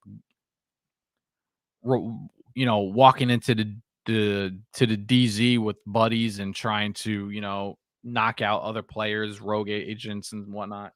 you 1.84 2.66
know, 2.66 2.80
walking 2.80 3.30
into 3.30 3.54
the 3.54 3.76
the 4.06 4.58
to 4.74 4.86
the 4.86 4.96
DZ 4.96 5.58
with 5.58 5.76
buddies 5.86 6.38
and 6.38 6.54
trying 6.54 6.92
to, 6.94 7.30
you 7.30 7.40
know, 7.40 7.78
knock 8.04 8.40
out 8.40 8.62
other 8.62 8.82
players, 8.82 9.40
rogue 9.40 9.68
agents 9.68 10.32
and 10.32 10.52
whatnot. 10.52 10.92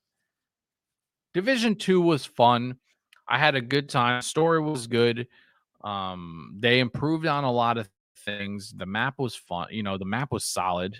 Division 1.34 1.76
two 1.76 2.00
was 2.00 2.24
fun. 2.24 2.76
I 3.30 3.38
had 3.38 3.54
a 3.54 3.60
good 3.60 3.88
time. 3.88 4.20
Story 4.22 4.60
was 4.60 4.86
good. 4.86 5.28
Um, 5.82 6.56
they 6.58 6.80
improved 6.80 7.26
on 7.26 7.44
a 7.44 7.52
lot 7.52 7.78
of 7.78 7.88
things. 8.24 8.74
The 8.76 8.86
map 8.86 9.14
was 9.18 9.34
fun. 9.34 9.68
You 9.70 9.82
know, 9.82 9.96
the 9.96 10.04
map 10.04 10.32
was 10.32 10.44
solid, 10.44 10.98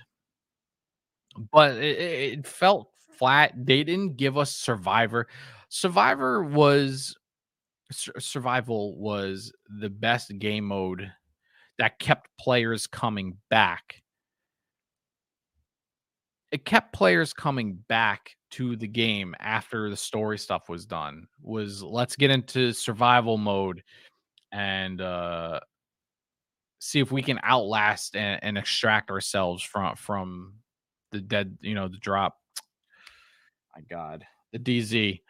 but 1.53 1.77
it, 1.77 1.99
it 1.99 2.47
felt 2.47 2.91
flat. 3.19 3.53
They 3.57 3.85
didn't 3.85 4.17
give 4.17 4.39
us 4.39 4.53
Survivor. 4.53 5.27
Survivor 5.69 6.43
was 6.43 7.17
survival 7.93 8.97
was 8.97 9.53
the 9.69 9.91
best 9.91 10.33
game 10.39 10.65
mode 10.65 11.11
that 11.79 11.99
kept 11.99 12.29
players 12.39 12.87
coming 12.87 13.37
back. 13.49 14.03
It 16.53 16.65
kept 16.65 16.93
players 16.93 17.33
coming 17.33 17.75
back 17.89 18.37
to 18.53 18.75
the 18.75 18.89
game 18.89 19.35
after 19.39 19.89
the 19.89 19.97
story 19.97 20.39
stuff 20.39 20.69
was 20.69 20.85
done. 20.85 21.29
Was 21.43 21.83
let's 21.83 22.17
get 22.17 22.31
into 22.31 22.73
survival 22.73 23.39
mode 23.39 23.83
and 24.53 25.01
uh 25.01 25.61
see 26.81 26.99
if 26.99 27.13
we 27.13 27.23
can 27.23 27.39
outlast 27.45 28.17
and, 28.17 28.43
and 28.43 28.59
extract 28.59 29.11
ourselves 29.11 29.63
from 29.63 29.95
from 29.95 30.55
the 31.13 31.21
dead, 31.21 31.59
you 31.61 31.75
know, 31.75 31.89
the 31.89 31.99
drop. 31.99 32.37
My 33.77 33.83
God, 33.89 34.25
the 34.53 34.59
DZ 34.59 35.21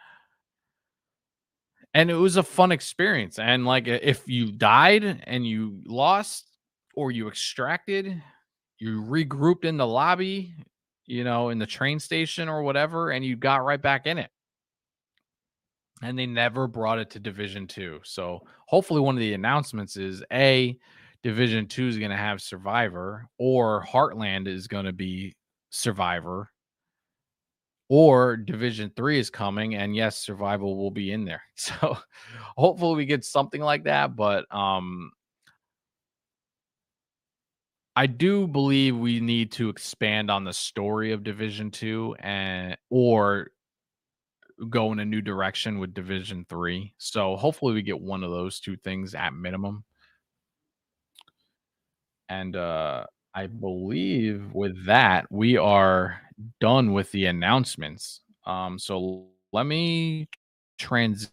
and 1.95 2.11
it 2.11 2.15
was 2.15 2.37
a 2.37 2.43
fun 2.43 2.73
experience. 2.73 3.39
And 3.39 3.65
like, 3.65 3.89
if 3.89 4.29
you 4.29 4.53
died 4.53 5.23
and 5.25 5.47
you 5.47 5.81
lost 5.85 6.47
or 6.95 7.11
you 7.11 7.29
extracted, 7.29 8.23
you 8.79 9.03
regrouped 9.03 9.65
in 9.65 9.77
the 9.77 9.87
lobby, 9.87 10.55
you 11.11 11.25
know, 11.25 11.49
in 11.49 11.59
the 11.59 11.67
train 11.67 11.99
station 11.99 12.49
or 12.49 12.63
whatever, 12.63 13.11
and 13.11 13.25
you 13.25 13.37
got 13.37 13.65
right 13.65 13.81
back 13.81 14.07
in 14.07 14.17
it. 14.17 14.31
And 16.03 16.19
they 16.19 16.27
never 16.27 16.67
brought 16.67 16.99
it 16.99 17.11
to 17.11 17.19
Division 17.19 17.67
Two. 17.67 18.01
So 18.05 18.41
hopefully, 18.67 19.01
one 19.01 19.17
of 19.17 19.21
the 19.21 19.35
announcements 19.35 19.97
is 19.97 20.23
a 20.33 20.79
Division 21.23 21.67
Two 21.67 21.89
is 21.89 21.99
going 21.99 22.11
to 22.11 22.17
have 22.17 22.41
Survivor, 22.41 23.27
or 23.39 23.85
Heartland 23.85 24.47
is 24.47 24.67
going 24.67 24.87
to 24.87 24.93
be 24.93 25.35
Survivor, 25.71 26.51
or 27.91 28.37
division 28.37 28.91
three 28.97 29.19
is 29.19 29.29
coming 29.29 29.75
and 29.75 29.95
yes 29.95 30.17
survival 30.17 30.77
will 30.77 30.93
be 30.93 31.13
in 31.13 31.25
there 31.25 31.43
so 31.57 31.99
hopefully 32.57 32.97
we 32.97 33.05
get 33.05 33.25
something 33.25 33.61
like 33.61 33.85
that 33.85 34.17
but 34.17 34.47
um 34.55 35.11
i 38.01 38.07
do 38.07 38.47
believe 38.47 38.97
we 38.97 39.21
need 39.21 39.53
to 39.53 39.69
expand 39.69 40.31
on 40.31 40.45
the 40.45 40.53
story 40.53 41.13
of 41.13 41.23
division 41.23 41.71
two 41.71 42.15
and 42.21 42.77
or 42.91 43.49
go 44.69 44.93
in 44.93 44.99
a 44.99 45.05
new 45.05 45.21
direction 45.21 45.79
with 45.79 45.95
division 45.95 46.45
three 46.49 46.93
so 46.99 47.37
hopefully 47.37 47.75
we 47.75 47.83
get 47.83 48.01
one 48.01 48.25
of 48.25 48.31
those 48.31 48.61
two 48.61 48.77
things 48.77 49.15
at 49.15 49.33
minimum 49.33 49.85
and 52.29 52.57
uh 52.57 53.05
I 53.35 53.47
believe 53.47 54.53
with 54.53 54.87
that, 54.87 55.27
we 55.31 55.57
are 55.57 56.21
done 56.61 56.93
with 56.93 57.13
the 57.13 57.27
announcements. 57.27 58.23
Um, 58.45 58.79
so 58.79 59.29
let 59.53 59.67
me 59.67 60.29
transition 60.79 61.31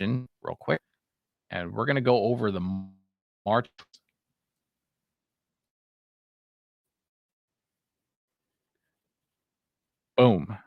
real 0.00 0.56
quick 0.58 0.80
and 1.50 1.72
we're 1.72 1.86
to 1.96 2.00
go 2.00 2.24
over 2.24 2.50
the 2.50 2.60
March. 3.46 3.68
Boom. 10.18 10.58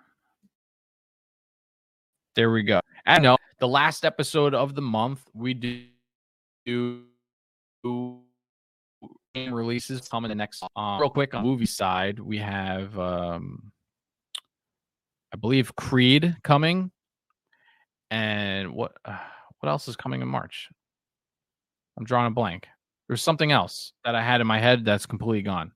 There 2.36 2.52
we 2.52 2.64
go. 2.64 2.80
And 3.06 3.24
no, 3.24 3.38
the 3.60 3.68
last 3.68 4.06
episode 4.06 4.56
of 4.56 4.76
the 4.76 4.82
month, 4.82 5.22
we 5.34 5.54
do 5.54 5.84
game 9.34 9.54
releases 9.54 10.08
coming 10.08 10.30
the 10.30 10.36
next. 10.36 10.64
Um, 10.76 11.02
real 11.02 11.10
quick 11.10 11.34
on 11.34 11.44
movie 11.44 11.66
side, 11.66 12.20
we 12.20 12.38
have, 12.38 12.98
um, 12.98 13.74
I 15.34 15.38
believe, 15.38 15.76
Creed 15.76 16.38
coming, 16.44 16.90
and 18.10 18.74
what 18.74 18.94
uh, 19.04 19.18
what 19.60 19.70
else 19.70 19.90
is 19.90 19.98
coming 19.98 20.22
in 20.22 20.30
March? 20.30 20.70
I'm 21.98 22.06
drawing 22.06 22.28
a 22.28 22.32
blank. 22.32 22.68
There's 23.10 23.22
something 23.22 23.52
else 23.52 23.92
that 24.06 24.16
I 24.16 24.24
had 24.24 24.40
in 24.40 24.48
my 24.48 24.60
head 24.60 24.86
that's 24.86 25.06
completely 25.06 25.42
gone. 25.42 25.74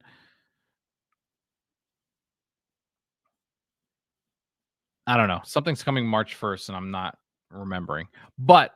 I 5.07 5.17
don't 5.17 5.27
know. 5.27 5.41
Something's 5.43 5.83
coming 5.83 6.05
March 6.05 6.39
1st, 6.39 6.69
and 6.69 6.77
I'm 6.77 6.91
not 6.91 7.17
remembering. 7.51 8.07
But 8.39 8.71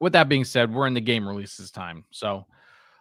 with 0.00 0.12
that 0.12 0.28
being 0.28 0.44
said, 0.44 0.72
we're 0.72 0.86
in 0.86 0.94
the 0.94 1.00
game 1.00 1.26
releases 1.26 1.70
time. 1.70 2.04
So 2.10 2.46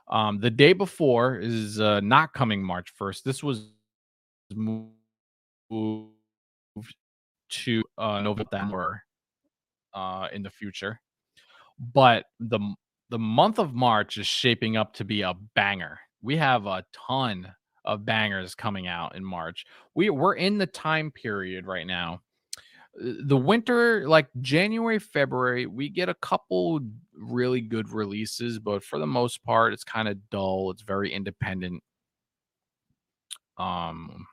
um, 0.07 0.39
the 0.39 0.49
day 0.49 0.73
before 0.73 1.37
is 1.37 1.79
uh, 1.79 1.99
not 1.99 2.33
coming 2.33 2.63
March 2.63 2.93
1st. 2.99 3.23
This 3.23 3.43
was 3.43 3.69
moved 4.55 4.93
to 7.49 7.83
uh, 7.97 8.21
November 8.21 9.03
uh, 9.93 10.27
in 10.33 10.41
the 10.41 10.49
future. 10.49 10.99
But 11.93 12.25
the 12.39 12.59
the 13.09 13.19
month 13.19 13.59
of 13.59 13.73
March 13.75 14.17
is 14.17 14.25
shaping 14.25 14.75
up 14.77 14.93
to 14.95 15.03
be 15.05 15.21
a 15.21 15.35
banger. 15.55 15.99
We 16.23 16.37
have 16.37 16.65
a 16.65 16.83
ton 17.07 17.51
of 17.85 18.05
bangers 18.05 18.55
coming 18.55 18.87
out 18.87 19.15
in 19.15 19.23
March. 19.23 19.65
We 19.93 20.09
we're 20.09 20.35
in 20.35 20.57
the 20.57 20.65
time 20.65 21.11
period 21.11 21.67
right 21.67 21.85
now 21.85 22.21
the 22.95 23.37
winter 23.37 24.07
like 24.07 24.27
january 24.41 24.99
february 24.99 25.65
we 25.65 25.89
get 25.89 26.09
a 26.09 26.13
couple 26.15 26.79
really 27.15 27.59
good 27.59 27.89
releases 27.89 28.59
but 28.59 28.83
for 28.83 28.99
the 28.99 29.07
most 29.07 29.43
part 29.43 29.73
it's 29.73 29.83
kind 29.83 30.07
of 30.07 30.29
dull 30.29 30.69
it's 30.71 30.83
very 30.83 31.11
independent. 31.11 31.81
Um 33.57 34.27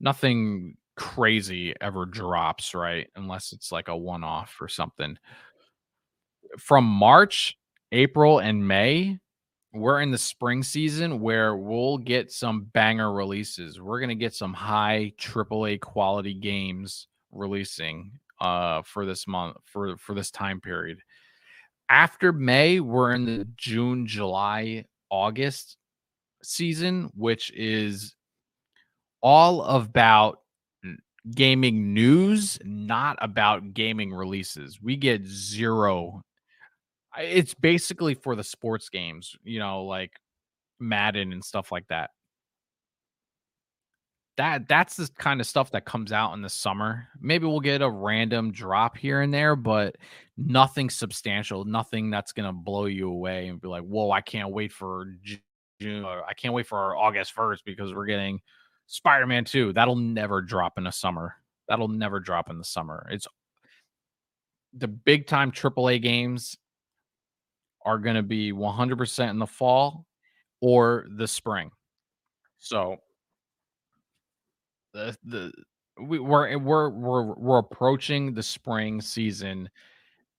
nothing 0.00 0.76
crazy 0.96 1.74
ever 1.80 2.06
drops 2.06 2.74
right 2.74 3.08
unless 3.16 3.52
it's 3.52 3.70
like 3.72 3.88
a 3.88 3.96
one 3.96 4.24
off 4.24 4.56
or 4.60 4.68
something. 4.68 5.16
From 6.58 6.84
march 6.84 7.56
april 7.92 8.40
and 8.40 8.66
may 8.66 9.18
we're 9.72 10.00
in 10.00 10.12
the 10.12 10.18
spring 10.18 10.62
season 10.62 11.20
where 11.20 11.56
we'll 11.56 11.98
get 11.98 12.30
some 12.30 12.62
banger 12.72 13.12
releases. 13.12 13.80
We're 13.80 13.98
going 13.98 14.08
to 14.08 14.14
get 14.14 14.32
some 14.32 14.52
high 14.52 15.12
AAA 15.18 15.80
quality 15.80 16.32
games 16.32 17.08
releasing 17.34 18.12
uh 18.40 18.82
for 18.82 19.06
this 19.06 19.26
month 19.26 19.56
for 19.64 19.96
for 19.96 20.14
this 20.14 20.30
time 20.30 20.60
period. 20.60 20.98
After 21.88 22.32
May, 22.32 22.80
we're 22.80 23.12
in 23.12 23.26
the 23.26 23.46
June, 23.56 24.06
July, 24.06 24.84
August 25.10 25.76
season, 26.42 27.10
which 27.14 27.52
is 27.52 28.14
all 29.22 29.62
about 29.64 30.40
gaming 31.34 31.94
news, 31.94 32.58
not 32.64 33.16
about 33.20 33.74
gaming 33.74 34.12
releases. 34.12 34.80
We 34.80 34.96
get 34.96 35.24
zero. 35.24 36.22
It's 37.18 37.54
basically 37.54 38.14
for 38.14 38.34
the 38.34 38.44
sports 38.44 38.88
games, 38.88 39.36
you 39.44 39.58
know, 39.58 39.84
like 39.84 40.12
Madden 40.80 41.32
and 41.32 41.44
stuff 41.44 41.70
like 41.70 41.86
that 41.88 42.10
that 44.36 44.68
that's 44.68 44.96
the 44.96 45.08
kind 45.18 45.40
of 45.40 45.46
stuff 45.46 45.70
that 45.72 45.84
comes 45.84 46.12
out 46.12 46.34
in 46.34 46.42
the 46.42 46.48
summer. 46.48 47.08
Maybe 47.20 47.46
we'll 47.46 47.60
get 47.60 47.82
a 47.82 47.90
random 47.90 48.52
drop 48.52 48.96
here 48.96 49.20
and 49.22 49.32
there, 49.32 49.56
but 49.56 49.96
nothing 50.36 50.90
substantial, 50.90 51.64
nothing 51.64 52.10
that's 52.10 52.32
gonna 52.32 52.52
blow 52.52 52.86
you 52.86 53.08
away 53.08 53.48
and 53.48 53.60
be 53.60 53.68
like, 53.68 53.84
"Whoa, 53.84 54.10
I 54.10 54.20
can't 54.20 54.50
wait 54.50 54.72
for 54.72 55.14
June, 55.80 56.04
I 56.04 56.34
can't 56.34 56.54
wait 56.54 56.66
for 56.66 56.96
August 56.96 57.32
first 57.32 57.64
because 57.64 57.94
we're 57.94 58.06
getting 58.06 58.40
Spider-Man 58.86 59.44
2." 59.44 59.72
That'll 59.72 59.96
never 59.96 60.42
drop 60.42 60.78
in 60.78 60.84
the 60.84 60.92
summer. 60.92 61.36
That'll 61.68 61.88
never 61.88 62.20
drop 62.20 62.50
in 62.50 62.58
the 62.58 62.64
summer. 62.64 63.06
It's 63.10 63.26
the 64.72 64.88
big 64.88 65.26
time 65.26 65.52
AAA 65.52 66.00
games 66.00 66.56
are 67.84 67.98
going 67.98 68.16
to 68.16 68.22
be 68.22 68.52
100% 68.52 69.30
in 69.30 69.38
the 69.38 69.46
fall 69.46 70.06
or 70.60 71.06
the 71.16 71.28
spring. 71.28 71.70
So 72.58 72.96
the 74.94 75.16
the 75.24 75.52
we, 76.00 76.18
we're 76.18 76.56
we're 76.56 76.88
we're 76.88 77.34
we're 77.34 77.58
approaching 77.58 78.32
the 78.32 78.42
spring 78.42 79.00
season 79.00 79.68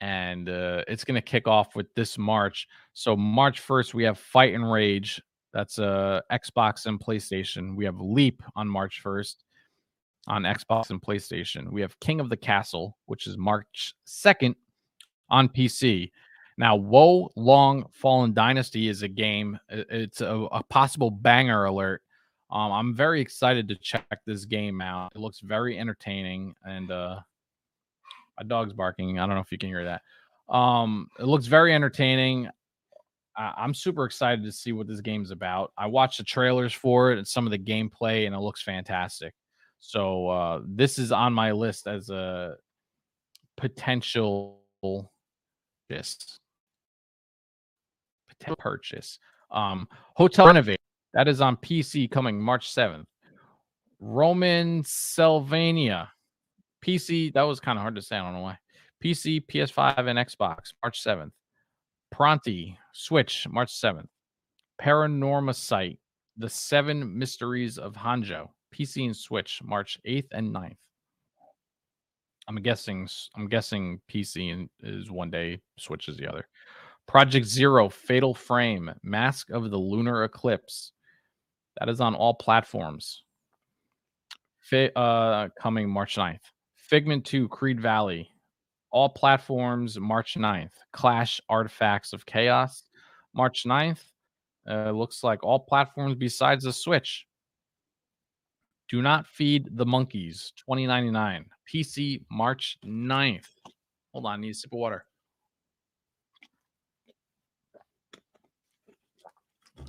and 0.02 0.50
uh, 0.50 0.84
it's 0.88 1.04
going 1.04 1.16
to 1.16 1.22
kick 1.22 1.48
off 1.48 1.76
with 1.76 1.88
this 1.96 2.18
March. 2.18 2.68
So 2.94 3.16
March 3.16 3.66
1st 3.66 3.94
we 3.94 4.04
have 4.04 4.18
Fight 4.18 4.54
and 4.54 4.70
Rage 4.70 5.22
That's 5.54 5.78
uh 5.78 6.22
Xbox 6.32 6.88
and 6.88 7.00
PlayStation. 7.00 7.76
We 7.76 7.86
have 7.86 8.00
Leap 8.00 8.42
on 8.56 8.68
March 8.68 9.02
1st 9.04 9.36
on 10.28 10.44
Xbox 10.44 10.90
and 10.90 11.02
PlayStation. 11.02 11.72
We 11.72 11.82
have 11.82 12.00
King 12.00 12.20
of 12.20 12.30
the 12.30 12.38
Castle, 12.38 12.98
which 13.06 13.28
is 13.28 13.38
March 13.38 13.94
2nd 14.08 14.56
on 15.30 15.50
PC. 15.50 16.12
Now, 16.58 16.76
Wo 16.76 17.30
Long 17.36 17.86
Fallen 17.92 18.34
Dynasty 18.34 18.88
is 18.88 19.04
a 19.04 19.08
game. 19.08 19.60
It's 19.70 20.22
a, 20.22 20.48
a 20.52 20.64
possible 20.64 21.12
banger 21.12 21.66
alert. 21.66 22.02
Um, 22.52 22.72
I'm 22.72 22.94
very 22.96 23.22
excited 23.22 23.68
to 23.70 23.76
check 23.76 24.20
this 24.26 24.46
game 24.46 24.82
out. 24.82 25.12
It 25.16 25.20
looks 25.20 25.40
very 25.40 25.80
entertaining, 25.80 26.54
and 26.64 26.92
uh, 26.92 27.20
my 28.38 28.46
dog's 28.46 28.74
barking. 28.74 29.20
I 29.20 29.26
don't 29.26 29.36
know 29.36 29.42
if 29.42 29.52
you 29.52 29.58
can 29.58 29.70
hear 29.70 29.86
that. 29.86 30.02
Um, 30.54 31.08
it 31.20 31.26
looks 31.26 31.48
very 31.48 31.74
entertaining. 31.74 32.48
I- 33.36 33.54
I'm 33.58 33.74
super 33.74 34.06
excited 34.06 34.44
to 34.46 34.52
see 34.52 34.74
what 34.74 34.88
this 34.88 35.02
game's 35.02 35.32
about. 35.32 35.74
I 35.78 35.88
watched 35.88 36.20
the 36.20 36.24
trailers 36.24 36.72
for 36.72 37.12
it 37.12 37.18
and 37.18 37.28
some 37.28 37.46
of 37.48 37.52
the 37.52 37.58
gameplay, 37.58 38.28
and 38.28 38.36
it 38.36 38.40
looks 38.40 38.62
fantastic. 38.62 39.34
So 39.80 40.30
uh, 40.30 40.62
this 40.68 40.98
is 41.00 41.12
on 41.12 41.34
my 41.34 41.52
list 41.52 41.88
as 41.88 42.10
a 42.10 42.56
potential 43.58 44.62
purchase. 45.90 46.40
Potential 48.30 48.56
purchase. 48.58 49.20
Um, 49.52 49.88
Hotel 50.16 50.48
Renovate. 50.48 50.80
That 51.16 51.28
is 51.28 51.42
on 51.42 51.58
PC 51.58 52.12
coming 52.12 52.40
March 52.42 52.76
7th. 52.76 53.06
Romancelvania. 54.04 56.10
PC. 56.86 57.34
That 57.34 57.44
was 57.44 57.60
kind 57.60 57.80
of 57.80 57.82
hard 57.82 57.96
to 57.96 58.02
say. 58.02 58.18
I 58.18 58.24
don't 58.24 58.34
know 58.34 58.42
why. 58.42 58.58
PC, 59.04 59.46
PS5, 59.48 60.10
and 60.10 60.20
Xbox 60.20 60.74
March 60.84 61.04
7th. 61.04 61.32
Pronty, 62.14 62.78
Switch, 62.94 63.48
March 63.50 63.74
7th. 63.74 64.08
Paranormasight, 64.82 65.98
The 66.38 66.50
Seven 66.50 67.18
Mysteries 67.18 67.78
of 67.78 67.94
Hanjo, 67.94 68.50
PC 68.74 69.06
and 69.06 69.16
Switch, 69.16 69.62
March 69.64 69.98
8th 70.06 70.28
and 70.32 70.54
9th. 70.54 70.76
I'm 72.48 72.58
guessing 72.58 73.08
I'm 73.36 73.48
guessing 73.48 74.02
PC 74.12 74.68
is 74.84 75.10
one 75.10 75.32
day, 75.32 75.62
Switch 75.80 76.10
is 76.10 76.18
the 76.18 76.28
other. 76.28 76.48
Project 77.08 77.46
Zero, 77.46 77.90
Fatal 77.90 78.34
Frame, 78.34 78.92
Mask 79.04 79.50
of 79.50 79.72
the 79.72 79.78
Lunar 79.78 80.26
Eclipse. 80.26 80.92
That 81.80 81.90
is 81.90 82.02
on 82.02 82.16
all 82.16 82.34
platforms. 82.34 83.24
Fi- 84.62 84.92
uh, 84.96 85.50
coming 85.60 85.90
March 85.90 86.16
9th. 86.16 86.40
Figment 86.76 87.26
2, 87.26 87.48
Creed 87.48 87.82
Valley, 87.82 88.30
all 88.92 89.10
platforms 89.10 90.00
March 90.00 90.36
9th. 90.36 90.72
Clash 90.94 91.42
Artifacts 91.50 92.14
of 92.14 92.26
Chaos, 92.26 92.84
March 93.34 93.64
9th. 93.66 94.02
Uh, 94.70 94.92
looks 94.92 95.24
like 95.24 95.44
all 95.44 95.60
platforms 95.60 96.16
besides 96.16 96.64
the 96.64 96.74
Switch. 96.74 97.26
Do 98.88 99.02
not 99.02 99.28
feed 99.28 99.70
the 99.78 99.86
monkeys, 99.86 100.54
2099. 100.58 101.46
PC 101.72 102.24
March 102.32 102.78
9th. 102.86 103.48
Hold 104.14 104.26
on, 104.26 104.40
I 104.40 104.42
need 104.42 104.52
a 104.52 104.54
sip 104.54 104.72
of 104.72 104.80
water. 104.80 105.06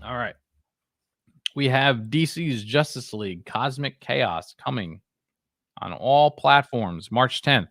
All 0.03 0.16
right. 0.16 0.34
We 1.57 1.69
have 1.71 2.11
DC's 2.11 2.63
Justice 2.63 3.15
League 3.15 3.47
Cosmic 3.47 3.99
Chaos 3.99 4.55
coming 4.63 5.01
on 5.81 5.95
all 5.95 6.31
platforms 6.31 7.11
March 7.11 7.41
10th. 7.41 7.69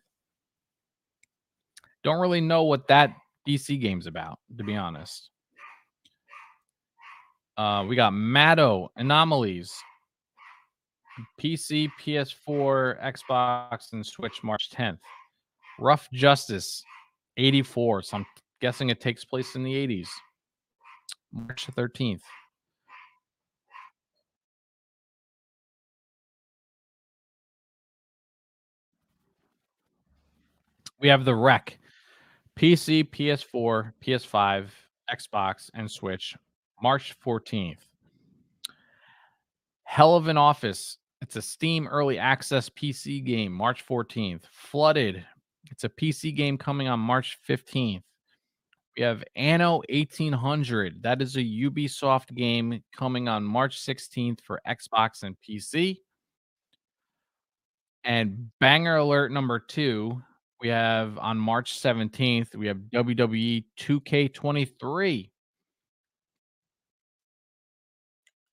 Don't 2.04 2.20
really 2.20 2.42
know 2.42 2.64
what 2.64 2.88
that 2.88 3.16
DC 3.48 3.80
game's 3.80 4.08
about, 4.08 4.40
to 4.58 4.64
be 4.64 4.76
honest. 4.76 5.30
Uh, 7.58 7.86
we 7.88 7.96
got 7.96 8.12
Mato 8.12 8.90
Anomalies, 8.98 9.72
PC, 11.40 11.88
PS4, 12.02 13.14
Xbox, 13.14 13.94
and 13.94 14.04
Switch 14.04 14.44
March 14.44 14.72
10th. 14.72 14.98
Rough 15.80 16.10
Justice 16.12 16.84
84. 17.38 18.02
So 18.02 18.18
I'm 18.18 18.26
guessing 18.62 18.90
it 18.90 19.00
takes 19.00 19.24
place 19.24 19.54
in 19.54 19.64
the 19.64 19.74
80s. 19.74 20.08
March 21.32 21.68
13th. 21.68 22.22
We 31.00 31.08
have 31.10 31.26
the 31.26 31.36
Wreck. 31.36 31.78
PC, 32.58 33.10
PS4, 33.10 33.92
PS5, 34.04 34.70
Xbox, 35.14 35.70
and 35.74 35.90
Switch, 35.92 36.36
March 36.82 37.16
14th. 37.26 37.80
Hell 39.84 40.16
of 40.16 40.28
an 40.28 40.38
Office. 40.38 40.98
It's 41.22 41.36
a 41.36 41.42
Steam 41.42 41.88
early 41.88 42.18
access 42.18 42.70
PC 42.70 43.24
game, 43.24 43.52
March 43.52 43.86
14th. 43.86 44.44
Flooded. 44.52 45.26
It's 45.70 45.84
a 45.84 45.90
PC 45.90 46.36
game 46.36 46.58
coming 46.58 46.88
on 46.88 47.00
March 47.00 47.38
15th. 47.48 48.04
We 48.98 49.04
have 49.04 49.24
Anno 49.36 49.82
1800. 49.90 51.04
That 51.04 51.22
is 51.22 51.36
a 51.36 51.44
Ubisoft 51.44 52.34
game 52.34 52.82
coming 52.96 53.28
on 53.28 53.44
March 53.44 53.82
16th 53.82 54.40
for 54.42 54.62
Xbox 54.66 55.24
and 55.24 55.36
PC. 55.48 55.98
And 58.06 58.50
banger 58.60 58.98
alert 58.98 59.32
number 59.32 59.60
two, 59.60 60.22
we 60.62 60.70
have 60.70 61.18
on 61.18 61.38
March 61.38 61.80
17th, 61.80 62.56
we 62.56 62.68
have 62.68 62.78
WWE 62.94 63.66
2K23. 63.80 65.30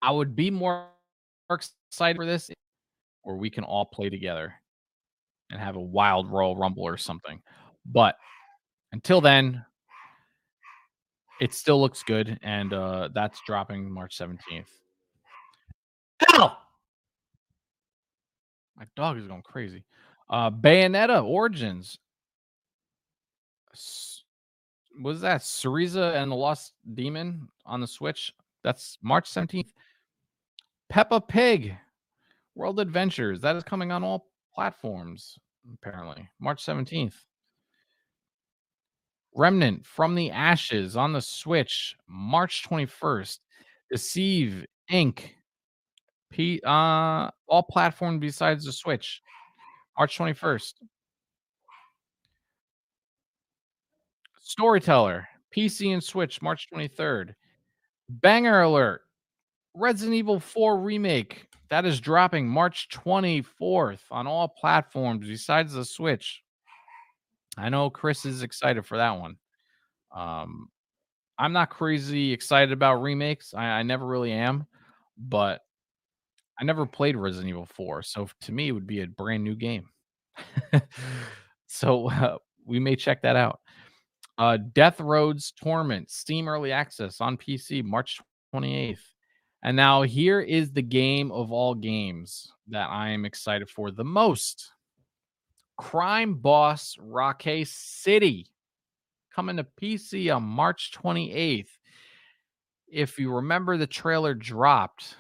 I 0.03 0.11
would 0.11 0.35
be 0.35 0.51
more 0.51 0.87
excited 1.51 2.17
for 2.17 2.27
this 2.27 2.51
where 3.23 3.37
we 3.37 3.51
can 3.51 3.63
all 3.65 3.87
play 3.87 4.11
together 4.11 4.53
and 5.51 5.61
have 5.61 5.77
a 5.77 5.81
wild 5.81 6.29
Royal 6.29 6.57
Rumble 6.57 6.83
or 6.83 6.97
something. 6.97 7.41
But 7.87 8.17
until 8.93 9.21
then, 9.21 9.65
it 11.41 11.55
still 11.55 11.81
looks 11.81 12.03
good, 12.03 12.39
and 12.43 12.73
uh, 12.73 13.09
that's 13.15 13.41
dropping 13.47 13.91
March 13.91 14.19
17th. 14.19 14.67
Hell! 16.29 16.59
My 18.77 18.85
dog 18.97 19.19
is 19.19 19.27
going 19.27 19.43
crazy. 19.43 19.85
Uh, 20.33 20.51
Bayonetta 20.51 21.23
Origins. 21.25 21.99
S- 23.75 24.25
Was 25.03 25.21
that 25.21 25.43
Cereza 25.43 26.15
and 26.17 26.31
the 26.33 26.37
Lost 26.37 26.73
Demon 26.95 27.49
on 27.67 27.81
the 27.83 27.87
Switch? 27.87 28.33
That's 28.65 28.97
March 29.03 29.31
17th. 29.31 29.73
Peppa 30.89 31.21
Pig 31.21 31.77
World 32.55 32.81
Adventures. 32.81 33.41
That 33.41 33.57
is 33.57 33.63
coming 33.63 33.93
on 33.93 34.03
all 34.03 34.31
platforms, 34.55 35.39
apparently. 35.75 36.29
March 36.41 36.65
17th. 36.65 37.15
Remnant 39.35 39.87
from 39.87 40.15
the 40.15 40.31
Ashes 40.31 40.97
on 40.97 41.13
the 41.13 41.21
Switch, 41.23 41.97
March 42.09 42.67
21st. 42.69 43.39
Deceive 43.91 44.67
Inc. 44.91 45.31
P 46.31 46.61
uh 46.65 47.31
all 47.47 47.63
platforms 47.71 48.19
besides 48.21 48.65
the 48.65 48.73
Switch. 48.73 49.21
March 49.99 50.19
21st. 50.19 50.75
Storyteller, 54.41 55.29
PC 55.57 55.93
and 55.93 56.03
Switch, 56.03 56.43
March 56.43 56.69
23rd. 56.73 57.35
Banger 58.09 58.63
alert. 58.63 59.03
Resident 59.75 60.15
Evil 60.15 60.41
4 60.41 60.79
remake. 60.79 61.47
That 61.71 61.87
is 61.87 62.01
dropping 62.01 62.47
March 62.47 62.89
24th 62.93 64.01
on 64.11 64.27
all 64.27 64.49
platforms 64.49 65.27
besides 65.27 65.73
the 65.73 65.85
Switch. 65.85 66.43
I 67.57 67.71
know 67.71 67.89
Chris 67.89 68.27
is 68.27 68.43
excited 68.43 68.85
for 68.85 68.99
that 68.99 69.19
one. 69.19 69.37
Um, 70.15 70.69
I'm 71.39 71.53
not 71.53 71.71
crazy 71.71 72.33
excited 72.33 72.73
about 72.73 73.03
remakes. 73.03 73.55
I, 73.55 73.65
I 73.65 73.83
never 73.83 74.07
really 74.07 74.33
am, 74.33 74.67
but 75.17 75.63
I 76.63 76.65
never 76.65 76.87
played 76.87 77.17
Resident 77.17 77.49
Evil 77.49 77.67
4, 77.67 78.05
so 78.05 78.29
to 78.43 78.53
me, 78.53 78.69
it 78.69 78.71
would 78.73 78.87
be 78.87 79.01
a 79.01 79.09
brand 79.09 79.43
new 79.43 79.57
game. 79.57 79.89
so 81.67 82.09
uh, 82.09 82.39
we 82.65 82.79
may 82.79 82.95
check 82.95 83.23
that 83.23 83.35
out. 83.35 83.59
Uh, 84.39 84.59
Death 84.73 85.01
Road's 85.01 85.51
Torment, 85.61 86.09
Steam 86.09 86.47
Early 86.47 86.71
Access 86.71 87.21
on 87.21 87.37
PC, 87.37 87.83
March 87.83 88.21
28th. 88.55 89.01
And 89.65 89.75
now 89.75 90.03
here 90.03 90.41
is 90.41 90.71
the 90.71 90.83
game 90.83 91.33
of 91.33 91.51
all 91.51 91.75
games 91.75 92.53
that 92.69 92.89
I 92.89 93.09
am 93.09 93.25
excited 93.25 93.69
for 93.69 93.91
the 93.91 94.05
most. 94.05 94.71
Crime 95.77 96.35
Boss 96.35 96.95
Rockay 97.01 97.65
City 97.65 98.47
coming 99.35 99.57
to 99.57 99.67
PC 99.83 100.33
on 100.33 100.45
March 100.45 100.93
28th. 100.95 101.71
If 102.87 103.19
you 103.19 103.35
remember, 103.35 103.77
the 103.77 103.89
trailer 103.89 104.33
dropped 104.33 105.17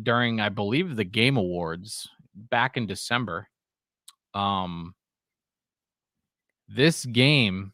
during, 0.00 0.40
I 0.40 0.48
believe, 0.48 0.96
the 0.96 1.04
Game 1.04 1.36
Awards 1.36 2.08
back 2.34 2.76
in 2.76 2.86
December. 2.86 3.48
Um, 4.34 4.94
this 6.68 7.04
game 7.04 7.72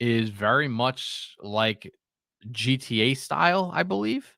is 0.00 0.30
very 0.30 0.66
much 0.68 1.36
like 1.40 1.92
GTA 2.50 3.16
style, 3.16 3.70
I 3.72 3.82
believe. 3.82 4.34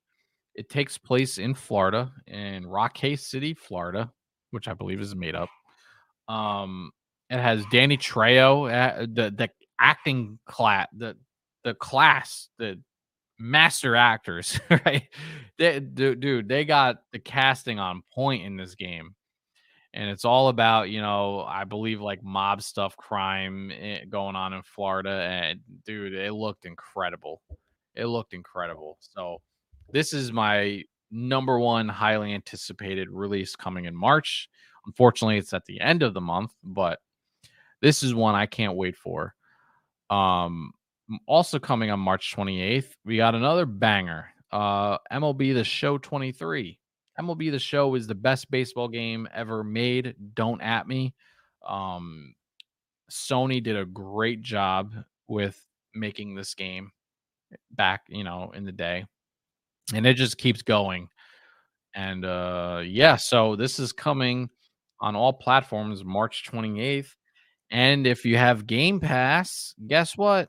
It 0.54 0.68
takes 0.68 0.98
place 0.98 1.38
in 1.38 1.54
Florida, 1.54 2.12
in 2.26 2.66
Rock 2.66 2.98
City, 3.16 3.54
Florida, 3.54 4.12
which 4.50 4.68
I 4.68 4.74
believe 4.74 5.00
is 5.00 5.14
made 5.14 5.34
up. 5.34 5.48
Um, 6.28 6.90
it 7.30 7.38
has 7.38 7.64
Danny 7.72 7.96
Trejo, 7.96 8.70
uh, 8.70 9.06
the 9.06 9.30
the 9.30 9.48
acting 9.80 10.38
class, 10.46 10.88
the 10.94 11.16
the 11.64 11.74
class, 11.74 12.48
the 12.58 12.78
master 13.39 13.97
actors, 13.97 14.59
right? 14.70 15.09
They, 15.59 15.80
dude, 15.80 16.49
they 16.49 16.64
got 16.64 17.03
the 17.12 17.18
casting 17.18 17.78
on 17.78 18.03
point 18.12 18.45
in 18.45 18.57
this 18.57 18.74
game 18.74 19.14
and 19.95 20.09
it's 20.09 20.24
all 20.24 20.49
about 20.49 20.89
you 20.91 21.01
know 21.01 21.43
i 21.43 21.64
believe 21.64 22.01
like 22.01 22.22
mob 22.22 22.62
stuff 22.62 22.97
crime 22.97 23.70
eh, 23.78 23.99
going 24.09 24.37
on 24.37 24.53
in 24.53 24.62
florida 24.62 25.11
and 25.11 25.61
dude 25.85 26.14
it 26.14 26.33
looked 26.33 26.64
incredible. 26.64 27.43
It 27.95 28.07
looked 28.07 28.33
incredible. 28.33 28.97
So 29.01 29.43
this 29.91 30.14
is 30.14 30.33
my 30.33 30.83
number 31.11 31.59
one 31.59 31.91
highly 31.91 32.33
anticipated 32.33 33.11
release 33.11 33.55
coming 33.55 33.85
in 33.85 33.95
march. 33.95 34.49
Unfortunately 34.87 35.37
it's 35.37 35.53
at 35.53 35.66
the 35.66 35.80
end 35.80 36.03
of 36.03 36.14
the 36.14 36.20
month 36.20 36.53
but 36.64 37.01
this 37.83 38.03
is 38.03 38.14
one 38.14 38.35
i 38.35 38.47
can't 38.47 38.76
wait 38.76 38.97
for. 38.97 39.35
Um 40.09 40.72
also 41.26 41.58
coming 41.58 41.90
on 41.90 42.00
march 42.00 42.34
28th 42.34 42.88
we 43.04 43.16
got 43.16 43.34
another 43.34 43.66
banger 43.66 44.26
uh 44.52 44.98
mlb 45.12 45.54
the 45.54 45.64
show 45.64 45.98
23 45.98 46.78
MLB 47.20 47.50
The 47.50 47.58
Show 47.58 47.94
is 47.94 48.06
the 48.06 48.14
best 48.14 48.50
baseball 48.50 48.88
game 48.88 49.28
ever 49.34 49.62
made. 49.62 50.14
Don't 50.34 50.62
at 50.62 50.88
me. 50.88 51.14
Um, 51.66 52.34
Sony 53.10 53.62
did 53.62 53.76
a 53.76 53.84
great 53.84 54.42
job 54.42 54.94
with 55.28 55.62
making 55.94 56.34
this 56.34 56.54
game 56.54 56.90
back, 57.70 58.02
you 58.08 58.24
know, 58.24 58.52
in 58.54 58.64
the 58.64 58.72
day. 58.72 59.04
And 59.94 60.06
it 60.06 60.14
just 60.14 60.38
keeps 60.38 60.62
going. 60.62 61.08
And 61.94 62.24
uh 62.24 62.80
yeah, 62.84 63.16
so 63.16 63.54
this 63.54 63.78
is 63.78 63.92
coming 63.92 64.48
on 65.00 65.14
all 65.14 65.34
platforms 65.34 66.04
March 66.04 66.44
28th. 66.50 67.10
And 67.70 68.06
if 68.06 68.24
you 68.24 68.38
have 68.38 68.66
Game 68.66 69.00
Pass, 69.00 69.74
guess 69.86 70.16
what? 70.16 70.48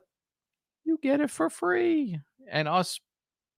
You 0.84 0.98
get 1.02 1.20
it 1.20 1.30
for 1.30 1.50
free. 1.50 2.18
And 2.50 2.68
us 2.68 3.00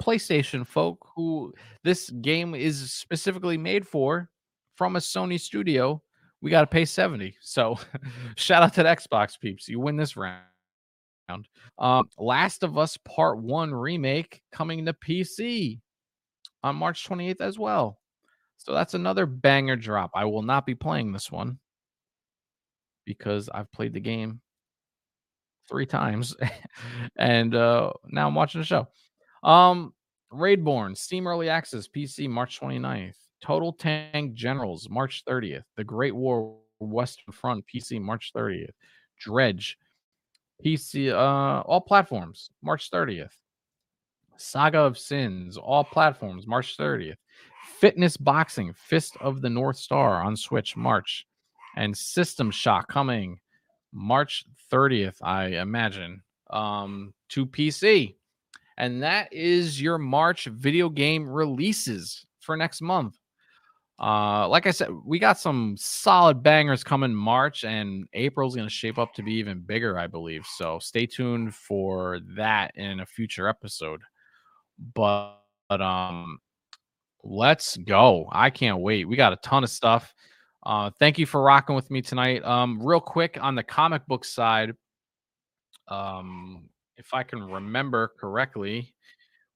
PlayStation 0.03 0.67
folk 0.67 0.99
who 1.15 1.53
this 1.83 2.11
game 2.11 2.55
is 2.55 2.93
specifically 2.93 3.59
made 3.59 3.87
for 3.87 4.29
from 4.77 4.97
a 4.97 5.01
Sony 5.01 5.41
studio, 5.41 6.03
we 6.41 6.51
got 6.51 6.61
to 6.61 6.67
pay 6.67 6.85
70. 6.85 7.37
So 7.41 7.79
shout 8.37 8.63
out 8.63 8.75
to 8.75 8.83
the 8.83 8.89
Xbox 8.89 9.39
peeps. 9.41 9.69
You 9.69 9.81
win 9.81 9.97
this 9.97 10.17
round. 10.17 10.43
Um, 11.79 12.09
Last 12.19 12.63
of 12.63 12.79
Us 12.79 12.97
Part 12.99 13.39
1 13.39 13.75
remake 13.75 14.43
coming 14.53 14.87
to 14.87 14.93
PC 14.93 15.81
on 16.63 16.77
March 16.77 17.09
28th 17.09 17.41
as 17.41 17.59
well. 17.59 17.99
So 18.59 18.73
that's 18.73 18.95
another 18.95 19.27
banger 19.27 19.77
drop. 19.77 20.11
I 20.15 20.25
will 20.25 20.43
not 20.43 20.67
be 20.67 20.75
playing 20.75 21.13
this 21.13 21.31
one 21.31 21.59
because 23.05 23.49
I've 23.49 23.71
played 23.73 23.93
the 23.93 24.01
game 24.01 24.41
three 25.69 25.87
times 25.87 26.35
and 27.17 27.55
uh 27.55 27.93
now 28.07 28.29
I'm 28.29 28.35
watching 28.35 28.61
the 28.61 28.67
show. 28.67 28.89
Um, 29.43 29.93
Raidborn, 30.33 30.97
Steam 30.97 31.27
Early 31.27 31.49
Access, 31.49 31.89
PC, 31.89 32.29
March 32.29 32.61
29th. 32.61 33.15
Total 33.43 33.73
Tank 33.73 34.35
Generals, 34.35 34.89
March 34.91 35.25
30th. 35.25 35.65
The 35.77 35.85
Great 35.85 36.15
War 36.15 36.57
Western 36.81 37.33
Front, 37.33 37.65
PC, 37.67 38.01
March 38.01 38.33
30th. 38.35 38.71
Dredge, 39.21 39.79
PC, 40.65 41.11
uh, 41.13 41.63
all 41.63 41.81
platforms, 41.81 42.51
March 42.63 42.91
30th. 42.91 43.33
Saga 44.37 44.81
of 44.81 44.99
Sins, 44.99 45.57
all 45.57 45.85
platforms, 45.85 46.47
March 46.47 46.77
30th. 46.77 47.17
Fitness 47.81 48.17
Boxing, 48.17 48.73
Fist 48.75 49.17
of 49.21 49.41
the 49.41 49.51
North 49.51 49.77
Star 49.77 50.23
on 50.23 50.37
Switch, 50.37 50.77
March. 50.77 51.27
And 51.77 51.97
System 51.97 52.51
Shock 52.51 52.89
coming 52.89 53.39
March 53.97 54.45
30th, 54.71 55.17
I 55.23 55.47
imagine, 55.47 56.23
um, 56.51 57.15
to 57.31 57.47
PC. 57.47 58.15
And 58.77 59.03
that 59.03 59.33
is 59.33 59.81
your 59.81 59.97
March 59.97 60.45
video 60.47 60.91
game 60.91 61.27
releases 61.27 62.27
for 62.41 62.57
next 62.57 62.83
month. 62.83 63.17
Uh, 63.99 64.47
like 64.49 64.67
I 64.67 64.71
said, 64.71 64.91
we 65.07 65.19
got 65.19 65.39
some 65.39 65.75
solid 65.79 66.43
bangers 66.43 66.85
coming 66.85 67.15
March, 67.15 67.65
and 67.65 68.07
April's 68.13 68.55
going 68.55 68.69
to 68.69 68.75
shape 68.75 68.99
up 68.99 69.15
to 69.15 69.23
be 69.23 69.33
even 69.35 69.61
bigger, 69.61 69.99
I 69.99 70.07
believe. 70.07 70.45
So 70.45 70.79
stay 70.79 71.07
tuned 71.07 71.55
for 71.55 72.21
that 72.37 72.73
in 72.75 73.01
a 73.01 73.07
future 73.07 73.49
episode. 73.49 74.03
But, 74.93 75.39
but 75.71 75.81
um, 75.81 76.39
let's 77.25 77.79
go. 77.79 78.29
I 78.31 78.51
can't 78.51 78.81
wait. 78.81 79.09
We 79.09 79.17
got 79.17 79.33
a 79.33 79.37
ton 79.37 79.65
of 79.65 79.71
stuff. 79.71 80.15
Uh, 80.67 80.91
thank 80.99 81.17
you 81.17 81.27
for 81.27 81.41
rocking 81.41 81.77
with 81.77 81.93
me 81.93 82.03
tonight. 82.03 82.45
Um, 82.45 82.85
real 82.85 82.99
quick 82.99 83.39
on 83.41 83.55
the 83.55 83.63
comic 83.63 84.05
book 84.09 84.25
side, 84.25 84.73
um, 85.87 86.69
if 86.97 87.15
I 87.15 87.23
can 87.23 87.41
remember 87.41 88.11
correctly, 88.19 88.93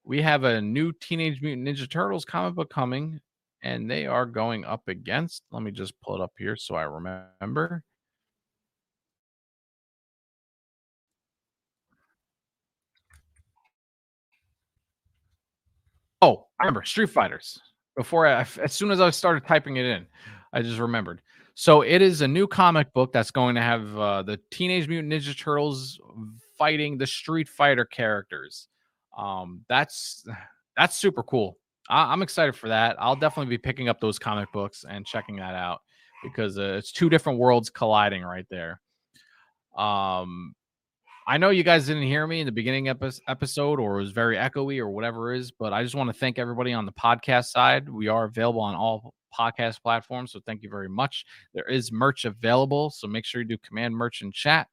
we 0.05 0.21
have 0.21 0.45
a 0.45 0.61
new 0.61 0.93
Teenage 0.93 1.41
Mutant 1.41 1.67
Ninja 1.67 1.91
Turtles 1.91 2.23
comic 2.23 2.55
book 2.55 2.69
coming, 2.69 3.19
and 3.61 3.91
they 3.91 4.07
are 4.07 4.25
going 4.25 4.63
up 4.63 4.87
against. 4.87 5.43
Let 5.51 5.63
me 5.63 5.71
just 5.71 5.99
pull 5.99 6.15
it 6.15 6.21
up 6.21 6.31
here 6.37 6.55
so 6.55 6.75
I 6.75 6.83
remember. 6.83 7.83
Oh, 16.21 16.47
I 16.57 16.63
remember 16.63 16.85
Street 16.85 17.09
Fighters. 17.09 17.59
Before 17.97 18.25
I, 18.25 18.47
as 18.63 18.71
soon 18.71 18.91
as 18.91 19.01
I 19.01 19.09
started 19.09 19.45
typing 19.45 19.75
it 19.75 19.85
in, 19.85 20.07
I 20.53 20.61
just 20.61 20.79
remembered. 20.79 21.21
So 21.53 21.81
it 21.81 22.01
is 22.01 22.21
a 22.21 22.27
new 22.27 22.47
comic 22.47 22.93
book 22.93 23.11
that's 23.11 23.31
going 23.31 23.55
to 23.55 23.61
have 23.61 23.97
uh, 23.97 24.23
the 24.23 24.39
Teenage 24.51 24.87
Mutant 24.87 25.11
Ninja 25.13 25.37
Turtles 25.37 25.99
fighting 26.57 26.97
the 26.97 27.07
Street 27.07 27.49
Fighter 27.49 27.85
characters. 27.85 28.67
Um, 29.17 29.65
that's 29.67 30.25
that's 30.77 30.97
super 30.97 31.23
cool. 31.23 31.57
I, 31.89 32.13
am 32.13 32.21
excited 32.21 32.55
for 32.55 32.69
that. 32.69 32.95
I'll 32.99 33.15
definitely 33.15 33.49
be 33.49 33.57
picking 33.57 33.89
up 33.89 33.99
those 33.99 34.17
comic 34.17 34.51
books 34.53 34.85
and 34.87 35.05
checking 35.05 35.37
that 35.37 35.55
out 35.55 35.81
because 36.23 36.57
uh, 36.57 36.75
it's 36.77 36.91
two 36.91 37.09
different 37.09 37.39
worlds 37.39 37.69
colliding 37.69 38.23
right 38.23 38.45
there. 38.49 38.79
Um, 39.77 40.55
I 41.27 41.37
know 41.37 41.51
you 41.51 41.63
guys 41.63 41.85
didn't 41.85 42.03
hear 42.03 42.25
me 42.25 42.39
in 42.39 42.45
the 42.45 42.51
beginning 42.51 42.89
epi- 42.89 43.21
episode 43.27 43.79
or 43.79 43.99
it 43.99 44.03
was 44.03 44.11
very 44.11 44.37
echoey 44.37 44.79
or 44.79 44.89
whatever 44.89 45.33
is, 45.33 45.51
but 45.51 45.71
I 45.71 45.83
just 45.83 45.93
want 45.93 46.09
to 46.09 46.17
thank 46.17 46.39
everybody 46.39 46.73
on 46.73 46.85
the 46.85 46.91
podcast 46.91 47.45
side. 47.45 47.87
We 47.87 48.07
are 48.07 48.25
available 48.25 48.61
on 48.61 48.75
all 48.75 49.13
podcast 49.37 49.81
platforms, 49.81 50.31
so 50.31 50.39
thank 50.45 50.63
you 50.63 50.69
very 50.69 50.89
much. 50.89 51.25
There 51.53 51.69
is 51.69 51.91
merch 51.91 52.25
available, 52.25 52.89
so 52.89 53.07
make 53.07 53.25
sure 53.25 53.41
you 53.41 53.47
do 53.47 53.57
command 53.59 53.95
merch 53.95 54.21
in 54.21 54.31
chat 54.31 54.67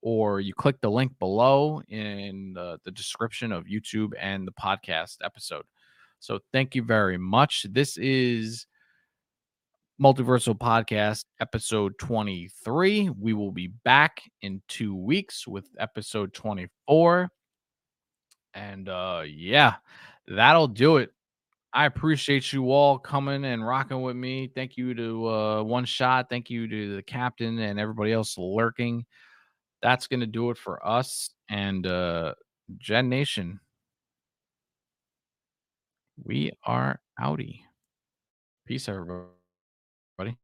or 0.00 0.40
you 0.40 0.54
click 0.54 0.80
the 0.80 0.90
link 0.90 1.12
below 1.18 1.82
in 1.88 2.52
the, 2.54 2.78
the 2.84 2.90
description 2.90 3.52
of 3.52 3.64
YouTube 3.64 4.12
and 4.18 4.48
the 4.48 4.52
podcast 4.52 5.18
episode. 5.22 5.64
So 6.20 6.40
thank 6.52 6.74
you 6.74 6.82
very 6.82 7.18
much. 7.18 7.66
This 7.70 7.98
is 7.98 8.66
Multiversal 10.02 10.58
Podcast 10.58 11.26
episode 11.38 11.96
23. 11.98 13.10
We 13.10 13.34
will 13.34 13.52
be 13.52 13.68
back 13.84 14.20
in 14.40 14.60
two 14.66 14.96
weeks 14.96 15.46
with 15.46 15.68
episode 15.78 16.34
24. 16.34 17.30
And 18.54 18.88
uh 18.88 19.22
yeah, 19.24 19.74
that'll 20.26 20.66
do 20.66 20.96
it. 20.96 21.10
I 21.72 21.86
appreciate 21.86 22.52
you 22.52 22.72
all 22.72 22.98
coming 22.98 23.44
and 23.44 23.64
rocking 23.64 24.02
with 24.02 24.16
me. 24.16 24.50
Thank 24.52 24.76
you 24.76 24.92
to 24.92 25.28
uh 25.28 25.62
one 25.62 25.84
shot. 25.84 26.28
Thank 26.28 26.50
you 26.50 26.66
to 26.66 26.96
the 26.96 27.02
captain 27.02 27.60
and 27.60 27.78
everybody 27.78 28.12
else 28.12 28.36
lurking 28.36 29.06
that's 29.82 30.08
going 30.08 30.20
to 30.20 30.26
do 30.26 30.50
it 30.50 30.58
for 30.58 30.84
us 30.84 31.30
and 31.48 31.86
uh 31.86 32.34
Gen 32.76 33.08
Nation. 33.08 33.60
We 36.24 36.50
are 36.64 36.98
outie. 37.20 37.60
Peace, 38.66 38.88
everybody. 38.88 39.41
Ready? 40.18 40.36